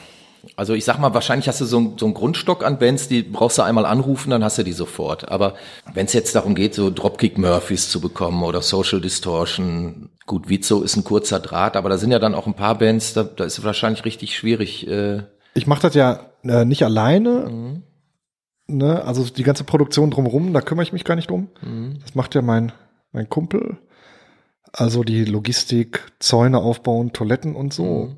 Also 0.57 0.75
ich 0.75 0.85
sag 0.85 0.99
mal, 0.99 1.13
wahrscheinlich 1.15 1.49
hast 1.49 1.61
du 1.61 1.65
so, 1.65 1.79
einen- 1.79 1.99
so 1.99 2.07
einen 2.07 2.15
Grundstock 2.15 2.65
an 2.65 2.79
Bands, 2.79 3.09
die 3.09 3.23
brauchst 3.23 3.59
du 3.59 3.63
einmal 3.63 3.85
anrufen, 3.85 4.31
dann 4.31 4.45
hast 4.45 4.57
du 4.59 4.63
die 4.63 4.73
sofort. 4.73 5.29
Aber 5.29 5.55
wenn 5.95 6.07
es 6.07 6.13
jetzt 6.13 6.35
darum 6.37 6.55
geht, 6.55 6.75
so 6.75 6.91
Dropkick 6.91 7.39
Murphys 7.39 7.91
zu 7.91 8.01
bekommen 8.01 8.43
oder 8.45 8.63
Social 8.63 9.01
Distortion, 9.01 10.11
gut, 10.27 10.49
Vizo 10.49 10.83
ist 10.83 10.97
ein 10.97 11.05
kurzer 11.05 11.41
Draht, 11.41 11.77
aber 11.77 11.89
da 11.89 11.99
sind 11.99 12.13
ja 12.13 12.19
dann 12.21 12.35
auch 12.35 12.47
ein 12.47 12.55
paar 12.55 12.79
Bands, 12.79 13.15
da, 13.15 13.25
da 13.25 13.45
ist 13.45 13.59
es 13.59 13.65
wahrscheinlich 13.65 14.05
richtig 14.05 14.37
schwierig. 14.37 14.87
Äh, 14.87 15.23
Ich 15.59 15.67
mache 15.67 15.83
das 15.83 15.95
ja 15.95 16.31
äh, 16.45 16.65
nicht 16.65 16.83
alleine. 16.85 17.81
Ne? 18.69 19.03
Also 19.05 19.25
die 19.25 19.43
ganze 19.43 19.65
Produktion 19.65 20.11
drumherum, 20.11 20.53
da 20.53 20.61
kümmere 20.61 20.85
ich 20.85 20.93
mich 20.93 21.05
gar 21.05 21.17
nicht 21.17 21.31
drum. 21.31 21.49
Das 22.03 22.15
macht 22.15 22.35
ja 22.35 22.43
mein, 22.43 22.73
mein 23.13 23.29
Kumpel. 23.29 23.79
Also 24.73 25.03
die 25.03 25.25
Logistik, 25.25 26.13
Zäune 26.19 26.59
aufbauen, 26.59 27.13
Toiletten 27.13 27.55
und 27.57 27.73
so. 27.73 28.17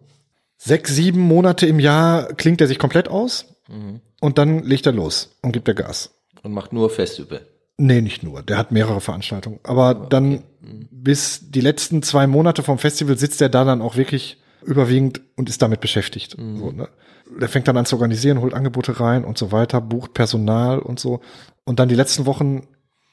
Sechs, 0.57 0.95
sieben 0.95 1.21
Monate 1.21 1.67
im 1.67 1.79
Jahr 1.81 2.25
klingt 2.35 2.61
er 2.61 2.67
sich 2.67 2.79
komplett 2.79 3.09
aus 3.09 3.47
und 4.21 4.39
dann 4.39 4.63
legt 4.65 4.87
er 4.87 4.93
los 4.93 5.37
und 5.43 5.53
gibt 5.53 5.69
er 5.69 5.75
Gas. 5.75 6.11
und 6.43 6.53
macht 6.53 6.73
nur 6.73 6.91
Festival. 6.91 7.41
Nee, 7.79 8.01
nicht 8.03 8.23
nur. 8.23 8.43
Der 8.43 8.59
hat 8.59 8.73
mehrere 8.73 9.01
Veranstaltungen. 9.01 9.61
Aber 9.63 9.95
dann 9.95 10.43
bis 10.91 11.51
die 11.51 11.63
letzten 11.63 12.03
zwei 12.03 12.27
Monate 12.27 12.63
vom 12.63 12.79
Festival 12.79 13.17
sitzt 13.17 13.41
er 13.41 13.49
da 13.49 13.65
dann 13.65 13.81
auch 13.81 13.97
wirklich 13.97 14.39
überwiegend 14.65 15.21
und 15.37 15.49
ist 15.49 15.63
damit 15.63 15.81
beschäftigt. 15.81 16.37
So, 16.59 16.71
ne? 16.73 16.89
Der 17.41 17.49
fängt 17.49 17.69
dann 17.69 17.77
an 17.77 17.87
zu 17.87 17.97
organisieren, 17.97 18.41
holt 18.41 18.55
Angebote 18.55 18.99
rein 19.01 19.25
und 19.25 19.39
so 19.39 19.53
weiter, 19.53 19.81
bucht 19.81 20.15
Personal 20.15 20.81
und 20.81 20.99
so. 20.99 21.21
Und 21.65 21.79
dann 21.79 21.89
die 21.89 21.95
letzten 21.95 22.27
Wochen 22.27 22.67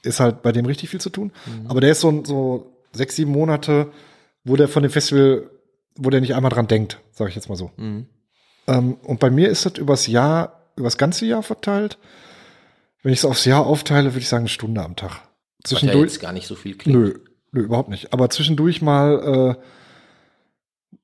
ist 0.04 0.20
halt 0.20 0.42
bei 0.42 0.52
dem 0.52 0.66
richtig 0.66 0.90
viel 0.90 1.02
zu 1.02 1.10
tun. 1.10 1.32
Aber 1.68 1.82
der 1.82 1.92
ist 1.92 2.02
so, 2.02 2.24
so 2.24 2.78
sechs, 2.94 3.16
sieben 3.16 3.32
Monate, 3.32 3.92
wo 4.44 4.56
der 4.56 4.68
von 4.68 4.84
dem 4.84 4.92
Festival, 4.92 5.50
wo 5.96 6.10
der 6.10 6.22
nicht 6.22 6.36
einmal 6.36 6.52
dran 6.52 6.68
denkt, 6.68 7.00
sage 7.12 7.30
ich 7.30 7.36
jetzt 7.36 7.50
mal 7.50 7.56
so. 7.56 7.72
Ähm, 8.68 8.94
und 9.04 9.20
bei 9.20 9.30
mir 9.30 9.50
ist 9.50 9.66
das 9.66 9.78
übers 9.78 10.08
Jahr, 10.08 10.72
übers 10.76 10.98
ganze 10.98 11.26
Jahr 11.26 11.44
verteilt. 11.44 11.98
Wenn 13.04 13.14
ich 13.14 13.20
es 13.20 13.26
aufs 13.26 13.46
Jahr 13.46 13.66
aufteile, 13.66 14.10
würde 14.10 14.20
ich 14.20 14.30
sagen, 14.30 14.42
eine 14.44 14.50
Stunde 14.50 14.84
am 14.84 14.96
Tag. 14.96 15.22
Was 15.64 15.72
ja 15.72 15.78
Zwischendurch. 15.78 16.12
jetzt 16.12 16.20
gar 16.20 16.34
nicht 16.34 16.48
so 16.48 16.56
viel 16.56 16.76
klingt. 16.76 17.00
Nö, 17.00 17.14
nö, 17.52 17.62
überhaupt 17.62 17.90
nicht. 17.90 18.14
Aber 18.14 18.30
zwischendurch 18.30 18.82
mal 18.82 19.58
äh, 19.60 19.62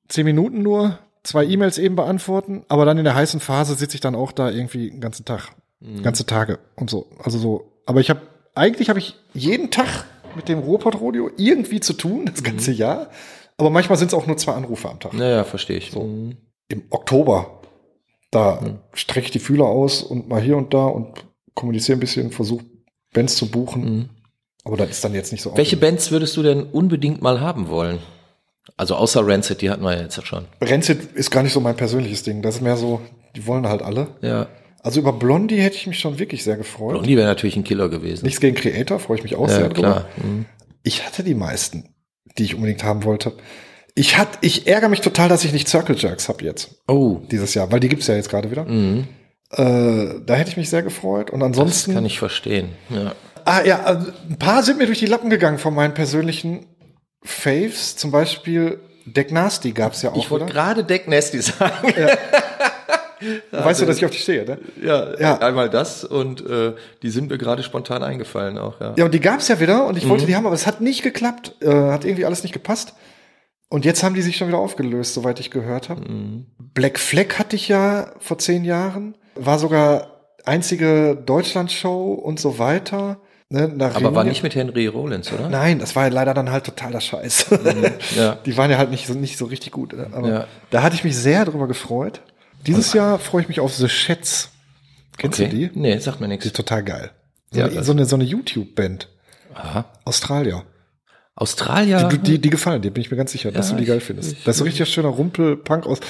zehn 0.08 0.24
Minuten 0.24 0.62
nur, 0.62 0.98
zwei 1.22 1.44
E-Mails 1.44 1.78
eben 1.78 1.96
beantworten, 1.96 2.64
aber 2.68 2.84
dann 2.84 2.98
in 2.98 3.04
der 3.04 3.14
heißen 3.14 3.40
Phase 3.40 3.74
sitze 3.74 3.96
ich 3.96 4.00
dann 4.00 4.14
auch 4.14 4.32
da 4.32 4.50
irgendwie 4.50 4.90
den 4.90 5.00
ganzen 5.00 5.24
Tag, 5.24 5.50
ganze 6.02 6.26
Tage 6.26 6.58
und 6.76 6.90
so. 6.90 7.06
Also 7.22 7.38
so. 7.38 7.72
Aber 7.86 8.00
ich 8.00 8.10
habe 8.10 8.20
eigentlich 8.54 8.88
habe 8.88 8.98
ich 8.98 9.16
jeden 9.32 9.70
Tag 9.70 10.06
mit 10.36 10.48
dem 10.48 10.60
Ruhrpott 10.60 11.00
Rodeo 11.00 11.30
irgendwie 11.36 11.80
zu 11.80 11.92
tun, 11.92 12.26
das 12.26 12.42
ganze 12.42 12.72
Jahr. 12.72 13.10
Aber 13.56 13.70
manchmal 13.70 13.98
sind 13.98 14.08
es 14.08 14.14
auch 14.14 14.26
nur 14.26 14.36
zwei 14.36 14.52
Anrufe 14.52 14.88
am 14.88 15.00
Tag. 15.00 15.12
Naja, 15.14 15.44
verstehe 15.44 15.76
ich. 15.76 15.94
Mhm. 15.94 16.36
Im 16.68 16.82
Oktober, 16.90 17.60
da 18.30 18.60
strecke 18.94 19.26
ich 19.26 19.32
die 19.32 19.38
Fühler 19.38 19.66
aus 19.66 20.02
und 20.02 20.28
mal 20.28 20.40
hier 20.40 20.56
und 20.56 20.74
da 20.74 20.86
und 20.86 21.24
kommuniziere 21.54 21.96
ein 21.96 22.00
bisschen, 22.00 22.30
versuche 22.32 22.64
Bands 23.12 23.36
zu 23.36 23.50
buchen. 23.50 24.10
Aber 24.64 24.76
das 24.76 24.90
ist 24.90 25.04
dann 25.04 25.14
jetzt 25.14 25.30
nicht 25.30 25.42
so 25.42 25.56
Welche. 25.56 25.76
Bands 25.76 26.10
würdest 26.10 26.36
du 26.36 26.42
denn 26.42 26.64
unbedingt 26.64 27.22
mal 27.22 27.40
haben 27.40 27.68
wollen? 27.68 27.98
Also 28.76 28.94
außer 28.96 29.26
Rancid, 29.26 29.60
die 29.60 29.70
hatten 29.70 29.82
wir 29.82 29.94
ja 29.94 30.02
jetzt 30.02 30.26
schon. 30.26 30.46
Rancid 30.60 31.12
ist 31.14 31.30
gar 31.30 31.42
nicht 31.42 31.52
so 31.52 31.60
mein 31.60 31.76
persönliches 31.76 32.22
Ding. 32.22 32.42
Das 32.42 32.56
ist 32.56 32.60
mehr 32.60 32.76
so, 32.76 33.00
die 33.36 33.46
wollen 33.46 33.68
halt 33.68 33.82
alle. 33.82 34.08
Ja. 34.20 34.46
Also 34.82 35.00
über 35.00 35.12
Blondie 35.12 35.60
hätte 35.60 35.76
ich 35.76 35.86
mich 35.86 35.98
schon 35.98 36.18
wirklich 36.18 36.44
sehr 36.44 36.56
gefreut. 36.56 36.98
Und 36.98 37.06
die 37.06 37.16
wäre 37.16 37.26
natürlich 37.26 37.56
ein 37.56 37.64
Killer 37.64 37.88
gewesen. 37.88 38.24
Nichts 38.24 38.40
gegen 38.40 38.54
Creator, 38.56 38.98
freue 38.98 39.16
ich 39.18 39.22
mich 39.22 39.34
auch 39.36 39.48
ja, 39.48 39.54
sehr 39.54 39.68
klar. 39.70 40.06
drüber. 40.14 40.28
Mhm. 40.28 40.46
Ich 40.82 41.06
hatte 41.06 41.22
die 41.24 41.34
meisten, 41.34 41.94
die 42.36 42.44
ich 42.44 42.54
unbedingt 42.54 42.84
haben 42.84 43.04
wollte. 43.04 43.32
Ich 43.94 44.18
hat, 44.18 44.28
ich 44.40 44.66
ärgere 44.66 44.88
mich 44.88 45.00
total, 45.00 45.28
dass 45.28 45.44
ich 45.44 45.52
nicht 45.52 45.68
Circle 45.68 45.96
Jerks 45.96 46.28
habe 46.28 46.44
jetzt, 46.44 46.82
Oh, 46.88 47.20
dieses 47.30 47.54
Jahr, 47.54 47.70
weil 47.72 47.80
die 47.80 47.88
gibt's 47.88 48.08
ja 48.08 48.14
jetzt 48.16 48.28
gerade 48.28 48.50
wieder. 48.50 48.64
mhm. 48.64 49.06
Äh, 49.52 50.20
da 50.26 50.34
hätte 50.34 50.50
ich 50.50 50.56
mich 50.56 50.68
sehr 50.68 50.82
gefreut. 50.82 51.30
Und 51.30 51.38
das 51.40 51.46
ansonsten. 51.46 51.94
kann 51.94 52.04
ich 52.04 52.18
verstehen. 52.18 52.70
Ja. 52.90 53.14
Ah 53.44 53.62
ja, 53.64 53.84
also 53.84 54.10
ein 54.28 54.36
paar 54.38 54.62
sind 54.64 54.78
mir 54.78 54.86
durch 54.86 54.98
die 54.98 55.06
Lappen 55.06 55.30
gegangen 55.30 55.58
von 55.58 55.74
meinen 55.74 55.94
persönlichen 55.94 56.66
Faves. 57.24 57.96
Zum 57.96 58.10
Beispiel 58.10 58.80
Deck 59.06 59.32
Nasty 59.32 59.72
gab's 59.72 60.02
ja 60.02 60.10
auch, 60.12 60.16
Ich 60.16 60.30
wollte 60.30 60.46
gerade 60.46 60.84
Deck 60.84 61.08
Nasty 61.08 61.40
sagen. 61.40 61.92
Weißt 63.52 63.80
du, 63.80 63.86
dass 63.86 63.96
ich 63.96 64.04
auf 64.04 64.10
die 64.10 64.18
stehe, 64.18 64.44
ne? 64.44 64.58
Ja, 64.82 65.18
Ja. 65.18 65.38
einmal 65.38 65.70
das 65.70 66.04
und 66.04 66.44
äh, 66.46 66.74
die 67.02 67.08
sind 67.10 67.30
mir 67.30 67.38
gerade 67.38 67.62
spontan 67.62 68.02
eingefallen 68.02 68.58
auch, 68.58 68.80
ja. 68.80 68.92
Ja, 68.96 69.04
und 69.06 69.14
die 69.14 69.20
gab's 69.20 69.48
ja 69.48 69.60
wieder 69.60 69.86
und 69.86 69.96
ich 69.96 70.04
Mhm. 70.04 70.08
wollte 70.10 70.26
die 70.26 70.36
haben, 70.36 70.44
aber 70.46 70.54
es 70.54 70.66
hat 70.66 70.80
nicht 70.82 71.02
geklappt. 71.02 71.54
Äh, 71.62 71.68
hat 71.70 72.04
irgendwie 72.04 72.26
alles 72.26 72.42
nicht 72.42 72.52
gepasst. 72.52 72.94
Und 73.70 73.84
jetzt 73.86 74.02
haben 74.02 74.14
die 74.14 74.20
sich 74.22 74.36
schon 74.36 74.48
wieder 74.48 74.58
aufgelöst, 74.58 75.14
soweit 75.14 75.40
ich 75.40 75.50
gehört 75.50 75.88
habe. 75.88 76.02
Mhm. 76.02 76.46
Black 76.74 76.98
Flag 76.98 77.38
hatte 77.38 77.56
ich 77.56 77.68
ja 77.68 78.12
vor 78.18 78.36
zehn 78.38 78.64
Jahren. 78.64 79.16
War 79.36 79.58
sogar 79.58 80.20
einzige 80.44 81.16
Deutschlandshow 81.16 82.12
und 82.12 82.38
so 82.38 82.58
weiter. 82.58 83.20
Ne, 83.54 83.68
nach 83.68 83.94
Aber 83.94 84.06
war 84.06 84.10
Reunion. 84.12 84.28
nicht 84.28 84.42
mit 84.42 84.54
Henry 84.56 84.86
Rollins, 84.88 85.32
oder? 85.32 85.48
Nein, 85.48 85.78
das 85.78 85.94
war 85.94 86.04
ja 86.04 86.08
leider 86.12 86.34
dann 86.34 86.50
halt 86.50 86.64
totaler 86.64 87.00
Scheiß. 87.00 87.46
Ja. 88.16 88.34
Die 88.46 88.56
waren 88.56 88.70
ja 88.70 88.78
halt 88.78 88.90
nicht 88.90 89.06
so, 89.06 89.14
nicht 89.14 89.38
so 89.38 89.44
richtig 89.44 89.70
gut. 89.72 89.92
ne? 89.92 90.08
Aber 90.12 90.28
Ja. 90.28 90.46
da 90.70 90.82
hatte 90.82 90.96
ich 90.96 91.04
mich 91.04 91.16
sehr 91.16 91.44
drüber 91.44 91.68
gefreut. 91.68 92.20
Dieses 92.66 92.92
Jahr 92.94 93.18
freue 93.18 93.42
ich 93.42 93.48
mich 93.48 93.60
auf 93.60 93.72
The 93.74 93.88
Schätz. 93.88 94.50
Kennst 95.18 95.38
du 95.38 95.48
die? 95.48 95.70
Nee, 95.74 95.98
sagt 95.98 96.20
mir 96.20 96.26
Die 96.26 96.30
nichts. 96.32 96.46
ist 96.46 96.56
total 96.56 96.82
geil. 96.82 97.10
So, 97.52 97.60
Ja, 97.60 97.66
eine, 97.66 97.84
so 97.84 97.92
eine, 97.92 98.04
so 98.06 98.16
eine 98.16 98.24
YouTube-Band. 98.24 99.08
Aha. 99.54 99.84
Australier. 100.04 100.64
Australier. 101.36 102.08
Die, 102.08 102.18
die, 102.18 102.38
die 102.40 102.50
gefallen 102.50 102.82
dir, 102.82 102.90
bin 102.90 103.02
ich 103.02 103.10
mir 103.10 103.16
ganz 103.16 103.30
sicher, 103.32 103.52
dass 103.52 103.68
Ja, 103.70 103.74
du 103.76 103.80
die 103.82 103.86
geil 103.86 103.98
ich- 103.98 104.04
findest. 104.04 104.32
ich- 104.32 104.44
das 104.44 104.56
ist 104.56 104.58
so 104.58 104.64
richtig 104.64 104.88
schöner 104.88 105.08
Rumpel-Punk 105.10 105.86
aus. 105.86 106.00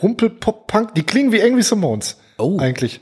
Rumpel-Pop-Punk, 0.00 0.94
die 0.94 1.02
klingen 1.02 1.32
wie 1.32 1.42
Angry 1.42 1.62
Simones. 1.62 2.16
Oh. 2.38 2.58
Eigentlich. 2.58 3.00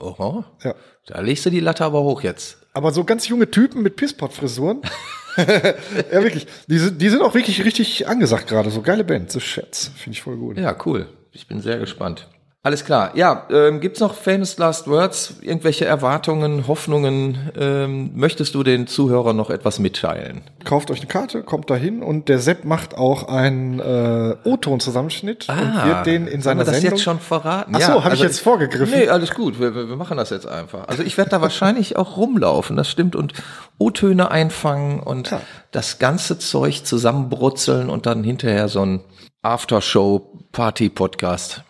Oho. 0.00 0.44
Ja. 0.64 0.74
Da 1.06 1.20
legst 1.20 1.44
du 1.46 1.50
die 1.50 1.60
Latte 1.60 1.84
aber 1.84 2.02
hoch 2.02 2.22
jetzt. 2.22 2.58
Aber 2.72 2.92
so 2.92 3.04
ganz 3.04 3.28
junge 3.28 3.50
Typen 3.50 3.82
mit 3.82 3.96
Pisspot-Frisuren. 3.96 4.82
ja, 5.36 6.22
wirklich. 6.22 6.46
Die 6.68 6.78
sind, 6.78 7.00
die 7.00 7.08
sind 7.08 7.22
auch 7.22 7.34
wirklich 7.34 7.64
richtig 7.64 8.08
angesagt 8.08 8.48
gerade. 8.48 8.70
So 8.70 8.82
geile 8.82 9.04
Band. 9.04 9.30
The 9.30 9.40
Schätz. 9.40 9.90
Finde 9.96 10.16
ich 10.16 10.22
voll 10.22 10.36
gut. 10.36 10.58
Ja, 10.58 10.76
cool. 10.86 11.08
Ich 11.32 11.46
bin 11.46 11.60
sehr 11.60 11.78
gespannt. 11.78 12.28
Alles 12.64 12.84
klar. 12.84 13.10
Ja, 13.16 13.44
ähm, 13.50 13.80
gibt's 13.80 13.98
noch 13.98 14.14
famous 14.14 14.56
last 14.56 14.86
words? 14.86 15.34
Irgendwelche 15.40 15.84
Erwartungen, 15.84 16.68
Hoffnungen? 16.68 17.50
Ähm, 17.58 18.12
möchtest 18.14 18.54
du 18.54 18.62
den 18.62 18.86
Zuhörern 18.86 19.34
noch 19.36 19.50
etwas 19.50 19.80
mitteilen? 19.80 20.42
Kauft 20.62 20.92
euch 20.92 21.00
eine 21.00 21.08
Karte, 21.08 21.42
kommt 21.42 21.70
dahin 21.70 22.04
und 22.04 22.28
der 22.28 22.38
Sepp 22.38 22.64
macht 22.64 22.96
auch 22.96 23.26
einen 23.26 23.80
äh, 23.80 24.36
O-Ton-Zusammenschnitt 24.44 25.48
und 25.48 25.84
wird 25.84 26.06
den 26.06 26.28
in 26.28 26.38
Ah, 26.38 26.42
seiner 26.44 26.62
das 26.62 26.74
Sendung. 26.76 26.92
jetzt 26.92 27.02
schon 27.02 27.18
verraten? 27.18 27.72
Ach 27.74 27.80
so, 27.80 28.04
hab 28.04 28.12
ich 28.14 28.20
jetzt 28.20 28.38
vorgegriffen? 28.38 28.96
Nee, 28.96 29.08
alles 29.08 29.34
gut. 29.34 29.58
Wir, 29.58 29.74
wir 29.74 29.96
machen 29.96 30.16
das 30.16 30.30
jetzt 30.30 30.46
einfach. 30.46 30.86
Also 30.86 31.02
ich 31.02 31.18
werde 31.18 31.30
da 31.30 31.40
wahrscheinlich 31.42 31.96
auch 31.96 32.16
rumlaufen, 32.16 32.76
das 32.76 32.88
stimmt, 32.88 33.16
und 33.16 33.32
O-Töne 33.78 34.30
einfangen 34.30 35.00
und 35.00 35.26
Klar. 35.26 35.40
das 35.72 35.98
ganze 35.98 36.38
Zeug 36.38 36.84
zusammenbrutzeln 36.84 37.90
und 37.90 38.06
dann 38.06 38.22
hinterher 38.22 38.68
so 38.68 38.82
ein 38.86 39.00
Aftershow-Party-Podcast 39.42 41.64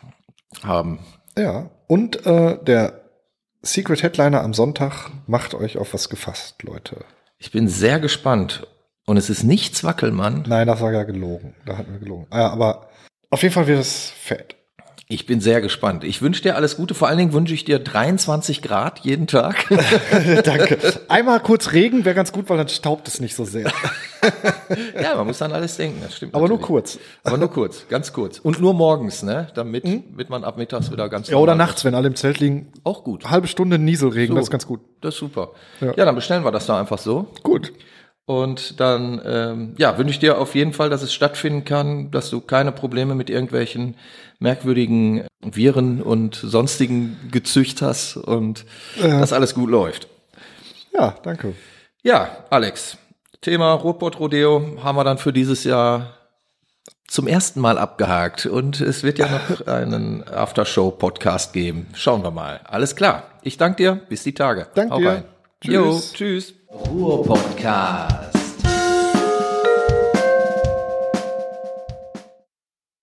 haben. 0.65 0.99
Ja. 1.37 1.71
Und 1.87 2.27
äh, 2.27 2.59
der 2.63 3.01
Secret 3.63 4.03
Headliner 4.03 4.43
am 4.43 4.55
Sonntag 4.55 5.11
macht 5.27 5.55
euch 5.55 5.79
auf 5.79 5.95
was 5.95 6.09
gefasst, 6.09 6.63
Leute. 6.63 7.05
Ich 7.39 7.51
bin 7.51 7.69
sehr 7.69 8.01
gespannt. 8.01 8.67
Und 9.05 9.17
es 9.17 9.31
ist 9.31 9.43
nichts 9.43 9.83
Wackelmann. 9.83 10.45
Nein, 10.47 10.69
das 10.69 10.81
war 10.81 10.93
ja 10.93 11.03
gelogen. 11.03 11.55
Da 11.67 11.77
hatten 11.77 11.93
wir 11.93 11.99
gelogen. 11.99 12.27
Ah, 12.31 12.39
Ja, 12.39 12.51
aber 12.51 12.89
auf 13.31 13.43
jeden 13.43 13.53
Fall 13.53 13.67
wird 13.67 13.81
es 13.81 14.11
fett. 14.11 14.57
Ich 15.09 15.27
bin 15.27 15.41
sehr 15.41 15.61
gespannt. 15.61 16.05
Ich 16.05 16.23
wünsche 16.23 16.43
dir 16.43 16.57
alles 16.57 16.77
Gute. 16.77 16.95
Vor 16.95 17.09
allen 17.09 17.19
Dingen 17.19 17.33
wünsche 17.35 17.53
ich 17.53 17.65
dir 17.65 17.79
23 17.79 18.63
Grad 18.63 19.01
jeden 19.01 19.27
Tag. 19.27 19.67
Danke. 20.45 20.79
Einmal 21.09 21.41
kurz 21.41 21.73
Regen 21.73 22.05
wäre 22.05 22.15
ganz 22.15 22.33
gut, 22.33 22.49
weil 22.49 22.57
dann 22.57 22.69
staubt 22.69 23.09
es 23.09 23.21
nicht 23.21 23.35
so 23.35 23.45
sehr. 23.45 23.71
ja, 25.03 25.15
man 25.17 25.27
muss 25.27 25.43
an 25.43 25.53
alles 25.53 25.77
denken. 25.77 26.01
Das 26.03 26.17
stimmt. 26.17 26.35
Aber 26.35 26.49
nur 26.49 26.57
natürlich. 26.59 26.67
kurz. 26.67 26.99
Aber 27.25 27.37
nur 27.37 27.51
kurz, 27.51 27.87
ganz 27.89 28.13
kurz. 28.13 28.39
Und 28.39 28.61
nur 28.61 28.73
morgens, 28.75 29.23
ne? 29.23 29.49
Damit, 29.55 29.85
damit 29.85 30.31
man 30.31 30.45
ab 30.45 30.57
mittags 30.57 30.91
wieder 30.91 31.09
ganz 31.09 31.29
Ja, 31.29 31.37
oder 31.37 31.57
nachts, 31.57 31.85
wenn 31.85 31.95
alle 31.95 32.07
im 32.09 32.15
Zelt 32.15 32.41
liegen. 32.41 32.73
Auch 32.85 33.05
gut. 33.05 33.29
Halbe 33.29 33.49
Stunde 33.49 33.79
Nieselregen, 33.79 34.35
So. 34.35 34.37
das 34.37 34.45
ist 34.47 34.51
ganz 34.51 34.67
gut. 34.67 34.81
Das 35.03 35.15
ist 35.15 35.21
super. 35.21 35.51
Ja. 35.81 35.93
Ja. 35.97 36.05
dann 36.07 36.15
bestellen 36.15 36.45
wir 36.45 36.53
das 36.53 36.67
da 36.67 36.79
einfach 36.81 36.99
so. 36.99 37.27
Gut. 37.43 37.73
Und 38.25 38.79
dann, 38.81 39.21
ähm, 39.25 39.75
ja, 39.79 39.99
wünsche 39.99 40.13
ich 40.13 40.19
dir 40.21 40.39
auf 40.39 40.55
jeden 40.55 40.73
Fall, 40.73 40.91
dass 40.91 41.03
es 41.03 41.13
stattfinden 41.13 41.65
kann, 41.65 42.11
dass 42.13 42.31
du 42.31 42.41
keine 42.41 42.71
Probleme 42.71 43.15
mit 43.15 43.31
irgendwelchen 43.31 43.97
merkwürdigen 44.39 45.25
Viren 45.41 46.01
und 46.01 46.37
sonstigen 46.37 47.19
Gezücht 47.31 47.83
hast 47.83 48.17
und 48.17 48.65
dass 49.01 49.33
alles 49.33 49.55
gut 49.55 49.71
läuft. 49.71 50.09
Ja, 50.93 51.17
danke. 51.23 51.55
Ja, 52.03 52.45
Alex, 52.51 52.97
Thema 53.41 53.73
Ruhrpott 53.75 54.21
Rodeo 54.21 54.79
haben 54.83 54.97
wir 54.97 55.05
dann 55.05 55.19
für 55.19 55.33
dieses 55.33 55.65
Jahr 55.65 56.19
zum 57.09 57.27
ersten 57.27 57.61
Mal 57.61 57.77
abgehakt 57.77 58.47
und 58.47 58.81
es 58.81 59.03
wird 59.03 59.19
ja 59.19 59.29
noch 59.29 59.67
einen 59.67 60.27
Aftershow-Podcast 60.27 61.53
geben. 61.53 61.89
Schauen 61.95 62.23
wir 62.23 62.31
mal. 62.31 62.61
Alles 62.65 62.97
klar. 62.97 63.25
Ich 63.43 63.59
danke 63.59 63.77
dir. 63.77 64.01
Bis 64.09 64.23
die 64.23 64.35
Tage. 64.35 64.69
Danke 64.75 64.95
Hau 64.95 64.99
dir. 64.99 65.09
rein. 65.09 65.25
Tschüss. 65.61 65.75
Jo, 65.75 66.01
tschüss. 66.15 66.55
Ruhr 66.73 67.23
Podcast. 67.23 68.32